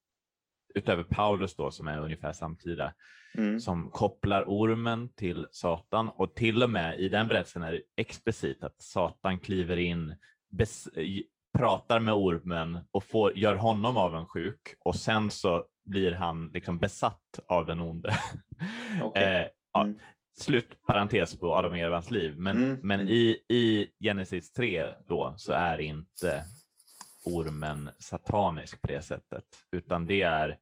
utöver 0.75 1.03
Paulus 1.03 1.55
då 1.55 1.71
som 1.71 1.87
är 1.87 1.99
ungefär 1.99 2.33
samtida 2.33 2.93
mm. 3.37 3.59
som 3.59 3.89
kopplar 3.91 4.43
ormen 4.47 5.09
till 5.09 5.47
Satan 5.51 6.09
och 6.09 6.35
till 6.35 6.63
och 6.63 6.69
med 6.69 6.99
i 6.99 7.09
den 7.09 7.27
berättelsen 7.27 7.63
är 7.63 7.71
det 7.71 7.81
explicit 7.97 8.63
att 8.63 8.81
Satan 8.81 9.39
kliver 9.39 9.77
in 9.77 10.15
pratar 11.57 11.99
med 11.99 12.13
ormen 12.13 12.79
och 12.91 13.03
får, 13.03 13.37
gör 13.37 13.55
honom 13.55 13.97
avundsjuk 13.97 14.75
och 14.79 14.95
sen 14.95 15.31
så 15.31 15.65
blir 15.85 16.11
han 16.11 16.47
liksom 16.53 16.79
besatt 16.79 17.39
av 17.47 17.65
den 17.65 17.79
onde. 17.79 18.17
Okay. 19.03 19.23
eh, 19.23 19.47
ja, 19.73 19.81
mm. 19.83 19.99
Slut 20.37 20.85
parentes 20.87 21.39
på 21.39 21.55
Adam 21.55 21.71
och 21.71 21.77
Evans 21.77 22.11
liv, 22.11 22.35
men, 22.37 22.57
mm. 22.57 22.79
men 22.83 22.99
mm. 22.99 23.13
i, 23.13 23.39
i 23.49 23.87
Genesis 23.99 24.51
3 24.51 24.85
då 25.07 25.33
så 25.37 25.53
är 25.53 25.81
inte 25.81 26.43
ormen 27.25 27.89
satanisk 27.99 28.81
på 28.81 28.87
det 28.87 29.01
sättet, 29.01 29.43
utan 29.71 30.05
det 30.05 30.21
är 30.21 30.57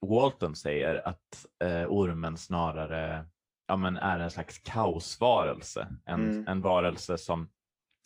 Walton 0.00 0.56
säger 0.56 1.08
att 1.08 1.46
eh, 1.64 1.86
ormen 1.88 2.36
snarare 2.36 3.26
ja, 3.66 3.76
men 3.76 3.96
är 3.96 4.18
en 4.18 4.30
slags 4.30 4.58
kaosvarelse, 4.58 5.88
en, 6.04 6.30
mm. 6.30 6.48
en 6.48 6.60
varelse 6.60 7.18
som 7.18 7.48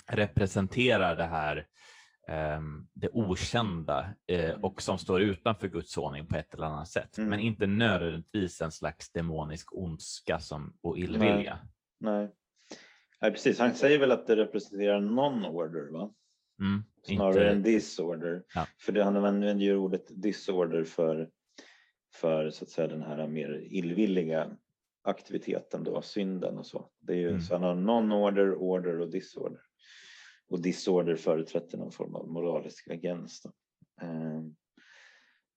representerar 0.07 1.17
det 1.17 1.27
här 1.27 1.67
Ehm, 2.29 2.87
det 2.95 3.09
okända 3.13 4.15
eh, 4.27 4.51
och 4.61 4.83
som 4.83 4.99
står 4.99 5.21
utanför 5.21 5.69
Guds 5.69 5.99
ordning 5.99 6.27
på 6.27 6.37
ett 6.37 6.55
eller 6.55 6.67
annat 6.67 6.89
sätt, 6.89 7.19
mm. 7.19 7.31
men 7.31 7.41
inte 7.41 7.67
nödvändigtvis 7.67 8.61
en 8.61 8.73
slags 8.73 9.13
demonisk 9.13 9.75
ondska 9.75 10.39
som, 10.39 10.77
och 10.81 10.99
illvilja. 10.99 11.59
Nej. 11.99 12.19
Nej. 12.19 12.31
Nej, 13.21 13.31
precis. 13.31 13.59
Han 13.59 13.75
säger 13.75 13.99
väl 13.99 14.13
att 14.13 14.27
det 14.27 14.37
representerar 14.37 15.01
non-order, 15.01 15.93
va? 15.93 16.13
Mm, 16.61 16.85
Snarare 17.03 17.33
inte... 17.33 17.49
än 17.49 17.63
disorder. 17.63 18.43
Ja. 18.55 18.67
För 18.79 18.93
det, 18.93 19.05
han 19.05 19.17
använder 19.17 19.65
ju 19.65 19.77
ordet 19.77 20.05
disorder 20.09 20.85
för, 20.85 21.31
för 22.15 22.51
så 22.51 22.65
att 22.65 22.71
säga 22.71 22.89
den 22.89 23.03
här 23.03 23.27
mer 23.27 23.67
illvilliga 23.71 24.57
aktiviteten 25.03 25.85
då, 25.85 26.03
synden 26.03 26.59
och 26.59 26.67
så. 26.67 26.91
Det 27.01 27.13
är 27.13 27.17
ju, 27.17 27.29
mm. 27.29 27.41
Så 27.41 27.55
han 27.55 27.63
har 27.63 27.75
non-order, 27.75 28.55
order 28.55 29.01
och 29.01 29.11
disorder 29.11 29.61
och 30.53 30.61
disorder 30.61 31.17
förutsätter 31.17 31.79
någon 31.79 31.93
form 31.93 32.15
av 32.15 32.29
moralisk 32.29 32.91
agens. 32.91 33.47
Ehm, 34.01 34.55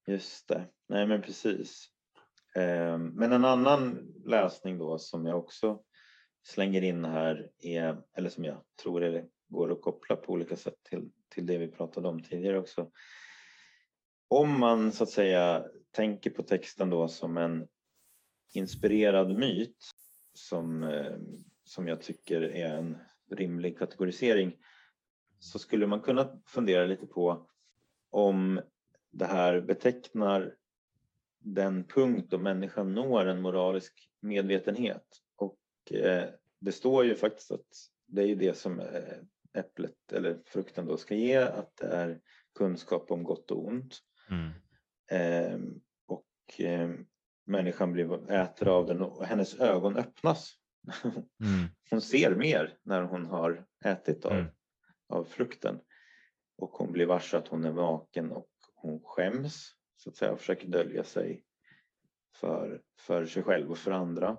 just 0.07 0.47
det, 0.47 0.65
nej 0.89 1.07
men 1.07 1.21
precis. 1.21 1.89
Ehm, 2.55 3.07
men 3.07 3.31
en 3.31 3.45
annan 3.45 4.13
läsning 4.25 4.77
då 4.77 4.97
som 4.97 5.25
jag 5.25 5.37
också 5.37 5.81
slänger 6.47 6.81
in 6.81 7.05
här 7.05 7.49
är, 7.59 8.03
eller 8.17 8.29
som 8.29 8.43
jag 8.43 8.61
tror 8.83 9.03
är, 9.03 9.25
går 9.47 9.71
att 9.71 9.81
koppla 9.81 10.15
på 10.15 10.33
olika 10.33 10.55
sätt 10.55 10.77
till, 10.89 11.11
till 11.29 11.45
det 11.45 11.57
vi 11.57 11.67
pratade 11.67 12.07
om 12.07 12.23
tidigare 12.23 12.59
också. 12.59 12.91
Om 14.27 14.59
man 14.59 14.91
så 14.91 15.03
att 15.03 15.09
säga 15.09 15.65
tänker 15.95 16.29
på 16.29 16.43
texten 16.43 16.89
då 16.89 17.07
som 17.07 17.37
en 17.37 17.67
inspirerad 18.53 19.37
myt 19.37 19.77
som, 20.33 20.83
ehm, 20.83 21.37
som 21.63 21.87
jag 21.87 22.01
tycker 22.01 22.41
är 22.41 22.77
en 22.77 22.97
rimlig 23.31 23.77
kategorisering 23.77 24.57
så 25.39 25.59
skulle 25.59 25.87
man 25.87 26.01
kunna 26.01 26.41
fundera 26.45 26.85
lite 26.85 27.07
på 27.07 27.49
om 28.09 28.61
det 29.11 29.25
här 29.25 29.61
betecknar 29.61 30.55
den 31.39 31.83
punkt 31.83 32.27
då 32.29 32.37
människan 32.37 32.93
når 32.93 33.25
en 33.25 33.41
moralisk 33.41 34.09
medvetenhet. 34.19 35.05
Och 35.35 35.59
eh, 35.91 36.29
det 36.59 36.71
står 36.71 37.05
ju 37.05 37.15
faktiskt 37.15 37.51
att 37.51 37.67
det 38.05 38.21
är 38.21 38.27
ju 38.27 38.35
det 38.35 38.57
som 38.57 38.79
eh, 38.79 39.17
äpplet 39.53 40.13
eller 40.13 40.39
frukten 40.45 40.85
då 40.85 40.97
ska 40.97 41.15
ge, 41.15 41.37
att 41.37 41.77
det 41.77 41.87
är 41.87 42.19
kunskap 42.55 43.11
om 43.11 43.23
gott 43.23 43.51
och 43.51 43.67
ont. 43.67 43.99
Mm. 44.29 44.51
Eh, 45.07 45.59
och 45.59 45.84
eh, 46.59 46.89
människan 47.45 47.93
blir 47.93 48.31
äter 48.31 48.67
av 48.67 48.85
den 48.85 49.01
och 49.01 49.25
hennes 49.25 49.59
ögon 49.59 49.97
öppnas. 49.97 50.53
Mm. 51.39 51.67
Hon 51.89 52.01
ser 52.01 52.35
mer 52.35 52.77
när 52.83 53.01
hon 53.01 53.25
har 53.25 53.65
ätit 53.85 54.25
av 54.25 54.31
mm 54.31 54.47
av 55.07 55.23
frukten. 55.23 55.79
Och 56.57 56.69
hon 56.69 56.91
blir 56.91 57.05
varse 57.05 57.37
att 57.37 57.47
hon 57.47 57.65
är 57.65 57.71
vaken 57.71 58.31
och 58.31 58.49
hon 58.75 59.01
skäms 59.03 59.71
så 59.95 60.09
att 60.09 60.15
säga 60.15 60.31
och 60.31 60.39
försöker 60.39 60.67
dölja 60.67 61.03
sig 61.03 61.43
för, 62.35 62.81
för 62.99 63.25
sig 63.25 63.43
själv 63.43 63.71
och 63.71 63.77
för 63.77 63.91
andra. 63.91 64.37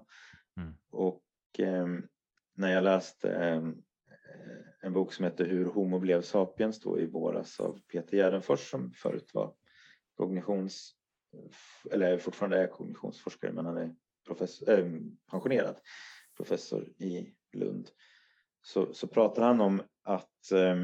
Mm. 0.57 0.74
Och 0.90 1.22
eh, 1.59 1.86
när 2.54 2.72
jag 2.72 2.84
läste 2.84 3.30
eh, 3.30 3.62
en 4.80 4.92
bok 4.92 5.12
som 5.12 5.24
heter 5.24 5.44
Hur 5.44 5.64
Homo 5.64 5.98
blev 5.98 6.22
sapiens 6.22 6.80
då 6.80 7.00
i 7.00 7.07
våras 7.07 7.61
av 7.61 7.80
Peter 7.92 8.16
Gärdenfors 8.16 8.70
som 8.70 8.92
förut 8.92 9.30
var 9.34 9.54
kognitions 10.16 10.94
eller 11.91 12.18
fortfarande 12.18 12.59
är 12.59 12.66
kognitionsforskare 12.66 13.53
men 13.53 13.66
han 13.66 13.76
är 13.76 13.95
professor, 14.26 14.70
äh, 14.70 14.78
ehm, 14.78 15.16
pensionerad 15.30 15.76
professor 16.37 16.89
i 16.99 17.34
Lund 17.53 17.91
så, 18.62 18.95
så 18.95 19.07
pratar 19.07 19.43
han 19.43 19.61
om 19.61 19.82
att 20.05 20.53
eh, 20.53 20.76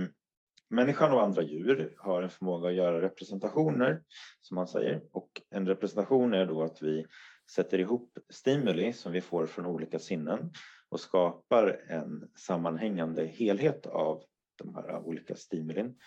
människan 0.69 1.13
och 1.13 1.23
andra 1.23 1.43
djur 1.43 1.95
har 1.99 2.23
en 2.23 2.31
förmåga 2.31 2.69
att 2.69 2.75
göra 2.75 3.03
representationer 3.03 4.03
som 4.41 4.57
han 4.57 4.69
säger 4.69 5.03
och 5.13 5.43
en 5.51 5.67
representation 5.67 6.35
är 6.35 6.47
då 6.47 6.63
att 6.63 6.83
vi 6.83 7.07
sätter 7.51 7.79
ihop 7.79 8.19
stimuli 8.29 8.93
som 8.93 9.13
vi 9.13 9.21
får 9.21 9.47
från 9.47 9.67
olika 9.67 9.99
sinnen 9.99 10.53
och 10.89 11.01
skapar 11.01 11.81
en 11.89 12.31
sammanhängande 12.35 13.27
helhet 13.27 13.87
av 13.87 14.23
de 14.57 14.75
här 14.75 14.97
olika 14.99 15.35
stimulin. 15.35 15.99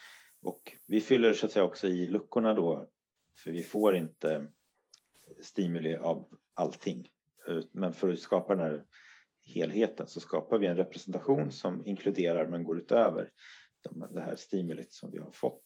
Och 0.42 0.78
vi 0.88 1.02
fyller 1.02 1.34
så 1.34 1.46
att 1.46 1.52
säga 1.52 1.66
också 1.66 1.88
i 1.88 2.08
luckorna 2.08 2.54
då, 2.54 2.88
för 3.38 3.52
vi 3.52 3.64
får 3.64 3.96
inte 3.96 4.48
stimuli 5.42 5.96
av 5.96 6.28
allting. 6.54 7.08
Men 7.72 7.94
för 7.94 8.10
att 8.10 8.20
skapa 8.20 8.56
den 8.56 8.66
här 8.66 8.84
helheten 9.46 10.08
så 10.08 10.20
skapar 10.20 10.58
vi 10.58 10.68
en 10.68 10.78
representation 10.78 11.52
som 11.52 11.86
inkluderar 11.86 12.48
men 12.48 12.64
går 12.64 12.78
utöver 12.78 13.30
det 14.10 14.22
här 14.22 14.36
stimulit 14.36 14.94
som 14.94 15.12
vi 15.12 15.18
har 15.18 15.32
fått. 15.32 15.66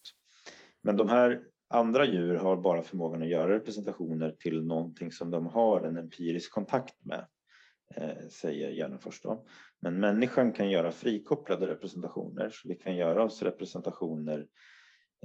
Men 0.82 0.96
de 0.96 1.08
här 1.08 1.42
andra 1.68 2.06
djur 2.06 2.34
har 2.34 2.56
bara 2.56 2.82
förmågan 2.82 3.22
att 3.22 3.28
göra 3.28 3.54
representationer 3.54 4.36
till 4.38 4.62
någonting 4.62 5.12
som 5.12 5.30
de 5.30 5.46
har 5.46 5.80
en 5.80 5.96
empirisk 5.96 6.52
kontakt 6.52 7.04
med, 7.04 7.26
eh, 7.94 8.28
säger 8.30 8.70
Järnfors. 8.70 9.20
Men 9.80 10.00
människan 10.00 10.52
kan 10.52 10.70
göra 10.70 10.92
frikopplade 10.92 11.66
representationer, 11.66 12.50
så 12.50 12.68
vi 12.68 12.74
kan 12.74 12.96
göra 12.96 13.24
oss 13.24 13.42
representationer, 13.42 14.46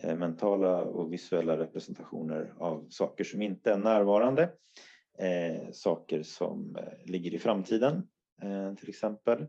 Eh, 0.02 0.16
mentala 0.16 0.82
och 0.82 1.14
visuella 1.14 1.58
representationer 1.58 2.54
av 2.58 2.88
saker 2.90 3.24
som 3.24 3.42
inte 3.42 3.72
är 3.72 3.78
närvarande, 3.78 4.44
eh, 5.18 5.72
saker 5.72 6.24
som 6.24 6.76
eh, 6.76 7.12
ligger 7.12 7.34
i 7.34 7.40
framtiden 7.40 8.08
eh, 8.42 8.74
till 8.74 8.90
exempel. 8.90 9.48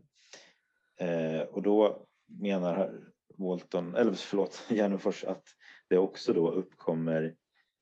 Eh, 0.99 1.41
och 1.41 1.61
då 1.61 2.05
menar 2.25 3.03
Walton, 3.37 3.95
eller 3.95 4.13
förlåt, 4.13 4.65
Järnfors 4.69 5.23
att 5.23 5.43
det 5.89 5.97
också 5.97 6.33
då 6.33 6.51
uppkommer 6.51 7.35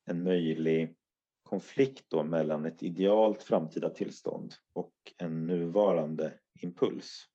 en 0.05 0.23
möjlig 0.23 0.95
konflikt 1.43 2.05
då 2.07 2.23
mellan 2.23 2.65
ett 2.65 2.83
idealt 2.83 3.43
framtida 3.43 3.89
tillstånd 3.89 4.53
och 4.73 4.93
en 5.17 5.47
nuvarande 5.47 6.33
impuls. 6.61 7.25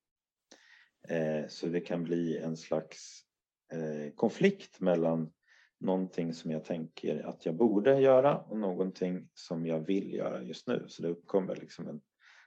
Eh, 1.08 1.48
så 1.48 1.66
det 1.66 1.80
kan 1.80 2.04
bli 2.04 2.38
en 2.38 2.56
slags 2.56 3.29
Eh, 3.72 4.12
konflikt 4.14 4.80
mellan 4.80 5.32
någonting 5.80 6.34
som 6.34 6.50
jag 6.50 6.64
tänker 6.64 7.22
att 7.22 7.46
jag 7.46 7.54
borde 7.54 8.00
göra 8.00 8.38
och 8.38 8.58
någonting 8.58 9.28
som 9.34 9.66
jag 9.66 9.80
vill 9.80 10.14
göra 10.14 10.42
just 10.42 10.66
nu. 10.66 10.84
Så 10.88 11.02
det 11.02 11.08
uppkommer 11.08 11.56
liksom 11.56 11.88
en, 11.88 12.00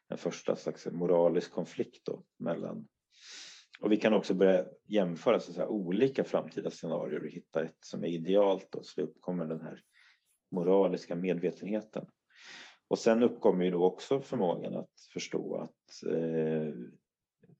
en 0.08 0.18
första 0.18 0.56
slags 0.56 0.86
moralisk 0.86 1.52
konflikt 1.52 2.06
då 2.06 2.24
mellan 2.40 2.88
och 3.80 3.92
vi 3.92 3.98
kan 3.98 4.14
också 4.14 4.34
börja 4.34 4.66
jämföra 4.88 5.40
så 5.40 5.54
säga, 5.54 5.68
olika 5.68 6.24
framtida 6.24 6.70
scenarier 6.70 7.24
och 7.24 7.30
hitta 7.30 7.64
ett 7.64 7.78
som 7.80 8.04
är 8.04 8.08
idealt 8.08 8.68
då, 8.72 8.84
så 8.84 9.02
det 9.02 9.08
uppkommer 9.08 9.46
den 9.46 9.62
här 9.62 9.82
moraliska 10.52 11.16
medvetenheten. 11.16 12.06
Och 12.88 13.00
sen 13.00 13.24
uppkommer 13.24 13.66
ju 13.66 13.72
då 13.72 13.86
också 13.86 14.22
förmågan 14.22 14.76
att 14.76 14.92
förstå 15.14 15.56
att 15.56 16.12
eh, 16.12 16.74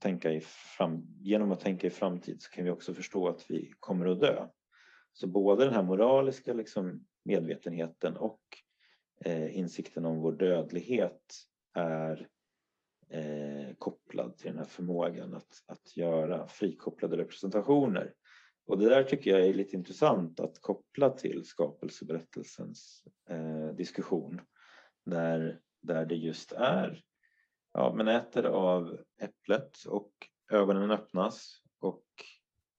tänka 0.04 0.32
i 0.32 0.42
fram, 0.42 1.08
genom 1.22 1.52
att 1.52 1.60
tänka 1.60 1.88
i 1.88 1.90
framtid 1.90 2.42
så 2.42 2.50
kan 2.50 2.64
vi 2.64 2.72
också 2.72 2.94
förstå 2.94 3.28
att 3.28 3.46
vi 3.50 3.74
kommer 3.80 4.06
att 4.06 4.20
dö. 4.20 4.48
Så 5.14 5.28
både 5.28 5.66
den 5.66 5.74
här 5.74 5.84
moraliska 5.84 6.54
liksom, 6.54 7.06
medvetenheten 7.26 8.18
och 8.18 8.42
eh, 9.26 9.58
insikten 9.58 10.06
om 10.06 10.20
vår 10.20 10.32
dödlighet 10.32 11.22
är 11.74 12.28
eh, 13.10 13.76
kopplad 13.78 14.38
till 14.38 14.48
den 14.48 14.58
här 14.58 14.66
förmågan 14.66 15.34
att, 15.34 15.64
att 15.68 15.98
göra 15.98 16.48
frikopplade 16.48 17.18
representationer. 17.18 18.14
Och 18.66 18.80
det 18.80 18.90
där 18.90 19.04
tycker 19.04 19.32
jag 19.32 19.48
är 19.48 19.54
lite 19.54 19.76
intressant 19.76 20.40
att 20.40 20.62
koppla 20.62 21.10
till 21.10 21.46
skapelseberättelsens 21.46 23.04
eh, 23.30 23.76
diskussion. 23.76 24.42
Där, 25.06 25.60
där 25.82 26.06
det 26.06 26.16
just 26.16 26.52
är, 26.52 27.04
ja 27.74 27.94
men 27.94 28.08
äter 28.08 28.46
av 28.46 28.98
äpplet 29.20 29.86
och 29.86 30.12
ögonen 30.52 30.92
öppnas 30.92 31.62
och 31.80 32.06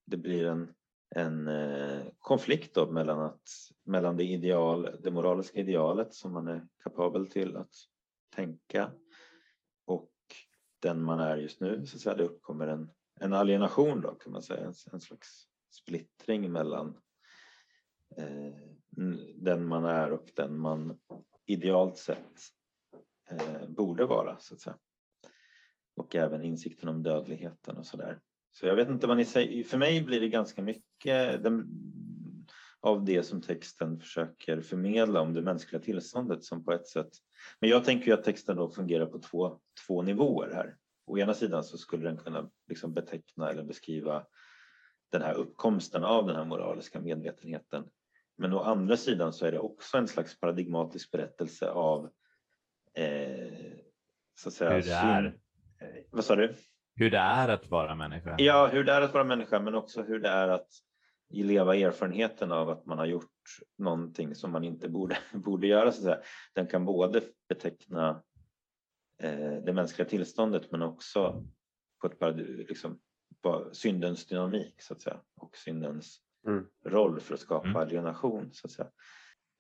det 0.07 0.17
blir 0.17 0.47
en, 0.47 0.75
en 1.15 1.49
eh, 1.49 2.03
konflikt 2.19 2.75
då 2.75 2.91
mellan, 2.91 3.21
att, 3.21 3.49
mellan 3.85 4.17
det, 4.17 4.25
ideal, 4.25 4.97
det 5.03 5.11
moraliska 5.11 5.59
idealet 5.61 6.15
som 6.15 6.33
man 6.33 6.49
är 6.49 6.67
kapabel 6.83 7.27
till 7.27 7.57
att 7.57 7.75
tänka 8.35 8.91
och 9.85 10.13
den 10.81 11.03
man 11.03 11.21
är 11.21 11.37
just 11.37 11.61
nu. 11.61 11.87
Så 11.87 11.97
att 11.97 12.03
säga, 12.03 12.17
det 12.17 12.25
uppkommer 12.25 12.67
en, 12.67 12.91
en 13.21 13.33
alienation 13.33 14.01
då 14.01 14.15
kan 14.15 14.33
man 14.33 14.43
säga, 14.43 14.67
en, 14.67 14.75
en 14.93 15.01
slags 15.01 15.47
splittring 15.71 16.53
mellan 16.53 16.97
eh, 18.17 18.55
den 19.35 19.67
man 19.67 19.85
är 19.85 20.13
och 20.13 20.31
den 20.35 20.59
man 20.59 21.01
idealt 21.47 21.97
sett 21.97 22.41
eh, 23.31 23.69
borde 23.69 24.07
vara 24.07 24.39
så 24.39 24.55
att 24.55 24.61
säga. 24.61 24.79
Och 25.97 26.17
även 26.17 26.43
insikten 26.43 26.89
om 26.89 27.03
dödligheten 27.03 27.77
och 27.77 27.87
sådär. 27.87 28.21
Så 28.53 28.67
jag 28.67 28.77
vet 28.77 28.89
inte 28.89 29.07
vad 29.07 29.17
ni 29.17 29.25
säger, 29.25 29.65
för 29.65 29.79
mig 29.79 30.03
blir 30.03 30.21
det 30.21 30.29
ganska 30.29 30.63
mycket 30.63 31.43
den, 31.43 31.67
av 32.81 33.05
det 33.05 33.23
som 33.23 33.43
texten 33.43 34.01
försöker 34.01 34.61
förmedla 34.61 35.21
om 35.21 35.35
det 35.35 35.43
mänskliga 35.43 35.83
tillståndet 35.83 36.45
som 36.45 36.65
på 36.65 36.73
ett 36.73 36.87
sätt. 36.87 37.11
Men 37.61 37.71
jag 37.71 37.85
tänker 37.85 38.07
ju 38.07 38.13
att 38.13 38.25
texten 38.25 38.57
då 38.57 38.71
fungerar 38.71 39.07
på 39.07 39.19
två, 39.19 39.61
två 39.87 40.03
nivåer 40.03 40.51
här. 40.55 40.77
Å 41.07 41.19
ena 41.19 41.35
sidan 41.35 41.65
så 41.65 41.79
skulle 41.79 42.05
den 42.05 42.17
kunna 42.17 42.51
liksom 42.69 42.95
beteckna 42.95 43.51
eller 43.51 43.63
beskriva 43.63 44.27
den 45.13 45.23
här 45.23 45.35
uppkomsten 45.35 46.05
av 46.05 46.27
den 46.27 46.37
här 46.37 46.45
moraliska 46.45 47.01
medvetenheten. 47.01 47.85
Men 48.37 48.53
å 48.53 48.61
andra 48.61 48.97
sidan 48.97 49.33
så 49.33 49.47
är 49.47 49.53
det 49.53 49.59
också 49.59 49.97
en 49.97 50.09
slags 50.09 50.41
paradigmatisk 50.41 51.11
berättelse 51.11 51.71
av 51.71 52.11
eh, 52.95 53.73
så 54.35 54.49
att 54.49 54.55
säga, 54.55 54.71
hur 54.71 54.83
det 54.83 54.93
är. 54.93 55.39
Vad 56.15 56.25
sa 56.25 56.37
du? 56.37 56.55
Hur 56.97 57.11
det 57.11 57.19
är 57.19 57.49
att 57.49 57.71
vara 57.71 57.95
människa. 57.95 58.35
Ja, 58.39 58.67
hur 58.67 58.85
det 58.85 58.93
är 58.93 59.01
att 59.01 59.15
vara 59.15 59.25
människa 59.25 59.61
men 59.61 59.75
också 59.75 60.03
hur 60.03 60.19
det 60.19 60.29
är 60.29 60.49
att 60.49 60.69
leva 61.31 61.77
erfarenheten 61.77 62.53
av 62.53 62.71
att 62.71 62.87
man 62.87 62.99
har 62.99 63.07
gjort 63.07 63.31
någonting 63.79 64.35
som 64.35 64.53
man 64.53 64.65
inte 64.65 64.89
borde, 64.89 65.19
borde 65.33 65.67
göra. 65.67 65.93
Så 65.93 65.99
att 65.99 66.05
säga. 66.05 66.19
Den 66.53 66.67
kan 66.67 66.85
både 66.85 67.23
beteckna 67.49 68.23
eh, 69.23 69.53
det 69.65 69.73
mänskliga 69.73 70.09
tillståndet 70.09 70.71
men 70.71 70.83
också 70.83 71.45
på 72.01 72.07
ett 72.07 72.37
liksom, 72.69 72.99
på 73.43 73.69
syndens 73.73 74.27
dynamik 74.27 74.83
så 74.83 74.95
att 74.95 75.03
säga 75.03 75.21
och 75.41 75.57
syndens 75.57 76.21
mm. 76.47 76.67
roll 76.85 77.21
för 77.21 77.35
att 77.35 77.41
skapa 77.41 77.69
mm. 77.69 77.77
alienation 77.77 78.49
så 78.53 78.67
att 78.67 78.73
säga. 78.73 78.89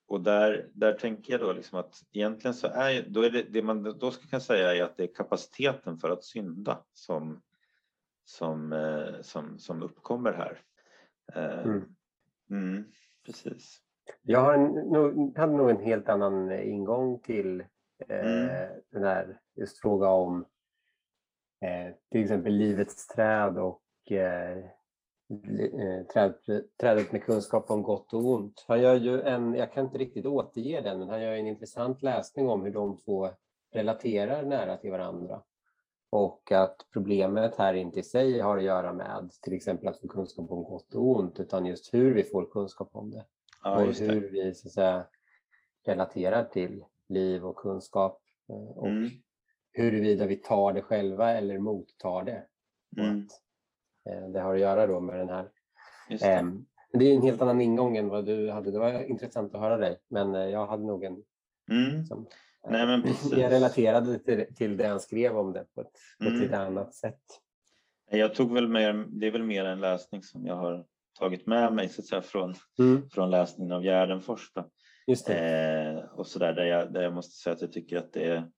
Och 0.06 0.20
där, 0.20 0.70
där 0.74 0.92
tänker 0.92 1.32
jag 1.32 1.40
då 1.40 1.52
liksom 1.52 1.78
att 1.78 2.02
egentligen 2.12 2.54
så 2.54 2.66
är, 2.66 3.04
då 3.08 3.22
är 3.22 3.30
det, 3.30 3.42
det 3.42 3.62
man 3.62 3.82
då 3.82 4.10
kan 4.30 4.40
säga 4.40 4.74
är 4.74 4.82
att 4.82 4.96
det 4.96 5.02
är 5.02 5.14
kapaciteten 5.14 5.98
för 5.98 6.10
att 6.10 6.24
synda 6.24 6.84
som, 6.92 7.42
som, 8.24 8.72
eh, 8.72 9.20
som, 9.22 9.58
som 9.58 9.82
uppkommer 9.82 10.32
här. 10.32 10.60
Eh, 11.34 11.64
mm. 11.64 11.84
Mm, 12.50 12.84
precis. 13.26 13.80
Jag 14.22 14.40
har 14.40 14.54
en, 14.54 15.36
hade 15.36 15.56
nog 15.56 15.70
en 15.70 15.84
helt 15.84 16.08
annan 16.08 16.52
ingång 16.52 17.18
till 17.18 17.60
eh, 18.08 18.50
mm. 18.50 18.80
den 18.90 19.02
här 19.02 19.40
just 19.54 19.78
fråga 19.78 20.08
om 20.08 20.44
eh, 21.60 21.94
till 22.10 22.22
exempel 22.22 22.52
livets 22.52 23.06
träd 23.06 23.58
och 23.58 24.12
eh, 24.12 24.64
trädet 26.80 27.12
med 27.12 27.24
kunskap 27.24 27.70
om 27.70 27.82
gott 27.82 28.14
och 28.14 28.24
ont. 28.24 28.64
Han 28.68 28.80
gör 28.80 28.94
ju 28.94 29.20
en, 29.20 29.54
jag 29.54 29.72
kan 29.72 29.84
inte 29.84 29.98
riktigt 29.98 30.26
återge 30.26 30.80
den, 30.80 30.98
men 30.98 31.08
han 31.08 31.22
gör 31.22 31.32
en 31.32 31.46
intressant 31.46 32.02
läsning 32.02 32.48
om 32.48 32.64
hur 32.64 32.72
de 32.72 32.96
två 32.96 33.30
relaterar 33.72 34.42
nära 34.42 34.76
till 34.76 34.90
varandra. 34.90 35.42
Och 36.10 36.52
att 36.52 36.76
problemet 36.92 37.56
här 37.56 37.74
inte 37.74 38.00
i 38.00 38.02
sig 38.02 38.40
har 38.40 38.56
att 38.56 38.64
göra 38.64 38.92
med 38.92 39.30
till 39.42 39.52
exempel 39.52 39.88
att 39.88 40.00
få 40.00 40.08
kunskap 40.08 40.50
om 40.50 40.62
gott 40.62 40.94
och 40.94 41.16
ont, 41.16 41.40
utan 41.40 41.66
just 41.66 41.94
hur 41.94 42.14
vi 42.14 42.24
får 42.24 42.46
kunskap 42.50 42.88
om 42.92 43.10
det. 43.10 43.24
Ja, 43.62 43.82
och 43.82 43.94
hur 43.94 44.20
det. 44.20 44.28
vi 44.28 44.54
så 44.54 44.68
säga, 44.68 45.06
relaterar 45.86 46.44
till 46.44 46.84
liv 47.08 47.44
och 47.44 47.56
kunskap. 47.56 48.22
Eh, 48.48 48.78
och 48.78 48.88
mm. 48.88 49.10
huruvida 49.72 50.26
vi 50.26 50.36
tar 50.36 50.72
det 50.72 50.82
själva 50.82 51.32
eller 51.32 51.58
mottar 51.58 52.24
det. 52.24 52.46
Mm. 52.96 53.18
Att, 53.18 53.32
eh, 53.32 53.43
det 54.32 54.40
har 54.40 54.54
att 54.54 54.60
göra 54.60 54.86
då 54.86 55.00
med 55.00 55.18
den 55.18 55.28
här. 55.28 55.48
Det. 56.08 56.32
Eh, 56.32 56.42
det 56.92 57.04
är 57.04 57.14
en 57.14 57.22
helt 57.22 57.42
annan 57.42 57.60
ingång 57.60 57.96
än 57.96 58.08
vad 58.08 58.26
du 58.26 58.50
hade. 58.50 58.70
Det 58.70 58.78
var 58.78 59.10
intressant 59.10 59.54
att 59.54 59.60
höra 59.60 59.76
dig, 59.76 59.98
men 60.08 60.34
eh, 60.34 60.48
jag 60.48 60.66
hade 60.66 60.86
nog 60.86 61.04
en 61.04 61.22
mm. 61.70 62.04
som, 62.06 62.26
Nej, 62.68 62.86
men 62.86 63.04
Jag 63.30 63.52
relaterade 63.52 64.18
till, 64.18 64.54
till 64.54 64.76
det 64.76 64.86
han 64.86 65.00
skrev 65.00 65.38
om 65.38 65.52
det 65.52 65.66
på 65.74 65.80
ett, 65.80 65.92
på 66.18 66.24
ett 66.24 66.30
mm. 66.30 66.42
lite 66.42 66.58
annat 66.58 66.94
sätt. 66.94 67.20
Jag 68.10 68.34
tog 68.34 68.54
väl 68.54 68.68
mer, 68.68 69.06
det 69.08 69.26
är 69.26 69.30
väl 69.30 69.42
mer 69.42 69.64
en 69.64 69.80
läsning 69.80 70.22
som 70.22 70.46
jag 70.46 70.56
har 70.56 70.84
tagit 71.18 71.46
med 71.46 71.72
mig 71.72 71.88
så 71.88 72.00
att 72.00 72.06
säga, 72.06 72.22
från, 72.22 72.54
mm. 72.78 73.10
från 73.10 73.30
läsningen 73.30 73.72
av 73.72 73.82
Gärdenfors. 73.82 74.52
Just 75.06 75.30
eh, 75.30 75.96
och 76.14 76.26
så 76.26 76.38
där, 76.38 76.52
där, 76.52 76.64
jag, 76.64 76.92
där 76.92 77.02
jag 77.02 77.12
måste 77.12 77.36
säga 77.36 77.54
att 77.54 77.60
jag 77.60 77.72
tycker 77.72 77.98
att 77.98 78.12
det 78.12 78.24
är, 78.24 78.50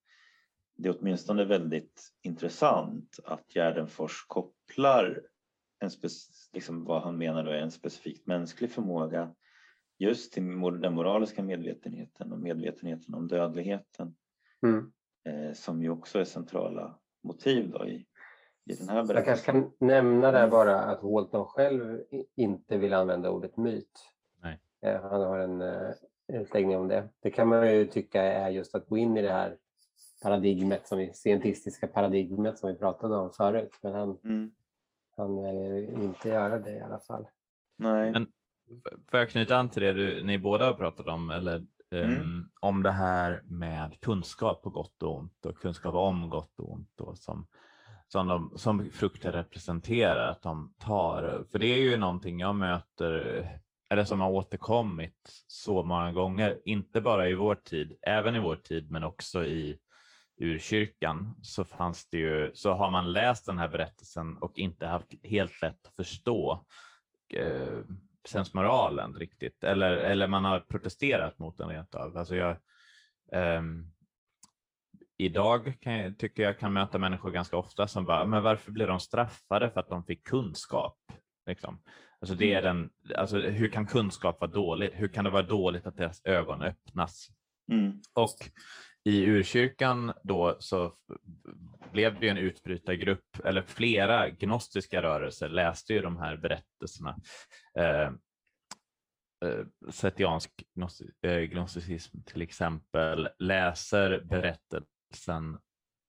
det 0.76 0.88
är 0.88 0.96
åtminstone 1.00 1.44
väldigt 1.44 2.02
intressant 2.22 3.18
att 3.24 3.54
Gärdenfors 3.54 4.24
kopplar 4.26 5.22
en 5.86 6.10
liksom 6.52 6.84
vad 6.84 7.02
han 7.02 7.18
menar 7.18 7.44
då 7.44 7.50
är 7.50 7.58
en 7.58 7.70
specifikt 7.70 8.26
mänsklig 8.26 8.70
förmåga 8.70 9.34
just 9.98 10.32
till 10.32 10.60
den 10.80 10.94
moraliska 10.94 11.42
medvetenheten 11.42 12.32
och 12.32 12.38
medvetenheten 12.38 13.14
om 13.14 13.28
dödligheten 13.28 14.16
mm. 14.62 14.92
eh, 15.24 15.52
som 15.54 15.82
ju 15.82 15.90
också 15.90 16.18
är 16.18 16.24
centrala 16.24 16.98
motiv 17.22 17.70
då 17.70 17.86
i, 17.86 18.06
i 18.64 18.74
den 18.74 18.88
här 18.88 19.04
berättelsen. 19.04 19.16
Jag 19.16 19.24
kanske 19.24 19.52
kan 19.52 19.88
nämna 19.88 20.32
där 20.32 20.48
bara 20.48 20.80
att 20.80 21.02
Walton 21.02 21.46
själv 21.46 22.02
inte 22.36 22.78
vill 22.78 22.94
använda 22.94 23.30
ordet 23.30 23.56
myt. 23.56 24.12
Nej. 24.42 24.60
Eh, 24.82 25.02
han 25.02 25.20
har 25.20 25.38
en 25.38 25.60
eh, 25.60 25.90
utläggning 26.28 26.76
om 26.76 26.88
det. 26.88 27.08
Det 27.20 27.30
kan 27.30 27.48
man 27.48 27.74
ju 27.74 27.86
tycka 27.86 28.22
är 28.22 28.50
just 28.50 28.74
att 28.74 28.88
gå 28.88 28.96
in 28.96 29.16
i 29.16 29.22
det 29.22 29.32
här 29.32 29.56
paradigmet, 30.22 30.86
som 30.86 30.98
vi, 30.98 31.12
scientistiska 31.12 31.86
paradigmet 31.86 32.58
som 32.58 32.68
vi 32.68 32.78
pratade 32.78 33.16
om 33.16 33.30
förut. 33.32 33.78
Men 33.82 33.92
han, 33.92 34.18
mm. 34.24 34.50
Han 35.16 35.42
vill 35.42 36.02
inte 36.02 36.28
göra 36.28 36.58
det 36.58 36.70
i 36.70 36.80
alla 36.80 36.98
fall. 36.98 37.26
Nej. 37.78 38.12
Men 38.12 38.26
får 39.10 39.20
jag 39.20 39.30
knyta 39.30 39.56
an 39.56 39.68
till 39.68 39.82
det 39.82 39.92
du, 39.92 40.24
ni 40.24 40.38
båda 40.38 40.64
har 40.64 40.72
pratat 40.72 41.06
om, 41.06 41.30
eller 41.30 41.66
mm. 41.90 42.20
um, 42.20 42.50
om 42.60 42.82
det 42.82 42.90
här 42.90 43.42
med 43.44 44.00
kunskap 44.00 44.62
på 44.62 44.70
gott 44.70 45.02
och 45.02 45.16
ont 45.18 45.46
och 45.46 45.58
kunskap 45.58 45.94
om 45.94 46.30
gott 46.30 46.60
och 46.60 46.72
ont 46.72 47.00
och 47.00 47.18
som, 47.18 47.46
som, 48.08 48.26
de, 48.26 48.52
som 48.56 48.90
frukter 48.90 49.32
representerar, 49.32 50.30
att 50.30 50.42
de 50.42 50.74
tar. 50.78 51.44
För 51.52 51.58
det 51.58 51.66
är 51.66 51.80
ju 51.80 51.96
någonting 51.96 52.40
jag 52.40 52.56
möter, 52.56 53.60
eller 53.90 54.04
som 54.04 54.20
har 54.20 54.30
återkommit 54.30 55.44
så 55.46 55.82
många 55.82 56.12
gånger, 56.12 56.60
inte 56.64 57.00
bara 57.00 57.28
i 57.28 57.34
vår 57.34 57.54
tid, 57.54 57.96
även 58.02 58.36
i 58.36 58.40
vår 58.40 58.56
tid, 58.56 58.90
men 58.90 59.04
också 59.04 59.44
i 59.44 59.78
urkyrkan 60.38 61.34
så 61.42 61.64
fanns 61.64 62.08
det 62.08 62.18
ju, 62.18 62.50
så 62.54 62.72
har 62.72 62.90
man 62.90 63.12
läst 63.12 63.46
den 63.46 63.58
här 63.58 63.68
berättelsen 63.68 64.36
och 64.36 64.58
inte 64.58 64.86
haft 64.86 65.06
helt 65.22 65.62
lätt 65.62 65.86
att 65.86 65.96
förstå 65.96 66.64
eh, 67.34 67.78
sensmoralen 68.28 69.14
riktigt, 69.14 69.64
eller, 69.64 69.90
eller 69.90 70.26
man 70.26 70.44
har 70.44 70.60
protesterat 70.60 71.38
mot 71.38 71.58
den 71.58 71.68
rent 71.68 71.94
av. 71.94 72.16
Alltså 72.16 72.36
jag, 72.36 72.50
eh, 73.32 73.62
idag 75.16 75.74
kan 75.80 75.92
jag, 75.92 76.18
tycker 76.18 76.42
jag 76.42 76.58
kan 76.58 76.72
möta 76.72 76.98
människor 76.98 77.30
ganska 77.30 77.56
ofta 77.56 77.88
som 77.88 78.04
bara, 78.04 78.26
men 78.26 78.42
varför 78.42 78.72
blir 78.72 78.86
de 78.86 79.00
straffade 79.00 79.70
för 79.70 79.80
att 79.80 79.88
de 79.88 80.04
fick 80.04 80.26
kunskap? 80.26 80.98
Liksom. 81.46 81.82
Alltså 82.20 82.34
det 82.34 82.54
är 82.54 82.62
mm. 82.62 82.90
den, 83.02 83.16
alltså 83.16 83.38
hur 83.38 83.68
kan 83.68 83.86
kunskap 83.86 84.40
vara 84.40 84.50
dåligt? 84.50 84.92
Hur 84.94 85.08
kan 85.08 85.24
det 85.24 85.30
vara 85.30 85.42
dåligt 85.42 85.86
att 85.86 85.96
deras 85.96 86.24
ögon 86.24 86.62
öppnas? 86.62 87.28
Mm. 87.72 88.00
Och 88.14 88.36
i 89.06 89.26
urkyrkan 89.26 90.12
då 90.22 90.56
så 90.58 90.92
blev 91.92 92.20
det 92.20 92.28
en 92.28 92.36
utbrytargrupp, 92.36 93.44
eller 93.44 93.62
flera 93.62 94.30
gnostiska 94.30 95.02
rörelser 95.02 95.48
läste 95.48 95.92
ju 95.92 96.00
de 96.00 96.16
här 96.16 96.36
berättelserna. 96.36 97.16
Eh, 97.78 98.12
eh, 99.44 99.90
Setiansk 99.90 100.50
eh, 101.22 101.40
gnosticism 101.40 102.22
till 102.22 102.42
exempel 102.42 103.28
läser 103.38 104.20
berättelsen 104.24 105.58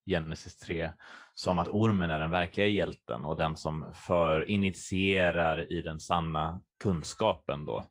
Genesis 0.10 0.58
3 0.58 0.92
som 1.34 1.60
att 1.60 1.68
ormen 1.68 2.12
är 2.12 2.20
den 2.20 2.32
verkliga 2.32 2.68
hjälten 2.68 3.26
och 3.26 3.38
den 3.38 3.58
som 3.58 3.94
för 3.94 4.50
initierar 4.50 5.72
i 5.72 5.82
den 5.82 6.00
sanna 6.00 6.62
kunskapen 6.84 7.66
då 7.66 7.86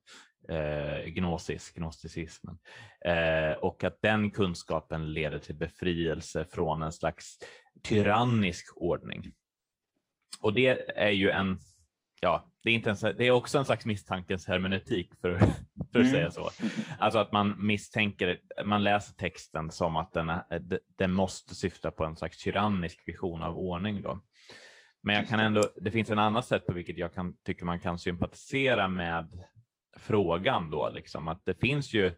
eh, 0.49 1.05
gnosis, 1.07 1.71
gnosticismen. 1.71 2.59
Eh, 3.05 3.53
och 3.53 3.85
att 3.85 4.03
den 4.03 4.31
kunskapen 4.31 5.13
leder 5.13 5.39
till 5.39 5.55
befrielse 5.55 6.45
från 6.45 6.83
en 6.83 6.93
slags 6.93 7.39
tyrannisk 7.83 8.77
ordning. 8.77 9.33
Och 10.41 10.53
det 10.53 10.99
är 10.99 11.11
ju 11.11 11.31
en, 11.31 11.59
ja, 12.21 12.53
det 12.63 12.71
är, 12.71 12.75
inte 12.75 12.91
en, 12.91 12.97
det 13.17 13.27
är 13.27 13.31
också 13.31 13.59
en 13.59 13.65
slags 13.65 13.87
misstankens 13.87 14.47
hermeneutik 14.47 15.15
för, 15.21 15.39
för 15.93 16.01
att 16.01 16.07
mm. 16.07 16.11
säga 16.11 16.31
så. 16.31 16.51
Alltså 16.99 17.19
att 17.19 17.33
man 17.33 17.67
misstänker, 17.67 18.41
man 18.65 18.85
läser 18.85 19.15
texten 19.15 19.71
som 19.71 19.97
att 19.97 20.13
den, 20.13 20.33
den 20.99 21.13
måste 21.13 21.55
syfta 21.55 21.91
på 21.91 22.05
en 22.05 22.17
slags 22.17 22.43
tyrannisk 22.43 23.03
vision 23.07 23.43
av 23.43 23.59
ordning 23.59 24.03
då. 24.03 24.21
Men 25.03 25.15
jag 25.15 25.29
kan 25.29 25.41
ändå, 25.41 25.63
det 25.77 25.91
finns 25.91 26.11
en 26.11 26.19
annat 26.19 26.47
sätt 26.47 26.67
på 26.67 26.73
vilket 26.73 26.99
jag 26.99 27.15
kan, 27.15 27.37
tycker 27.45 27.65
man 27.65 27.81
kan 27.81 27.99
sympatisera 27.99 28.89
med 28.89 29.45
frågan 29.97 30.71
då, 30.71 30.91
liksom, 30.95 31.29
att 31.29 31.45
det 31.45 31.55
finns 31.55 31.95
ju 31.95 32.13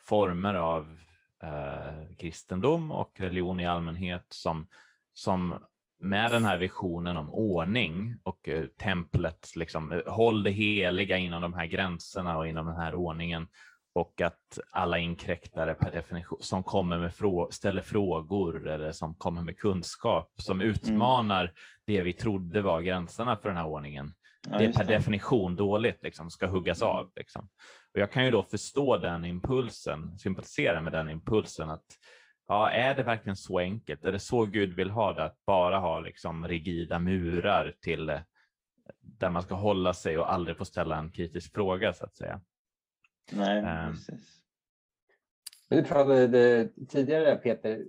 former 0.00 0.54
av 0.54 0.98
eh, 1.42 2.16
kristendom 2.18 2.92
och 2.92 3.20
religion 3.20 3.60
i 3.60 3.66
allmänhet 3.66 4.26
som, 4.28 4.66
som 5.14 5.54
med 6.00 6.30
den 6.30 6.44
här 6.44 6.58
visionen 6.58 7.16
om 7.16 7.30
ordning 7.30 8.16
och 8.22 8.48
eh, 8.48 8.64
templet, 8.64 9.56
liksom, 9.56 10.02
håll 10.06 10.42
det 10.42 10.50
heliga 10.50 11.16
inom 11.16 11.42
de 11.42 11.54
här 11.54 11.66
gränserna 11.66 12.38
och 12.38 12.48
inom 12.48 12.66
den 12.66 12.76
här 12.76 12.94
ordningen 12.94 13.48
och 13.92 14.20
att 14.20 14.58
alla 14.70 14.98
inkräktare 14.98 15.74
per 15.74 15.90
definition 15.90 16.38
som 16.42 16.62
kommer 16.62 16.98
med 16.98 17.14
frå 17.14 17.48
ställer 17.50 17.82
frågor 17.82 18.68
eller 18.68 18.92
som 18.92 19.14
kommer 19.14 19.42
med 19.42 19.58
kunskap 19.58 20.32
som 20.36 20.60
mm. 20.60 20.70
utmanar 20.70 21.42
mm. 21.42 21.54
det 21.84 22.02
vi 22.02 22.12
trodde 22.12 22.62
var 22.62 22.80
gränserna 22.80 23.36
för 23.36 23.48
den 23.48 23.56
här 23.56 23.66
ordningen 23.66 24.12
det 24.42 24.64
är 24.64 24.72
per 24.72 24.84
det. 24.84 24.94
definition 24.94 25.56
dåligt, 25.56 26.02
liksom, 26.02 26.30
ska 26.30 26.46
huggas 26.46 26.82
mm. 26.82 26.94
av. 26.94 27.10
Liksom. 27.16 27.48
Och 27.94 28.00
jag 28.00 28.12
kan 28.12 28.24
ju 28.24 28.30
då 28.30 28.42
förstå 28.42 28.96
den 28.96 29.24
impulsen, 29.24 30.18
sympatisera 30.18 30.80
med 30.80 30.92
den 30.92 31.10
impulsen 31.10 31.70
att 31.70 31.86
ja, 32.48 32.70
är 32.70 32.94
det 32.94 33.02
verkligen 33.02 33.36
så 33.36 33.58
enkelt? 33.58 34.04
Är 34.04 34.12
det 34.12 34.18
så 34.18 34.46
Gud 34.46 34.74
vill 34.74 34.90
ha 34.90 35.12
det, 35.12 35.24
att 35.24 35.44
bara 35.46 35.78
ha 35.78 36.00
liksom 36.00 36.48
rigida 36.48 36.98
murar 36.98 37.74
till 37.80 38.08
eh, 38.08 38.20
där 39.00 39.30
man 39.30 39.42
ska 39.42 39.54
hålla 39.54 39.94
sig 39.94 40.18
och 40.18 40.32
aldrig 40.32 40.56
få 40.56 40.64
ställa 40.64 40.98
en 40.98 41.12
kritisk 41.12 41.54
fråga 41.54 41.92
så 41.92 42.04
att 42.04 42.16
säga? 42.16 42.40
Nej, 43.32 43.58
um, 43.58 43.92
precis. 43.92 44.42
Men 45.68 45.78
du 45.78 45.84
pratade 45.84 46.68
tidigare 46.88 47.36
Peter 47.36 47.84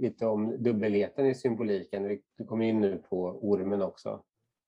lite 0.00 0.26
om 0.26 0.62
dubbelheten 0.62 1.26
i 1.26 1.34
symboliken. 1.34 2.20
Du 2.38 2.44
kom 2.44 2.62
in 2.62 2.80
nu 2.80 3.02
på 3.08 3.38
ormen 3.42 3.82
också. 3.82 4.22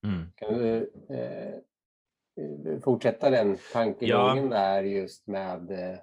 Mm. 0.04 0.32
Kan 0.36 0.54
du 0.54 0.92
eh, 1.08 2.80
fortsätta 2.84 3.30
den 3.30 3.58
tankegången 3.72 4.50
ja. 4.50 4.58
där 4.58 4.82
just 4.82 5.26
med 5.26 5.70
eh, 5.70 5.98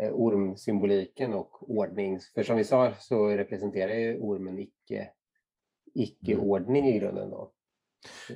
eh, 0.00 0.12
ormsymboliken 0.12 1.34
och 1.34 1.70
ordning? 1.70 2.20
För 2.34 2.42
som 2.42 2.56
vi 2.56 2.64
sa 2.64 2.92
så 2.98 3.28
representerar 3.28 3.94
ju 3.94 4.18
ormen 4.18 4.58
icke, 4.58 5.10
icke-ordning 5.94 6.86
i 6.86 6.98
grunden. 6.98 7.30
Då. 7.30 7.52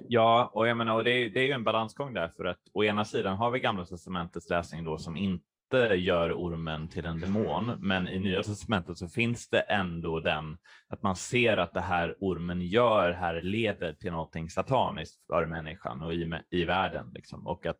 Ja, 0.09 0.51
och 0.55 0.69
jag 0.69 0.77
menar, 0.77 0.97
och 0.97 1.05
det, 1.05 1.11
är, 1.11 1.31
det 1.31 1.41
är 1.41 1.45
ju 1.45 1.53
en 1.53 1.65
balansgång 1.65 2.15
där 2.15 2.29
för 2.29 2.45
att 2.45 2.61
å 2.73 2.85
ena 2.85 3.05
sidan 3.05 3.37
har 3.37 3.51
vi 3.51 3.61
Gamla 3.61 3.85
testamentets 3.85 4.51
läsning 4.51 4.85
då 4.85 4.99
som 4.99 5.17
inte 5.17 5.47
gör 5.79 6.33
ormen 6.33 6.89
till 6.89 7.07
en 7.07 7.21
demon, 7.21 7.73
men 7.81 8.09
i 8.09 8.19
Nya 8.19 8.43
testamentet 8.43 8.99
så 8.99 9.09
finns 9.09 9.49
det 9.49 9.61
ändå 9.61 10.21
den 10.21 10.59
att 10.89 11.03
man 11.03 11.17
ser 11.17 11.57
att 11.57 11.75
det 11.75 11.81
här 11.81 12.17
ormen 12.21 12.61
gör 12.61 13.13
här 13.13 13.43
leder 13.43 13.93
till 13.93 14.13
någonting 14.13 14.51
sataniskt 14.51 15.27
för 15.27 15.47
människan 15.47 16.03
och 16.03 16.15
i, 16.15 16.33
i 16.51 16.65
världen 16.65 17.11
liksom. 17.15 17.47
och 17.47 17.67
att 17.67 17.79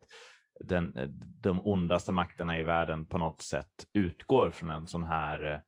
den, 0.59 0.93
de 1.41 1.67
ondaste 1.67 2.11
makterna 2.11 2.59
i 2.59 2.63
världen 2.63 3.05
på 3.05 3.17
något 3.17 3.41
sätt 3.41 3.85
utgår 3.93 4.51
från 4.51 4.69
en 4.69 4.87
sån 4.87 5.03
här 5.03 5.53
eh, 5.53 5.59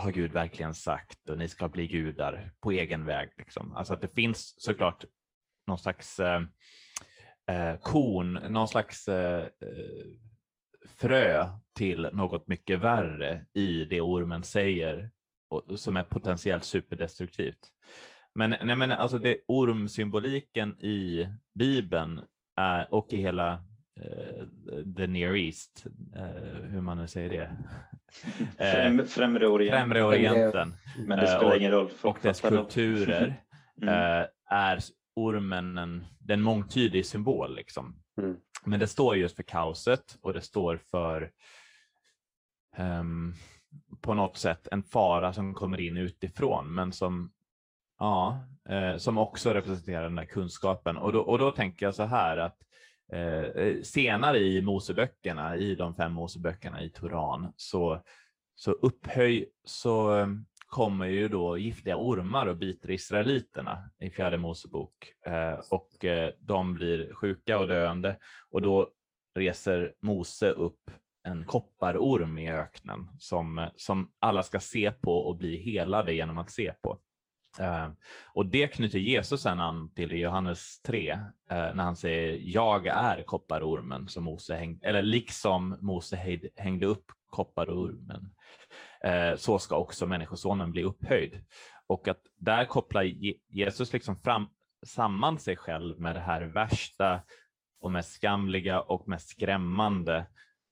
har 0.00 0.12
Gud 0.12 0.32
verkligen 0.32 0.74
sagt 0.74 1.28
och 1.28 1.38
ni 1.38 1.48
ska 1.48 1.68
bli 1.68 1.86
gudar 1.86 2.52
på 2.60 2.70
egen 2.70 3.04
väg. 3.04 3.30
Liksom. 3.36 3.72
Alltså 3.72 3.94
att 3.94 4.00
det 4.00 4.14
finns 4.14 4.54
såklart 4.58 5.04
någon 5.66 5.78
slags 5.78 6.20
eh, 6.20 6.42
eh 7.46 7.76
kon, 7.80 8.32
någon 8.32 8.68
slags 8.68 9.08
eh, 9.08 9.42
eh 9.42 9.48
frö 10.88 11.48
till 11.74 12.08
något 12.12 12.48
mycket 12.48 12.80
värre 12.80 13.46
i 13.52 13.84
det 13.84 14.00
ormen 14.00 14.42
säger 14.42 15.10
och, 15.48 15.80
som 15.80 15.96
är 15.96 16.02
potentiellt 16.02 16.64
superdestruktivt. 16.64 17.70
Men, 18.34 18.50
nej, 18.62 18.76
men 18.76 18.92
alltså 18.92 19.18
det, 19.18 19.38
ormsymboliken 19.48 20.84
i 20.84 21.28
Bibeln 21.54 22.20
är, 22.56 22.94
och 22.94 23.12
i 23.12 23.16
hela 23.16 23.54
uh, 24.00 24.44
the 24.96 25.06
near 25.06 25.36
east, 25.36 25.86
uh, 26.16 26.70
hur 26.70 26.80
man 26.80 26.98
nu 26.98 27.06
säger 27.06 27.28
det. 27.28 27.56
Främ, 28.72 29.06
främre 29.06 29.48
Orienten. 29.48 29.80
Främre 29.80 30.02
Orienten. 30.02 30.74
Men 31.06 31.18
det 31.18 31.26
spelar 31.26 31.56
ingen 31.56 31.72
roll. 31.72 31.90
Och 32.02 32.18
dess 32.22 32.40
kulturer 32.40 33.42
mm. 33.82 34.26
är 34.50 34.78
ormen 35.16 35.78
en, 35.78 36.04
en 36.28 36.42
mångtydig 36.42 37.06
symbol. 37.06 37.56
Liksom. 37.56 38.03
Mm. 38.18 38.36
Men 38.64 38.80
det 38.80 38.86
står 38.86 39.16
just 39.16 39.36
för 39.36 39.42
kaoset 39.42 40.18
och 40.20 40.32
det 40.32 40.40
står 40.40 40.76
för 40.76 41.30
um, 42.78 43.34
på 44.00 44.14
något 44.14 44.36
sätt 44.36 44.68
en 44.72 44.82
fara 44.82 45.32
som 45.32 45.54
kommer 45.54 45.80
in 45.80 45.96
utifrån 45.96 46.74
men 46.74 46.92
som, 46.92 47.32
ja, 47.98 48.44
eh, 48.68 48.96
som 48.96 49.18
också 49.18 49.54
representerar 49.54 50.02
den 50.02 50.14
där 50.14 50.24
kunskapen. 50.24 50.96
Och 50.96 51.12
då, 51.12 51.20
och 51.20 51.38
då 51.38 51.50
tänker 51.50 51.86
jag 51.86 51.94
så 51.94 52.02
här 52.02 52.36
att 52.36 52.58
eh, 53.12 53.82
senare 53.82 54.38
i 54.38 54.62
Moseböckerna, 54.62 55.56
i 55.56 55.74
de 55.74 55.94
fem 55.94 56.12
Moseböckerna 56.12 56.82
i 56.82 56.90
Toran, 56.90 57.52
så, 57.56 58.02
så 58.54 58.72
upphöj, 58.72 59.48
så 59.64 60.10
ehm, 60.10 60.46
kommer 60.74 61.06
ju 61.06 61.28
då 61.28 61.58
giftiga 61.58 61.96
ormar 61.96 62.46
och 62.46 62.56
biter 62.56 62.90
israeliterna 62.90 63.90
i 64.00 64.10
fjärde 64.10 64.38
Mosebok 64.38 65.12
eh, 65.26 65.58
och 65.70 66.04
eh, 66.04 66.30
de 66.38 66.74
blir 66.74 67.14
sjuka 67.14 67.58
och 67.58 67.68
döende 67.68 68.16
och 68.50 68.62
då 68.62 68.90
reser 69.34 69.94
Mose 70.02 70.50
upp 70.50 70.90
en 71.24 71.44
kopparorm 71.44 72.38
i 72.38 72.52
öknen 72.52 73.10
som, 73.18 73.58
eh, 73.58 73.68
som 73.76 74.10
alla 74.18 74.42
ska 74.42 74.60
se 74.60 74.90
på 74.90 75.16
och 75.18 75.36
bli 75.36 75.56
helade 75.56 76.14
genom 76.14 76.38
att 76.38 76.50
se 76.50 76.72
på. 76.82 76.98
Uh, 77.60 77.92
och 78.32 78.46
det 78.46 78.68
knyter 78.68 78.98
Jesus 78.98 79.42
sen 79.42 79.60
an 79.60 79.94
till 79.94 80.12
i 80.12 80.20
Johannes 80.20 80.82
3 80.82 81.12
uh, 81.12 81.18
när 81.48 81.84
han 81.84 81.96
säger 81.96 82.40
jag 82.42 82.86
är 82.86 83.22
kopparormen 83.22 84.08
som 84.08 84.24
Mose 84.24 84.54
hängde, 84.54 84.86
eller 84.88 85.02
liksom 85.02 85.76
Mose 85.80 86.40
hängde 86.56 86.86
upp 86.86 87.04
kopparormen 87.30 88.34
Eh, 89.04 89.36
så 89.36 89.58
ska 89.58 89.76
också 89.76 90.06
Människosonen 90.06 90.70
bli 90.70 90.82
upphöjd. 90.82 91.44
Och 91.86 92.08
att 92.08 92.20
där 92.36 92.64
kopplar 92.64 93.02
Jesus 93.48 93.92
liksom 93.92 94.16
fram, 94.16 94.48
samman 94.86 95.38
sig 95.38 95.56
själv 95.56 96.00
med 96.00 96.16
det 96.16 96.20
här 96.20 96.42
värsta 96.42 97.22
och 97.80 97.92
mest 97.92 98.12
skamliga 98.12 98.80
och 98.80 99.08
mest 99.08 99.28
skrämmande 99.28 100.26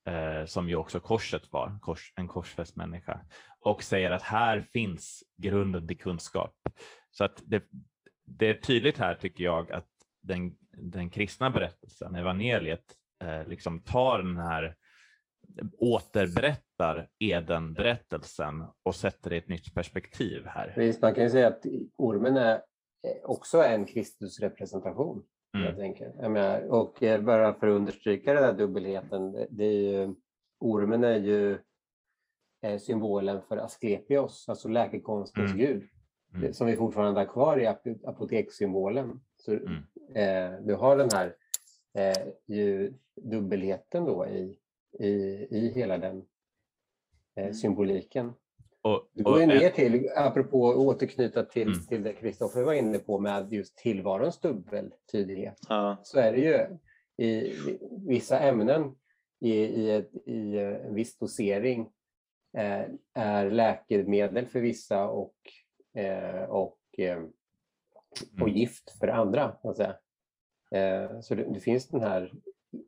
eh, 0.07 0.45
som 0.47 0.69
ju 0.69 0.77
också 0.77 1.01
korset 1.01 1.53
var, 1.53 1.79
kors, 1.81 2.13
en 2.17 2.29
korsfäst 2.29 2.77
människa 2.77 3.21
och 3.61 3.83
säger 3.83 4.11
att 4.11 4.23
här 4.23 4.61
finns 4.61 5.25
grunden 5.37 5.89
till 5.89 5.99
kunskap. 5.99 6.55
Så 7.11 7.25
att 7.25 7.43
det, 7.47 7.63
det 8.27 8.47
är 8.47 8.55
tydligt 8.55 8.99
här 8.99 9.15
tycker 9.15 9.45
jag 9.45 9.73
att 9.73 9.89
den, 10.23 10.57
den 10.73 11.11
kristna 11.11 11.51
berättelsen, 11.51 12.15
evangeliet, 12.15 12.85
eh, 13.25 13.47
liksom 13.47 13.81
tar 13.81 14.19
den 14.19 14.37
här 14.37 14.77
återberättar 15.79 17.09
Eden-berättelsen 17.19 18.65
och 18.83 18.95
sätter 18.95 19.31
det 19.31 19.37
i 19.37 19.39
ett 19.39 19.49
nytt 19.49 19.75
perspektiv 19.75 20.43
här. 20.47 20.75
Visst, 20.77 21.03
man 21.03 21.15
kan 21.15 21.25
ju 21.25 21.31
säga 21.31 21.49
att 21.49 21.67
ormen 21.97 22.37
är 22.37 22.61
också 23.23 23.63
en 23.63 23.85
Kristusrepresentation. 23.85 25.25
Mm. 25.57 25.67
Jag 25.67 25.77
tänker. 25.77 26.15
Jag 26.21 26.31
menar, 26.31 26.61
och 26.61 27.03
eh, 27.03 27.21
bara 27.23 27.55
för 27.55 27.67
att 27.67 27.77
understryka 27.77 28.35
den 28.35 28.45
här 28.45 28.53
dubbelheten, 28.53 29.33
det, 29.51 29.65
är 29.65 29.91
ju, 29.93 30.15
ormen 30.61 31.05
är 31.05 31.17
ju 31.19 31.59
eh, 32.63 32.79
symbolen 32.79 33.43
för 33.49 33.57
Asklepios, 33.57 34.49
alltså 34.49 34.69
läkekonstens 34.69 35.53
Mm. 35.53 35.67
gud, 35.67 35.89
Mm. 36.35 36.53
som 36.53 36.67
vi 36.67 36.77
fortfarande 36.77 37.21
har 37.21 37.27
kvar 37.27 37.59
i 37.61 37.67
ap- 37.67 38.05
apotekssymbolen. 38.07 39.21
Så, 39.37 39.53
Mm. 39.53 39.75
eh, 40.15 40.61
du 40.67 40.75
har 40.75 40.97
den 40.97 41.09
här 41.13 41.37
eh, 41.95 42.29
ju 42.47 42.95
dubbelheten 43.23 44.05
då 44.05 44.27
i, 44.27 44.59
i, 44.99 45.07
i 45.51 45.73
hela 45.75 45.99
den 45.99 46.17
eh, 47.37 47.43
Mm. 47.45 47.55
symboliken. 47.55 48.33
Och, 48.83 49.09
Du 49.13 49.23
går 49.25 49.41
ju 49.41 49.47
ner 49.47 49.71
till, 49.71 50.09
apropå 50.17 50.71
att 50.71 50.77
återknyta 50.77 51.45
till, 51.45 51.69
Mm. 51.69 51.87
till 51.87 52.03
det 52.03 52.13
Kristoffer 52.13 52.63
var 52.63 52.73
inne 52.73 52.99
på 52.99 53.19
med 53.19 53.53
just 53.53 53.77
tillvarons 53.77 54.41
dubbeltydighet, 54.41 55.59
Ja, 55.69 55.97
så 56.03 56.19
är 56.19 56.33
det 56.33 56.39
ju 56.39 56.79
i 57.27 57.55
vissa 58.07 58.39
ämnen 58.41 58.95
i, 59.41 59.53
i, 59.55 59.91
ett, 59.91 60.11
i 60.27 60.59
en 60.59 60.95
viss 60.95 61.19
dosering 61.19 61.81
eh, 62.57 62.85
är 63.15 63.51
läkemedel 63.51 64.47
för 64.47 64.61
vissa 64.61 65.09
och, 65.09 65.35
eh, 65.95 66.43
och, 66.45 66.79
eh, 66.99 67.23
och 67.23 68.41
Mm. 68.43 68.55
gift 68.57 68.99
för 68.99 69.09
andra. 69.09 69.57
Så, 69.63 69.71
att 69.71 69.77
säga. 69.77 69.97
Eh, 70.71 71.21
så 71.21 71.35
det, 71.35 71.45
det 71.55 71.61
finns 71.61 71.89
den 71.89 72.01
här 72.01 72.33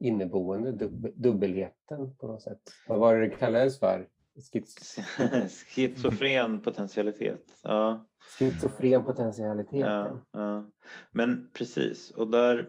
inneboende 0.00 0.72
dub, 0.72 1.08
dubbelheten 1.14 2.16
på 2.16 2.26
något 2.26 2.42
sätt. 2.42 2.60
Vad 2.88 2.98
var 2.98 3.14
det 3.14 3.20
det 3.20 3.36
kallades 3.36 3.78
för? 3.78 4.08
Schizofren 5.68 6.60
potentialitet. 6.60 7.60
Ja. 7.62 8.06
schizofren 8.38 9.04
potentialitet. 9.04 9.80
Ja, 9.80 10.20
ja. 10.32 10.70
Men 11.12 11.50
precis, 11.52 12.10
och 12.10 12.30
där... 12.30 12.68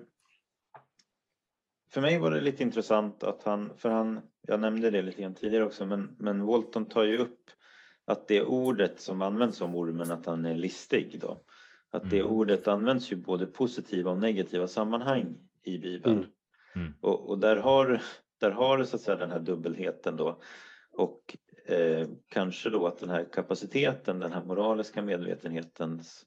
För 1.90 2.02
mig 2.02 2.20
var 2.20 2.32
det 2.32 2.42
lite 2.42 2.64
intressant 2.64 3.24
att 3.24 3.44
han, 3.44 3.72
för 3.78 3.90
han, 3.90 4.20
jag 4.42 4.60
nämnde 4.60 4.92
det 4.92 5.02
lite 5.02 5.22
grann 5.22 5.34
tidigare 5.34 5.66
också, 5.66 5.86
men, 5.86 6.16
men 6.20 6.46
Walton 6.46 6.86
tar 6.86 7.04
ju 7.04 7.18
upp 7.18 7.50
att 8.06 8.28
det 8.28 8.44
ordet 8.44 9.00
som 9.00 9.22
används 9.22 9.62
om 9.62 9.76
ormen, 9.76 10.12
att 10.12 10.26
han 10.26 10.46
är 10.46 10.56
listig 10.56 11.20
då. 11.22 11.42
Att 11.92 12.10
det 12.10 12.20
Mm. 12.20 12.32
ordet 12.32 12.68
används 12.68 13.12
ju 13.12 13.16
både 13.16 13.46
positiva 13.46 14.12
och 14.12 14.18
negativa 14.18 14.68
sammanhang 14.68 15.36
i 15.64 15.78
Bibeln. 15.78 16.18
Mm. 16.18 16.30
Mm. 16.76 16.94
Och, 17.02 17.30
och 17.30 17.40
där 17.40 17.56
har, 17.56 18.02
där 18.40 18.52
har 18.52 18.78
du 18.78 18.86
så 18.86 18.96
att 18.96 19.02
säga 19.02 19.18
den 19.18 19.32
här 19.32 19.40
dubbelheten 19.40 20.18
då. 20.18 20.42
Och 20.92 21.38
eh, 21.66 22.08
kanske 22.28 22.70
då 22.70 22.88
att 22.88 23.00
den 23.00 23.10
här 23.10 23.26
kapaciteten, 23.34 24.20
den 24.20 24.32
här 24.32 24.44
moraliska 24.44 25.02
medvetenhetens 25.02 26.26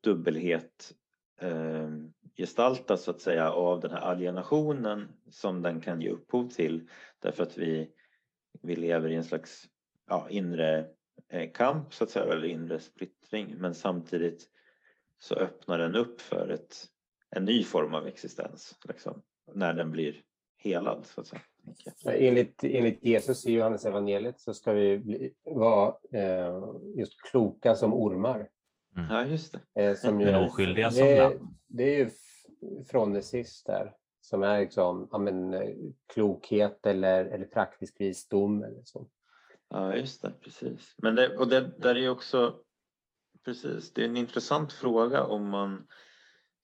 dubbelhet 0.00 0.92
eh, 1.40 1.90
gestaltas 2.36 3.02
så 3.02 3.10
att 3.10 3.20
säga 3.20 3.50
av 3.50 3.80
den 3.80 3.90
här 3.90 4.00
alienationen 4.00 5.08
som 5.30 5.62
den 5.62 5.80
kan 5.80 6.00
ge 6.00 6.10
upphov 6.10 6.48
till 6.48 6.88
därför 7.18 7.42
att 7.42 7.58
vi, 7.58 7.90
vi 8.62 8.76
lever 8.76 9.08
i 9.08 9.14
en 9.14 9.24
slags 9.24 9.68
ja, 10.08 10.26
inre 10.30 10.86
eh, 11.28 11.50
kamp 11.52 11.94
så 11.94 12.04
att 12.04 12.10
säga 12.10 12.32
eller 12.32 12.44
inre 12.44 12.80
splittring 12.80 13.54
men 13.58 13.74
samtidigt 13.74 14.48
så 15.18 15.34
öppnar 15.34 15.78
den 15.78 15.94
upp 15.94 16.20
för 16.20 16.48
ett, 16.48 16.86
en 17.30 17.44
ny 17.44 17.64
form 17.64 17.94
av 17.94 18.06
existens 18.06 18.78
liksom, 18.84 19.22
när 19.54 19.74
den 19.74 19.90
blir 19.90 20.22
helad 20.56 21.06
så 21.06 21.20
att 21.20 21.26
säga. 21.26 21.42
jag. 22.04 22.22
Enligt, 22.22 22.64
enligt 22.64 23.04
Jesus 23.04 23.46
i 23.46 23.52
Johannes 23.52 23.84
evangeliet 23.84 24.40
så 24.40 24.54
ska 24.54 24.72
vi 24.72 24.98
bli, 24.98 25.34
vara 25.44 25.94
eh, 26.12 26.62
just 26.96 27.22
kloka 27.30 27.74
som 27.74 27.94
ormar. 27.94 28.48
Ja 28.94 29.24
just 29.26 29.54
det. 29.74 29.84
Eh, 29.84 29.96
som 29.96 30.20
ju 30.20 30.26
Men 30.26 30.44
oskyldiga 30.44 30.90
som 30.90 31.06
det, 31.06 31.38
det 31.66 31.82
är 31.94 31.98
ju 31.98 32.06
f- 32.06 32.86
fronesis 32.90 33.62
där 33.64 33.94
som 34.20 34.42
är 34.42 34.60
liksom, 34.60 35.08
ja, 35.12 35.18
men, 35.18 35.54
eh, 35.54 35.70
klokhet 36.14 36.86
eller, 36.86 37.24
eller 37.24 37.46
praktisk 37.46 38.00
visdom. 38.00 38.62
Eller 38.62 38.82
så. 38.84 39.06
Ja, 39.68 39.96
just 39.96 40.22
det, 40.22 40.32
precis. 40.40 40.94
Men 40.98 41.14
det, 41.14 41.36
och 41.36 41.48
det 41.48 41.60
där 41.78 41.94
är 41.94 42.00
ju 42.00 42.08
också, 42.08 42.58
precis, 43.44 43.92
det 43.92 44.02
är 44.02 44.08
en 44.08 44.16
intressant 44.16 44.72
fråga 44.72 45.24
om 45.24 45.48
man 45.48 45.86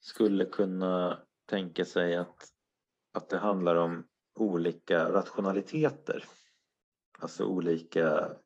skulle 0.00 0.44
kunna 0.44 1.18
tänka 1.46 1.84
sig 1.84 2.16
att, 2.16 2.36
att 3.18 3.28
det 3.28 3.38
handlar 3.38 3.76
om 3.76 4.06
olika 4.34 5.12
rationaliteter. 5.12 6.24
Alltså 7.18 7.44
olika, 7.44 8.36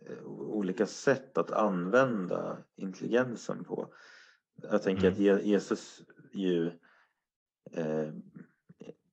eh, 0.00 0.24
olika 0.26 0.86
sätt 0.86 1.38
att 1.38 1.50
använda 1.50 2.64
intelligensen 2.76 3.64
på. 3.64 3.94
Jag 4.62 4.82
tänker 4.82 5.10
att 5.12 5.18
Je- 5.18 5.42
Jesus 5.44 6.02
ju 6.32 6.66
eh, 7.70 8.12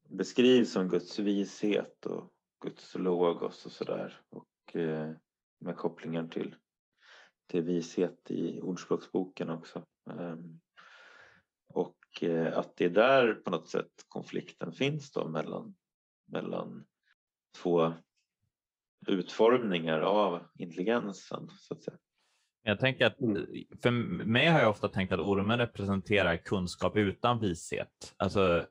beskrivs 0.10 0.72
som 0.72 0.90
Guds 0.90 1.20
vishet 1.20 2.06
och 2.06 2.34
Guds 2.64 2.96
logos 2.96 3.66
och 3.66 3.72
sådär. 3.72 4.22
Och 4.30 4.76
eh, 4.76 5.12
med 5.60 5.78
kopplingar 5.78 6.28
till, 6.28 6.56
till 7.48 7.62
vishet 7.64 8.32
i 8.32 8.62
Ordspråksboken 8.62 9.50
också. 9.50 9.84
Ehm, 10.10 10.60
och 12.12 12.24
eh, 12.24 12.58
att 12.58 12.78
det 12.78 12.86
är 12.86 12.90
där 12.90 13.34
på 13.34 13.52
något 13.52 13.70
sätt 13.70 13.92
konflikten 14.08 14.72
finns 14.72 15.12
då 15.12 15.28
mellan, 15.28 15.76
mellan 16.32 16.86
två 17.58 17.94
utformningar 19.08 20.00
av 20.00 20.40
intelligensen 20.60 21.50
så 21.60 21.74
att 21.74 21.84
säga. 21.84 21.98
Jag 22.64 22.80
tänker 22.80 23.06
att 23.06 23.20
Mm. 23.20 23.46
för 23.82 23.92
mig 24.26 24.48
har 24.48 24.60
jag 24.60 24.70
ofta 24.70 24.88
tänkt 24.88 25.14
att 25.14 25.20
ormen 25.20 25.58
representerar 25.58 26.38
kunskap 26.38 26.98
utan 26.98 27.40
vishet. 27.40 28.14
Alltså 28.18 28.66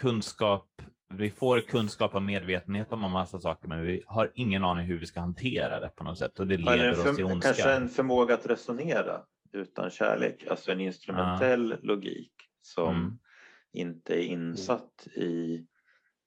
kunskap, 0.00 0.82
vi 1.14 1.30
får 1.30 1.60
kunskap 1.60 2.14
och 2.14 2.22
medvetenhet 2.22 2.92
om 2.92 3.04
en 3.04 3.10
massa 3.10 3.40
saker 3.40 3.68
men 3.68 3.82
vi 3.82 4.02
har 4.06 4.32
ingen 4.34 4.64
aning 4.64 4.86
hur 4.86 4.98
vi 4.98 5.06
ska 5.06 5.20
hantera 5.20 5.80
det 5.80 5.88
på 5.88 6.04
något 6.04 6.18
sätt 6.18 6.40
och 6.40 6.46
det 6.46 6.56
leder 6.56 6.92
en 6.92 7.08
oss 7.08 7.16
till 7.16 7.24
ondska. 7.24 7.52
kanske 7.52 7.72
en 7.72 7.88
förmåga 7.88 8.34
att 8.34 8.46
resonera 8.46 9.22
utan 9.52 9.90
kärlek, 9.90 10.46
alltså 10.50 10.72
en 10.72 10.80
instrumentell 10.80 11.76
logik 11.82 12.32
som 12.64 12.96
Mm. 12.96 13.18
inte 13.72 14.14
är 14.14 14.22
insatt 14.22 15.06
i 15.06 15.66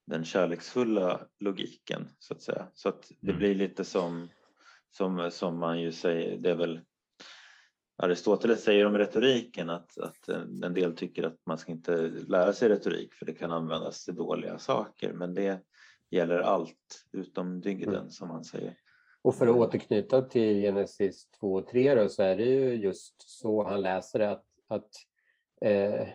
den 0.05 0.25
kärleksfulla 0.25 1.27
logiken 1.39 2.09
så 2.19 2.33
att 2.33 2.41
säga. 2.41 2.67
Så 2.73 2.89
att 2.89 3.11
det 3.21 3.31
Mm. 3.31 3.39
blir 3.39 3.55
lite 3.55 3.83
som, 3.83 4.29
som, 4.91 5.31
som 5.31 5.59
man 5.59 5.81
ju 5.81 5.91
säger, 5.91 6.37
det 6.37 6.49
är 6.49 6.55
väl 6.55 6.81
Aristoteles 7.99 8.63
säger 8.63 8.85
om 8.85 8.97
retoriken 8.97 9.69
att, 9.69 9.97
att 9.97 10.29
en 10.29 10.73
del 10.73 10.95
tycker 10.95 11.23
att 11.23 11.45
man 11.45 11.57
ska 11.57 11.71
inte 11.71 11.97
lära 12.27 12.53
sig 12.53 12.69
retorik 12.69 13.13
för 13.13 13.25
det 13.25 13.33
kan 13.33 13.51
användas 13.51 14.05
till 14.05 14.15
dåliga 14.15 14.57
saker 14.59 15.13
men 15.13 15.33
det 15.33 15.61
gäller 16.09 16.39
allt 16.39 17.05
utom 17.11 17.61
dygden 17.61 17.95
Mm. 17.95 18.09
som 18.09 18.29
han 18.29 18.43
säger. 18.43 18.75
Och 19.21 19.35
för 19.35 19.47
att 19.47 19.55
återknyta 19.55 20.21
till 20.21 20.61
Genesis 20.61 21.29
2 21.39 21.53
och 21.53 21.67
3 21.67 21.95
då, 21.95 22.09
så 22.09 22.23
är 22.23 22.35
det 22.37 22.45
ju 22.45 22.73
just 22.75 23.15
så 23.29 23.63
han 23.67 23.81
läser 23.81 24.19
det 24.19 24.31
att, 24.31 24.45
att 24.67 24.89
eh, 25.61 26.07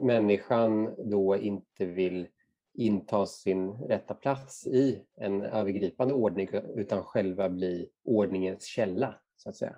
människan 0.00 0.94
då 1.10 1.36
inte 1.36 1.86
vill 1.86 2.26
inta 2.74 3.26
sin 3.26 3.72
rätta 3.72 4.14
plats 4.14 4.66
i 4.66 5.04
en 5.16 5.42
övergripande 5.42 6.14
ordning 6.14 6.48
utan 6.76 7.02
själva 7.02 7.48
bli 7.48 7.90
ordningens 8.04 8.64
källa, 8.64 9.14
så 9.36 9.48
att 9.48 9.56
säga. 9.56 9.76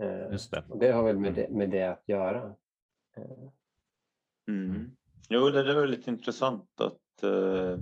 Eh, 0.00 0.32
Just 0.32 0.50
det. 0.50 0.64
och 0.68 0.78
det 0.78 0.92
har 0.92 1.02
väl 1.02 1.18
med 1.18 1.34
det, 1.34 1.50
med 1.50 1.70
det 1.70 1.84
att 1.84 2.08
göra. 2.08 2.54
Eh, 3.16 3.50
Mm. 4.48 4.90
Jo, 5.28 5.50
det, 5.50 5.62
det 5.62 5.74
var 5.74 5.86
lite 5.86 6.10
intressant 6.10 6.80
att 6.80 7.22
eh, 7.22 7.72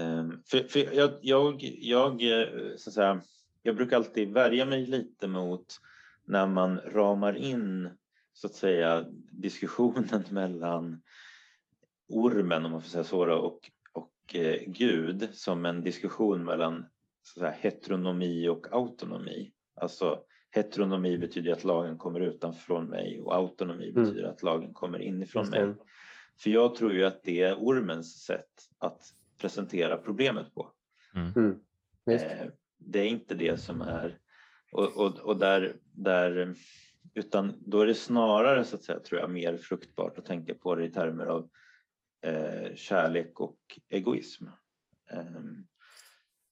eh, 0.00 0.28
för, 0.44 0.68
för 0.68 0.94
jag, 0.94 1.10
jag, 1.20 1.62
jag, 1.80 2.12
eh, 2.22 2.48
så 2.76 2.90
att 2.90 2.94
säga, 2.94 3.22
jag 3.62 3.76
brukar 3.76 3.96
alltid 3.96 4.32
värja 4.32 4.64
mig 4.64 4.86
lite 4.86 5.28
mot 5.28 5.66
när 6.24 6.46
man 6.46 6.78
ramar 6.80 7.36
in 7.36 7.90
så 8.36 8.46
att 8.46 8.54
säga 8.54 9.04
diskussionen 9.30 10.24
mellan 10.30 11.02
ormen 12.08 12.64
om 12.64 12.72
man 12.72 12.82
får 12.82 12.88
säga 12.88 13.04
så 13.04 13.26
då, 13.26 13.34
och, 13.34 13.70
och 13.92 14.34
eh, 14.34 14.60
Gud 14.66 15.28
som 15.32 15.66
en 15.66 15.82
diskussion 15.82 16.44
mellan 16.44 16.86
så 17.22 17.40
att 17.40 17.52
säga, 17.54 17.70
heteronomi 17.70 18.48
och 18.48 18.66
autonomi. 18.72 19.52
Alltså 19.80 20.22
heteronomi 20.50 21.18
betyder 21.18 21.52
att 21.52 21.64
lagen 21.64 21.98
kommer 21.98 22.20
utanför 22.20 22.82
mig 22.82 23.20
och 23.20 23.34
autonomi 23.34 23.90
Mm. 23.90 24.04
betyder 24.04 24.28
att 24.28 24.42
lagen 24.42 24.72
kommer 24.72 24.98
inifrån 24.98 25.48
mig. 25.50 25.74
För 26.42 26.50
jag 26.50 26.74
tror 26.74 26.92
ju 26.92 27.04
att 27.04 27.22
det 27.22 27.42
är 27.42 27.54
ormens 27.54 28.24
sätt 28.24 28.68
att 28.78 29.02
presentera 29.38 29.96
problemet 29.96 30.54
på. 30.54 30.70
Mm. 31.14 31.60
Visst. 32.06 32.24
Eh, 32.24 32.46
det 32.78 32.98
är 33.00 33.06
inte 33.06 33.34
det 33.34 33.60
som 33.60 33.80
är 33.80 34.18
och, 34.72 34.96
och, 34.96 35.18
och 35.18 35.36
där, 35.36 35.76
där 35.92 36.54
utan 37.16 37.52
då 37.66 37.80
är 37.80 37.86
det 37.86 37.94
snarare 37.94 38.64
så 38.64 38.76
att 38.76 38.82
säga 38.82 39.00
tror 39.00 39.20
jag 39.20 39.30
mer 39.30 39.56
fruktbart 39.56 40.18
att 40.18 40.24
tänka 40.26 40.54
på 40.54 40.74
det 40.74 40.84
i 40.84 40.90
termer 40.90 41.26
av 41.26 41.48
eh, 42.22 42.74
kärlek 42.74 43.40
och 43.40 43.58
egoism. 43.88 44.46
Ehm, 45.10 45.66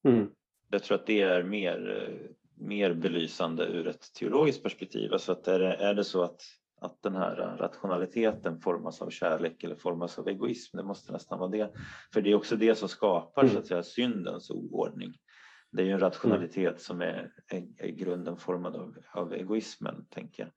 Mm. 0.08 0.30
jag 0.70 0.82
tror 0.82 0.94
att 0.94 1.06
det 1.06 1.20
är 1.22 1.42
mer, 1.42 2.08
eh, 2.08 2.30
mer 2.66 2.94
belysande 2.94 3.66
ur 3.66 3.88
ett 3.88 4.14
teologiskt 4.14 4.62
perspektiv. 4.62 5.12
Alltså 5.12 5.32
att 5.32 5.48
är, 5.48 5.58
det, 5.58 5.74
är 5.74 5.94
det 5.94 6.04
så 6.04 6.22
att, 6.22 6.42
att 6.80 7.02
den 7.02 7.16
här 7.16 7.56
rationaliteten 7.58 8.60
formas 8.60 9.02
av 9.02 9.10
kärlek 9.10 9.64
eller 9.64 9.76
formas 9.76 10.18
av 10.18 10.28
egoism, 10.28 10.76
det 10.76 10.82
måste 10.82 11.12
nästan 11.12 11.38
vara 11.38 11.50
det. 11.50 11.72
För 12.12 12.20
det 12.20 12.30
är 12.30 12.34
också 12.34 12.56
det 12.56 12.74
som 12.74 12.88
skapar 12.88 13.42
så 13.42 13.48
Mm. 13.50 13.60
att 13.60 13.66
säga, 13.66 13.82
syndens 13.82 14.50
oordning. 14.50 15.14
Det 15.74 15.82
är 15.82 15.86
ju 15.86 15.92
en 15.92 16.00
rationalitet 16.00 16.80
som 16.80 17.00
är, 17.00 17.32
är, 17.48 17.66
är 17.78 17.88
grunden 17.88 18.36
formad 18.36 18.76
av, 18.76 18.96
av 19.12 19.34
egoismen, 19.34 20.06
tänker 20.10 20.42
jag. 20.42 20.52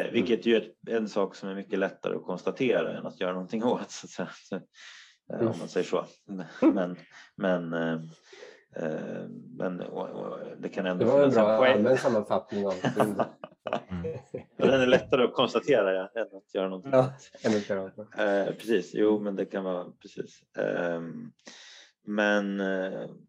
Eh, 0.00 0.12
vilket 0.12 0.46
ju 0.46 0.56
är 0.56 0.96
en 0.96 1.08
sak 1.08 1.34
som 1.34 1.48
är 1.48 1.54
mycket 1.54 1.78
lättare 1.78 2.16
att 2.16 2.24
konstatera 2.24 2.98
än 2.98 3.06
att 3.06 3.20
göra 3.20 3.32
någonting 3.32 3.64
åt, 3.64 3.90
så 3.90 4.06
att 4.06 4.10
säga. 4.10 4.28
Så, 4.48 4.54
eh, 5.34 5.40
om 5.40 5.58
man 5.58 5.68
säger 5.68 5.86
så. 5.86 6.06
Men, 6.60 6.96
men, 7.36 7.72
eh, 7.72 8.00
eh, 8.76 9.28
men 9.58 9.80
och, 9.80 10.08
och, 10.08 10.38
det 10.58 10.68
kan 10.68 10.84
Det 10.84 10.90
ändå 10.90 11.04
var 11.04 11.24
en 11.24 11.30
bra 11.30 11.66
allmän 11.66 11.98
sammanfattning 11.98 12.66
av. 12.66 12.74
Mm. 13.90 14.18
Den 14.56 14.80
är 14.80 14.86
lättare 14.86 15.24
att 15.24 15.34
konstatera 15.34 15.94
ja, 15.94 16.10
än 16.20 16.36
att 16.36 16.54
göra 16.54 16.68
någonting 16.68 16.92
Ja, 16.92 17.12
åt. 17.78 18.18
Eh, 18.18 18.54
precis, 18.54 18.90
jo 18.94 19.20
men 19.20 19.36
det 19.36 19.44
kan 19.44 19.64
vara 19.64 19.84
precis. 20.02 20.42
Men 22.08 22.58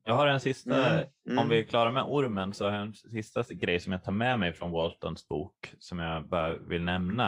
Jag 0.04 0.14
har 0.14 0.28
en 0.28 0.40
sista, 0.40 0.90
Mm, 0.90 1.06
mm. 1.30 1.38
om 1.40 1.50
vi 1.50 1.60
är 1.60 1.64
klara 1.64 1.92
med 1.92 2.04
ormen, 2.04 2.54
så 2.54 2.66
har 2.66 2.72
jag 2.72 2.82
en 2.82 2.94
sista 2.94 3.44
grej 3.50 3.80
som 3.80 3.92
jag 3.92 4.04
tar 4.04 4.12
med 4.12 4.40
mig 4.40 4.54
från 4.54 4.72
Waltons 4.72 5.28
bok 5.28 5.74
som 5.80 6.00
jag 6.00 6.28
bara 6.30 6.58
vill 6.58 6.84
nämna. 6.84 7.28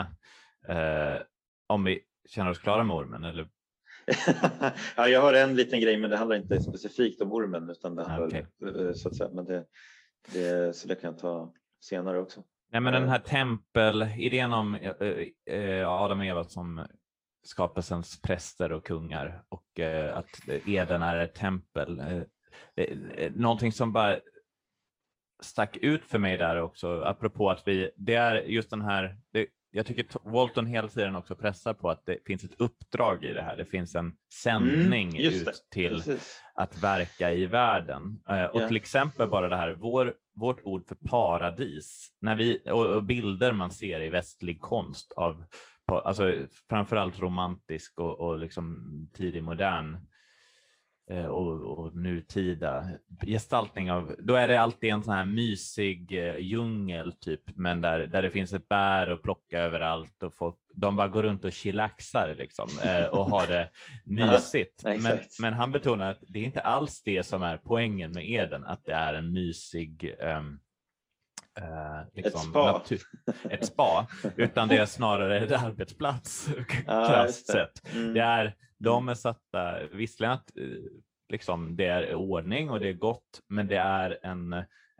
Eh, 0.68 1.22
om 1.66 1.84
vi 1.84 2.00
känner 2.28 2.50
oss 2.50 2.58
klara 2.58 2.84
med 2.84 2.96
ormen 2.96 3.24
eller 3.24 3.48
ja, 4.96 5.08
jag 5.08 5.20
har 5.20 5.34
en 5.34 5.56
liten 5.56 5.80
grej 5.80 5.96
men 5.96 6.10
det 6.10 6.16
handlar 6.16 6.36
inte 6.36 6.60
specifikt 6.62 7.20
om 7.20 7.32
ormen 7.32 7.70
utan 7.70 7.96
det 7.96 8.04
handlar 8.08 8.26
Okej. 8.28 8.46
eh, 8.86 8.92
så 8.92 9.08
att 9.08 9.16
säga. 9.16 9.30
Men 9.32 9.44
det, 9.44 9.64
det, 10.32 10.76
så 10.76 10.88
det 10.88 10.94
kan 10.94 11.10
jag 11.10 11.18
ta 11.18 11.52
senare 11.80 12.18
också. 12.18 12.42
Nej, 12.72 12.80
men 12.80 12.92
den 12.92 13.02
Eh. 13.02 13.08
här 13.08 13.18
tempel, 13.18 14.02
idén 14.16 14.52
om 14.52 14.74
eh, 14.74 15.54
eh, 15.56 15.88
Adam 15.88 16.18
och 16.18 16.26
Eva 16.26 16.44
som 16.44 16.86
skapelsens 17.42 18.22
präster 18.22 18.72
och 18.72 18.86
kungar 18.86 19.42
och 19.48 19.80
eh, 19.80 20.16
att 20.18 20.40
Eden 20.66 21.02
är 21.02 21.16
ett 21.16 21.34
tempel. 21.34 22.00
Eh, 22.00 22.22
det- 22.74 22.84
eh, 23.24 23.32
någonting 23.34 23.72
som 23.72 23.92
bara 23.92 24.18
stack 25.42 25.76
ut 25.76 26.04
för 26.04 26.18
mig 26.18 26.36
där 26.38 26.60
också, 26.60 27.02
apropå 27.02 27.50
att 27.50 27.62
vi, 27.68 27.90
det 27.96 28.14
är 28.14 28.34
just 28.42 28.70
den 28.70 28.82
här, 28.82 29.16
det, 29.32 29.46
jag 29.70 29.86
tycker 29.86 30.06
Walton 30.30 30.66
hela 30.66 30.88
tiden 30.88 31.16
också 31.16 31.36
pressar 31.36 31.74
på 31.74 31.90
att 31.90 32.06
det 32.06 32.18
finns 32.26 32.44
ett 32.44 32.60
uppdrag 32.60 33.24
i 33.24 33.32
det 33.32 33.42
här. 33.42 33.56
Det 33.56 33.64
finns 33.64 33.94
en 33.94 34.12
sändning 34.42 35.08
Mm, 35.08 35.32
ut 35.32 35.48
till 35.70 35.88
Precis. 35.94 36.40
att 36.54 36.82
verka 36.82 37.32
i 37.32 37.46
världen. 37.46 38.22
Eh, 38.28 38.44
och 38.44 38.62
Ja. 38.62 38.68
till 38.68 38.76
exempel 38.76 39.28
bara 39.28 39.48
det 39.48 39.56
här, 39.56 39.74
vår, 39.74 40.14
vårt 40.34 40.60
ord 40.64 40.86
för 40.88 40.94
paradis, 40.94 42.08
när 42.20 42.36
vi, 42.36 42.62
och, 42.70 42.86
och 42.86 43.02
bilder 43.04 43.52
man 43.52 43.70
ser 43.70 44.00
i 44.00 44.10
västlig 44.10 44.60
konst 44.60 45.12
av 45.12 45.44
på, 45.92 45.98
alltså, 45.98 46.34
framförallt 46.68 47.20
romantisk 47.20 47.98
och, 47.98 48.20
och 48.20 48.38
liksom 48.38 48.76
tidig 49.14 49.42
modern 49.42 49.96
eh, 51.10 51.26
och, 51.26 51.78
och 51.78 51.96
nutida 51.96 52.84
gestaltning 53.26 53.92
av, 53.92 54.16
då 54.18 54.34
är 54.34 54.48
det 54.48 54.60
alltid 54.60 54.90
en 54.90 55.02
sån 55.02 55.14
här 55.14 55.24
mysig 55.24 56.12
eh, 56.12 56.36
djungel 56.36 57.12
typ, 57.12 57.40
men 57.56 57.80
där, 57.80 58.06
där 58.06 58.22
det 58.22 58.30
finns 58.30 58.52
ett 58.52 58.68
bär 58.68 59.06
att 59.06 59.22
plocka 59.22 59.58
överallt 59.60 60.22
och 60.22 60.34
folk, 60.34 60.56
de 60.74 60.96
bara 60.96 61.08
går 61.08 61.22
runt 61.22 61.44
och 61.44 61.52
chillaxar 61.52 62.34
liksom 62.38 62.68
eh, 62.84 63.06
och 63.06 63.24
har 63.24 63.46
det 63.46 63.68
mysigt. 64.04 64.84
Men, 64.84 65.18
men 65.40 65.52
han 65.52 65.72
betonar 65.72 66.10
att 66.10 66.22
det 66.28 66.38
är 66.38 66.44
inte 66.44 66.60
alls 66.60 67.02
det 67.02 67.22
som 67.22 67.42
är 67.42 67.56
poängen 67.56 68.12
med 68.12 68.30
Eden, 68.30 68.64
att 68.64 68.84
det 68.84 68.92
är 68.92 69.14
en 69.14 69.32
mysig 69.32 70.14
ehm, 70.20 70.58
eh, 71.60 72.06
liksom, 72.14 72.40
spa. 72.40 72.72
natur- 72.72 73.02
ett 73.50 73.66
spa, 73.66 74.06
utan 74.36 74.68
det 74.68 74.76
är 74.76 74.86
snarare 74.86 75.40
en 75.40 75.54
arbetsplats, 75.66 76.48
Ja, 76.86 77.06
krasst 77.08 77.28
just 77.28 77.46
det. 77.46 77.52
sett. 77.52 77.94
Mm. 77.94 78.14
Det 78.14 78.20
är, 78.20 78.54
de 78.78 79.08
är 79.08 79.14
satta, 79.14 79.86
visserligen 79.92 80.32
att 80.34 80.56
eh, 80.56 80.64
liksom, 81.28 81.76
det 81.76 81.86
är 81.86 82.14
ordning 82.14 82.70
och 82.70 82.80
det 82.80 82.88
är 82.88 82.92
gott, 82.92 83.40
men 83.48 83.66
det 83.66 83.76
är 83.76 84.18
en, 84.22 84.52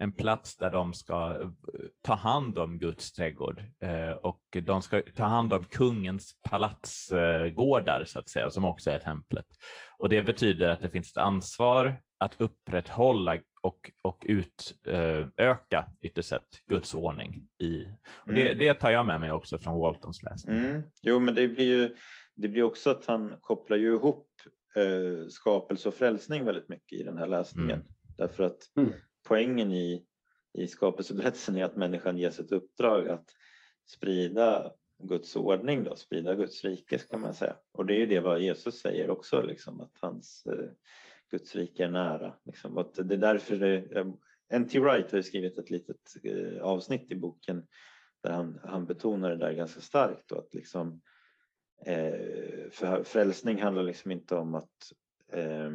en 0.03 0.13
plats 0.13 0.57
där 0.57 0.71
de 0.71 0.95
ska 0.95 1.41
eh, 1.41 1.49
ta 2.03 2.15
hand 2.15 2.59
om 2.59 2.79
Guds 2.79 3.13
trädgård 3.13 3.63
eh, 3.81 4.11
och 4.11 4.43
de 4.63 4.83
ska 4.83 5.03
ta 5.17 5.25
hand 5.25 5.53
om 5.53 5.65
kungens 5.65 6.41
palatsgårdar 6.51 8.05
så 8.07 8.19
att 8.19 8.29
säga, 8.29 8.51
som 8.51 8.65
också 8.65 8.91
är 8.91 8.99
templet. 8.99 9.47
Och 9.99 10.09
det 10.09 10.23
betyder 10.23 10.69
att 10.69 10.81
det 10.81 10.91
finns 10.91 11.11
ett 11.11 11.17
ansvar 11.17 12.03
att 12.19 12.41
upprätthålla 12.41 13.39
och, 13.63 13.91
och 14.03 14.27
utöka 14.27 15.87
ytterst 16.03 16.29
sett 16.29 16.49
Guds 16.67 16.95
ordning. 16.95 17.49
I, 17.59 17.85
och 18.27 18.33
det, 18.33 18.47
Mm. 18.47 18.59
det 18.59 18.75
tar 18.75 18.91
jag 18.91 19.07
med 19.07 19.21
mig 19.21 19.33
också 19.33 19.59
från 19.59 19.79
Waltons 19.81 20.23
läsning. 20.23 20.57
Mm. 20.59 20.83
Jo, 21.03 21.19
men 21.21 21.35
det 21.35 21.49
blir 21.49 21.65
ju 21.67 21.97
det 22.35 22.49
blir 22.49 22.63
också 22.63 22.91
att 22.91 23.07
han 23.07 23.35
kopplar 23.41 23.77
ju 23.77 23.95
ihop 23.95 24.29
eh, 24.77 25.29
skapelse 25.29 25.89
och 25.89 25.95
frälsning 25.95 26.45
väldigt 26.45 26.69
mycket 26.69 27.01
i 27.01 27.03
den 27.03 27.19
här 27.19 27.27
läsningen. 27.27 27.71
Mm. 27.71 27.87
Därför 28.19 28.45
att 28.45 28.59
Mm 28.77 28.93
poängen 29.23 29.73
i, 29.73 30.07
i 30.53 30.67
skapelseberättelsen 30.67 31.57
är 31.57 31.65
att 31.65 31.77
människan 31.77 32.19
ges 32.19 32.39
ett 32.39 32.53
uppdrag 32.53 33.09
att 33.09 33.31
sprida 33.87 34.73
Guds 34.99 35.37
ordning, 35.37 35.85
då, 35.85 35.97
sprida 35.97 36.35
Guds 36.35 36.65
rike 36.65 36.99
kan 36.99 37.21
man 37.21 37.35
säga. 37.35 37.57
Och 37.73 37.87
det 37.87 37.95
är 37.95 37.99
ju 37.99 38.07
det 38.07 38.21
vad 38.21 38.41
Jesus 38.41 38.81
säger 38.81 39.11
också, 39.11 39.43
liksom, 39.43 39.81
att 39.81 39.99
hans 40.01 40.47
eh, 40.47 40.71
Guds 41.31 41.57
rike 41.57 41.85
är 41.85 41.91
nära. 41.91 42.35
Liksom, 42.45 42.79
att 42.79 42.95
det 42.95 43.15
är 43.15 43.19
därför 43.19 43.57
det, 43.57 43.99
eh, 43.99 44.07
N.T. 44.53 44.81
Wright 44.81 45.11
har 45.11 45.17
ju 45.17 45.23
skrivit 45.23 45.59
ett 45.59 45.71
litet 45.71 46.15
eh, 46.25 46.63
avsnitt 46.63 47.11
i 47.11 47.17
boken 47.17 47.67
där 48.23 48.31
han, 48.31 48.61
han 48.65 48.87
betonar 48.87 49.31
det 49.31 49.37
där 49.37 49.53
ganska 49.53 49.81
starkt. 49.81 50.29
Då, 50.29 50.39
att 50.39 50.55
liksom, 50.55 51.01
eh, 51.87 52.71
för 52.71 53.05
frälsning 53.05 53.63
handlar 53.63 53.83
liksom 53.83 54.11
inte 54.11 54.37
om 54.37 54.55
att 54.55 54.93
eh, 55.33 55.71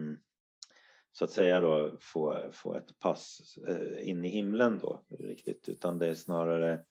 så 1.18 1.26
att 1.26 1.32
säga 1.32 1.60
då 1.60 1.98
få, 2.02 2.50
få 2.52 2.76
ett 2.76 3.00
pass 3.00 3.58
eh, 3.68 4.10
in 4.10 4.26
i 4.26 4.30
himlen 4.30 4.80
då 4.80 5.06
riktigt 5.20 5.70
utan 5.70 6.00
det 6.00 6.08
är 6.08 6.16
snarare 6.16 6.86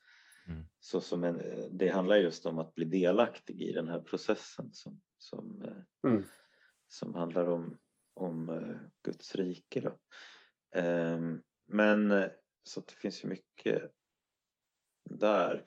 Mm. 0.48 0.64
så 0.80 1.00
som 1.00 1.24
en, 1.24 1.42
det 1.70 1.88
handlar 1.88 2.16
just 2.16 2.46
om 2.46 2.58
att 2.58 2.74
bli 2.74 2.84
delaktig 2.84 3.62
i 3.62 3.72
den 3.72 3.88
här 3.88 4.00
processen 4.00 4.72
som, 4.72 5.00
som, 5.18 5.62
eh, 5.62 6.10
Mm. 6.10 6.24
som 6.88 7.14
handlar 7.14 7.48
om, 7.48 7.78
om 8.14 8.48
eh, 8.48 8.76
Guds 9.02 9.34
rike. 9.34 9.80
Då. 9.80 9.98
Ehm, 10.80 11.42
men 11.66 12.28
så 12.62 12.80
att 12.80 12.86
det 12.88 12.94
finns 12.94 13.24
ju 13.24 13.28
mycket 13.28 13.82
där. 15.10 15.64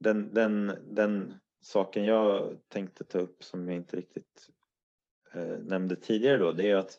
Den, 0.00 0.34
den, 0.34 0.72
den 0.94 1.34
saken 1.60 2.04
jag 2.04 2.58
tänkte 2.68 3.04
ta 3.04 3.18
upp 3.18 3.44
som 3.44 3.68
jag 3.68 3.76
inte 3.76 3.96
riktigt 3.96 4.48
nämnde 5.60 5.96
tidigare 5.96 6.38
då, 6.38 6.52
det 6.52 6.70
är 6.70 6.76
att 6.76 6.98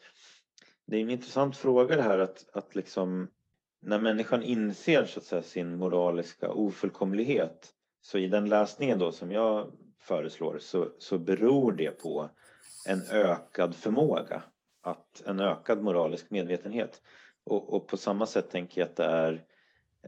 det 0.85 0.97
är 0.97 1.01
en 1.01 1.09
intressant 1.09 1.57
fråga 1.57 1.95
det 1.95 2.01
här 2.01 2.19
att, 2.19 2.45
att 2.53 2.75
liksom 2.75 3.27
när 3.81 3.99
människan 3.99 4.43
inser 4.43 5.05
så 5.05 5.19
att 5.19 5.25
säga, 5.25 5.41
sin 5.41 5.77
moraliska 5.77 6.51
ofullkomlighet 6.51 7.73
så 8.01 8.17
i 8.17 8.27
den 8.27 8.49
läsningen 8.49 8.99
då 8.99 9.11
som 9.11 9.31
jag 9.31 9.71
föreslår 9.99 10.57
så, 10.59 10.89
så 10.99 11.17
beror 11.17 11.71
det 11.71 11.91
på 11.91 12.29
en 12.87 13.01
ökad 13.11 13.75
förmåga, 13.75 14.43
att 14.81 15.23
en 15.25 15.39
ökad 15.39 15.83
moralisk 15.83 16.29
medvetenhet. 16.29 17.01
Och, 17.43 17.73
och 17.73 17.87
på 17.87 17.97
samma 17.97 18.25
sätt 18.25 18.49
tänker 18.49 18.81
jag 18.81 18.89
att 18.89 18.95
det 18.95 19.05
är 19.05 19.45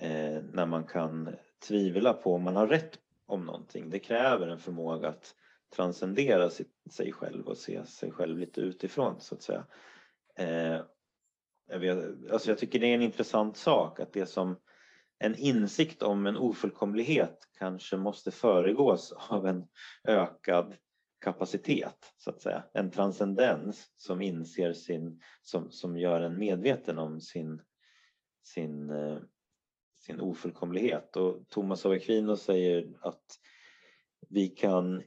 eh, 0.01 0.43
när 0.53 0.65
man 0.65 0.83
kan 0.83 1.35
tvivla 1.67 2.13
på 2.13 2.33
om 2.33 2.43
man 2.43 2.55
har 2.55 2.67
rätt 2.67 2.99
om 3.25 3.45
någonting. 3.45 3.89
Det 3.89 3.99
kräver 3.99 4.47
en 4.47 4.59
förmåga 4.59 5.09
att 5.09 5.35
transcendera 5.75 6.49
sitt, 6.49 6.71
sig 6.91 7.11
själv 7.11 7.47
och 7.47 7.57
se 7.57 7.85
sig 7.85 8.11
själv 8.11 8.37
lite 8.37 8.61
utifrån 8.61 9.15
så 9.19 9.35
att 9.35 9.41
säga. 9.41 9.63
Eh, 10.37 10.81
jag, 11.67 11.79
vet, 11.79 11.97
alltså 12.31 12.49
jag 12.49 12.57
tycker 12.57 12.79
det 12.79 12.87
är 12.87 12.95
en 12.95 13.01
intressant 13.01 13.57
sak 13.57 13.99
att 13.99 14.13
det 14.13 14.25
som 14.25 14.59
en 15.19 15.35
insikt 15.35 16.03
om 16.03 16.25
en 16.25 16.37
ofullkomlighet 16.37 17.49
kanske 17.57 17.97
måste 17.97 18.31
föregås 18.31 19.13
av 19.29 19.47
en 19.47 19.67
ökad 20.07 20.75
kapacitet 21.21 22.13
så 22.17 22.29
att 22.29 22.41
säga. 22.41 22.63
En 22.73 22.91
transcendens 22.91 23.91
som 23.97 24.21
inser 24.21 24.73
sin, 24.73 25.21
som, 25.41 25.71
som 25.71 25.97
gör 25.97 26.21
en 26.21 26.39
medveten 26.39 26.99
om 26.99 27.21
sin, 27.21 27.61
sin, 28.43 28.89
eh, 28.89 29.17
sin 29.95 30.21
ofullkomlighet. 30.21 31.15
Och 31.15 31.49
Thomas 31.49 31.85
av 31.85 31.91
Aquino 31.91 32.37
säger 32.37 32.93
att 33.01 33.25
vi 34.29 34.47
kan 34.47 35.03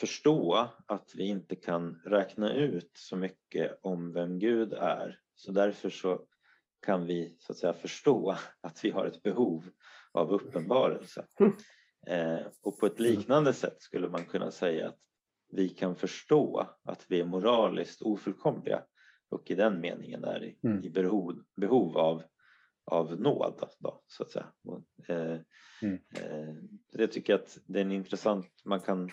förstå 0.00 0.68
att 0.86 1.12
vi 1.14 1.24
inte 1.24 1.56
kan 1.56 2.02
räkna 2.04 2.54
ut 2.54 2.90
så 2.94 3.16
mycket 3.16 3.78
om 3.82 4.12
vem 4.12 4.38
Gud 4.38 4.72
är. 4.72 5.18
Så 5.34 5.52
därför 5.52 5.90
så 5.90 6.26
kan 6.86 7.06
vi 7.06 7.36
så 7.38 7.52
att 7.52 7.58
säga 7.58 7.72
förstå 7.72 8.36
att 8.60 8.84
vi 8.84 8.90
har 8.90 9.06
ett 9.06 9.22
behov 9.22 9.64
av 10.12 10.32
uppenbarelse. 10.32 11.26
Eh, 12.06 12.46
och 12.62 12.78
på 12.78 12.86
ett 12.86 13.00
liknande 13.00 13.52
sätt 13.52 13.82
skulle 13.82 14.08
man 14.08 14.24
kunna 14.24 14.50
säga 14.50 14.88
att 14.88 14.98
vi 15.52 15.68
kan 15.68 15.96
förstå 15.96 16.66
att 16.84 17.04
vi 17.08 17.20
är 17.20 17.24
moraliskt 17.24 18.02
ofullkomliga 18.02 18.82
och 19.28 19.50
i 19.50 19.54
den 19.54 19.80
meningen 19.80 20.24
är 20.24 20.44
i, 20.44 20.58
Mm. 20.64 20.84
i 20.84 20.90
behov, 20.90 21.42
behov 21.56 21.96
av, 21.98 22.22
av 22.84 23.20
nåd. 23.20 23.68
Då, 23.78 24.02
så 24.06 24.22
att 24.22 24.30
säga. 24.30 24.46
Och, 24.64 25.10
eh, 25.10 25.40
Mm. 25.82 25.98
eh, 26.16 26.54
jag 26.92 27.12
tycker 27.12 27.34
att 27.34 27.58
det 27.66 27.80
är 27.80 27.92
intressant, 27.92 28.62
man 28.64 28.80
kan, 28.80 29.10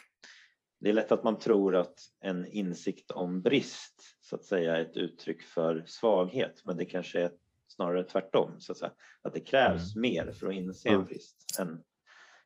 det 0.79 0.89
är 0.89 0.93
lätt 0.93 1.11
att 1.11 1.23
man 1.23 1.39
tror 1.39 1.75
att 1.75 1.99
en 2.19 2.45
insikt 2.45 3.11
om 3.11 3.41
brist 3.41 4.17
så 4.19 4.35
att 4.35 4.43
säga 4.43 4.75
är 4.77 4.81
ett 4.81 4.97
uttryck 4.97 5.41
för 5.43 5.83
svaghet 5.87 6.61
men 6.65 6.77
det 6.77 6.85
kanske 6.85 7.21
är 7.21 7.31
snarare 7.67 8.03
tvärtom. 8.03 8.59
Så 8.59 8.71
att, 8.71 8.77
säga. 8.77 8.91
att 9.21 9.33
det 9.33 9.39
krävs 9.39 9.95
mer 9.95 10.31
för 10.31 10.47
att 10.47 10.53
inse 10.53 10.89
en 10.89 10.95
Mm. 10.95 11.07
brist 11.07 11.59
än, 11.59 11.83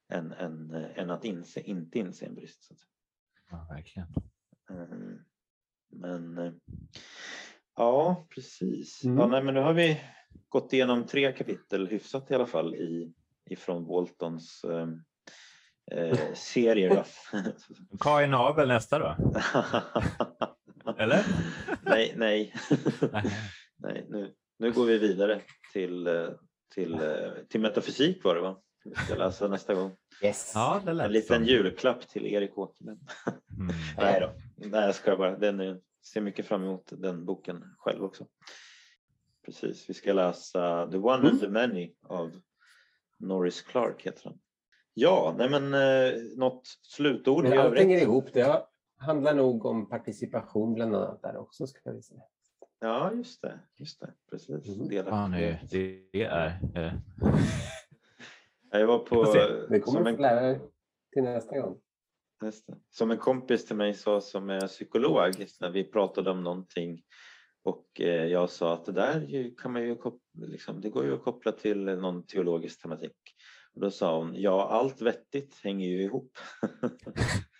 än, 0.09 0.31
än, 0.31 0.71
än 0.73 1.09
att 1.09 1.25
inse, 1.25 1.61
inte 1.61 1.99
inse 1.99 2.25
en 2.25 2.35
brist. 2.35 2.63
Så 2.63 2.73
att 2.73 2.79
säga. 2.79 2.89
Ja, 3.51 3.67
verkligen. 3.69 4.07
Mm. 4.69 5.19
Men 5.89 6.59
ja, 7.75 8.27
precis. 8.29 9.03
Mm. 9.03 9.17
Ja, 9.17 9.27
nej, 9.27 9.43
men 9.43 9.53
nu 9.53 9.59
har 9.59 9.73
vi 9.73 10.01
gått 10.49 10.73
igenom 10.73 11.05
tre 11.05 11.31
kapitel 11.31 11.87
hyfsat 11.87 12.31
i 12.31 12.35
alla 12.35 12.45
fall 12.45 12.75
i, 12.75 13.13
ifrån 13.45 13.85
Waltons 13.85 14.63
eh, 14.63 14.87
eh, 15.91 16.33
serier. 16.33 17.05
Och 17.91 18.05
Abel 18.49 18.67
nästa 18.67 18.99
då? 18.99 19.15
Eller? 20.97 21.25
nej, 21.81 22.13
nej. 22.17 22.53
Nej. 23.77 24.05
nu, 24.09 24.33
nu 24.59 24.71
går 24.71 24.85
vi 24.85 24.97
vidare 24.97 25.41
till, 25.73 26.07
eh, 26.07 26.29
till, 26.73 26.93
eh, 26.93 27.31
till 27.49 27.61
metafysik 27.61 28.23
var 28.23 28.35
det 28.35 28.41
va? 28.41 28.61
Vi 28.83 28.95
ska 28.95 29.15
läsa 29.15 29.47
nästa 29.47 29.73
gång. 29.73 29.95
Yes. 30.23 30.51
Ja, 30.55 30.81
det 30.85 30.93
lät 30.93 31.05
En 31.05 31.11
liten 31.11 31.37
som. 31.37 31.45
julklapp 31.45 32.07
till 32.07 32.25
Erik 32.25 32.57
Åkerlund. 32.57 32.99
Mm. 33.59 33.75
Nej 33.97 34.19
då, 34.19 34.31
nej 34.67 34.85
jag 34.85 34.95
ska 34.95 35.15
bara. 35.15 35.37
Den 35.37 35.59
är, 35.59 35.79
ser 36.13 36.21
mycket 36.21 36.45
fram 36.45 36.63
emot 36.63 36.91
den 36.91 37.25
boken 37.25 37.63
själv 37.77 38.03
också. 38.03 38.27
Precis, 39.45 39.89
vi 39.89 39.93
ska 39.93 40.13
läsa 40.13 40.91
The 40.91 40.97
One 40.97 41.29
and 41.29 41.39
the 41.41 41.47
Many 41.47 41.93
av 42.07 42.41
Norris 43.19 43.61
Clark 43.61 44.01
heter 44.01 44.23
den. 44.29 44.39
Ja, 44.93 45.35
nej 45.37 45.49
men 45.49 45.73
eh, 45.73 46.13
något 46.37 46.67
slutord 46.81 47.45
i 47.45 47.49
Men 47.49 47.57
allt 47.57 47.67
övrigt? 47.67 47.81
hänger 47.81 48.01
ihop. 48.01 48.33
Det 48.33 48.63
handlar 48.97 49.33
nog 49.33 49.65
om 49.65 49.89
participation 49.89 50.73
bland 50.73 50.95
annat 50.95 51.21
där 51.21 51.37
också. 51.37 51.67
Ska 51.67 51.91
vi 51.91 52.01
säga. 52.01 52.21
Ja, 52.79 53.11
just 53.13 53.41
det. 53.41 53.59
Just 53.77 53.99
det. 53.99 54.13
Precis. 54.31 54.49
Mm. 54.49 54.91
Ja, 54.91 55.27
nu, 55.27 55.37
Delaktighet. 55.37 55.71
det 56.11 56.23
är... 56.23 56.47
eh, 56.75 56.93
Jag 58.71 58.87
var 58.87 58.99
på... 58.99 59.23
Det 59.69 59.79
kommer 59.79 60.09
en, 60.09 60.15
få 60.15 60.21
lära 60.21 60.41
dig 60.41 60.59
till 61.13 61.23
nästa 61.23 61.59
gång. 61.59 61.77
som 62.89 63.11
en 63.11 63.17
kompis 63.17 63.65
till 63.65 63.75
mig 63.75 63.93
sa 63.93 64.21
som 64.21 64.49
är 64.49 64.67
psykolog 64.67 65.33
när 65.61 65.69
vi 65.69 65.83
pratade 65.83 66.31
om 66.31 66.43
någonting 66.43 67.01
och 67.63 67.85
eh, 68.01 68.25
jag 68.25 68.49
sa 68.49 68.73
att 68.73 68.85
det 68.85 68.91
där 68.91 69.51
kan 69.57 69.73
man 69.73 69.81
ju 69.83 69.95
koppla, 69.95 70.19
liksom, 70.45 70.81
det 70.81 70.89
går 70.89 71.05
ju 71.05 71.13
att 71.13 71.23
koppla 71.23 71.51
till 71.51 71.85
någon 71.85 72.25
teologisk 72.25 72.81
tematik. 72.81 73.11
Och 73.75 73.81
då 73.81 73.91
sa 73.91 74.17
hon, 74.17 74.33
ja 74.35 74.67
allt 74.69 75.01
vettigt 75.01 75.59
hänger 75.63 75.87
ju 75.87 76.03
ihop. 76.03 76.37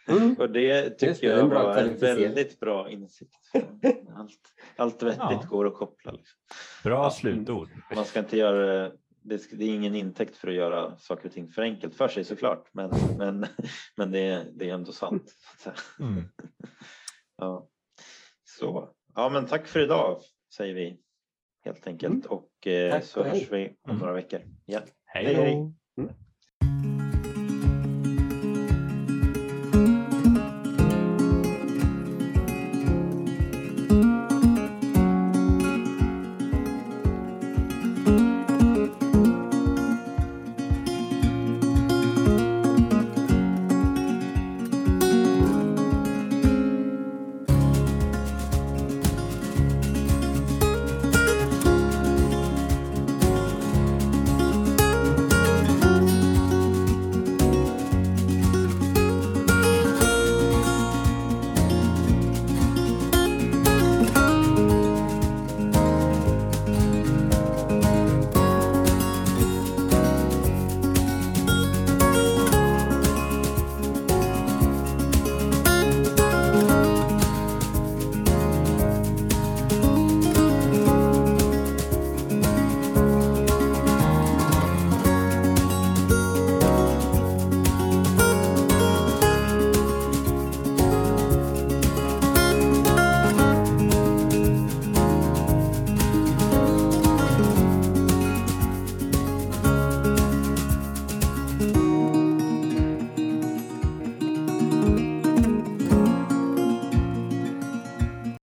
Mm. 0.08 0.36
Och 0.40 0.50
det 0.52 0.90
tycker 0.90 1.28
det, 1.34 1.40
jag 1.40 1.48
var 1.48 1.78
en 1.78 1.98
väldigt 1.98 2.60
bra 2.60 2.90
insikt. 2.90 3.36
Allt, 4.16 4.40
allt 4.76 5.04
vettigt 5.04 5.20
Ja. 5.20 5.46
går 5.50 5.68
att 5.68 5.74
koppla. 5.76 6.12
Liksom. 6.12 6.40
Bra 6.84 7.04
Ja. 7.04 7.10
slutord. 7.12 7.70
Man 7.96 8.06
ska 8.06 8.20
inte 8.20 8.38
göra 8.38 8.92
det, 9.24 9.38
det 9.52 9.66
är 9.66 9.70
ingen 9.76 9.96
intäkt 9.96 10.38
för 10.38 10.48
att 10.48 10.54
göra 10.54 10.98
saker 10.98 11.26
och 11.28 11.34
ting 11.34 11.48
för 11.50 11.62
enkelt 11.62 11.96
för 11.96 12.08
sig 12.08 12.24
såklart. 12.24 12.70
Men, 12.74 12.92
men, 13.18 13.46
men 13.98 14.12
det, 14.12 14.20
är, 14.20 14.46
det 14.54 14.70
är 14.70 14.74
ändå 14.74 14.92
sant. 14.92 15.34
Att. 15.66 16.00
Mm. 16.00 16.24
Ja. 17.38 17.70
Så, 18.44 18.94
ja 19.16 19.30
men 19.30 19.46
tack 19.46 19.68
för 19.68 19.80
idag 19.80 20.22
säger 20.56 20.74
vi 20.76 21.00
helt 21.66 21.88
enkelt 21.88 22.26
och 22.26 22.68
eh, 22.68 23.02
så 23.02 23.20
och 23.20 23.26
hej. 23.26 23.40
hörs 23.40 23.52
vi 23.52 23.68
om 23.68 23.90
Mm. 23.90 24.00
några 24.00 24.14
veckor. 24.14 24.42
Ja. 24.66 24.80
Hej 25.06 25.26
Hej, 25.26 25.36
hej. 25.36 25.74
Då! 25.98 26.02
Mm. 26.02 26.31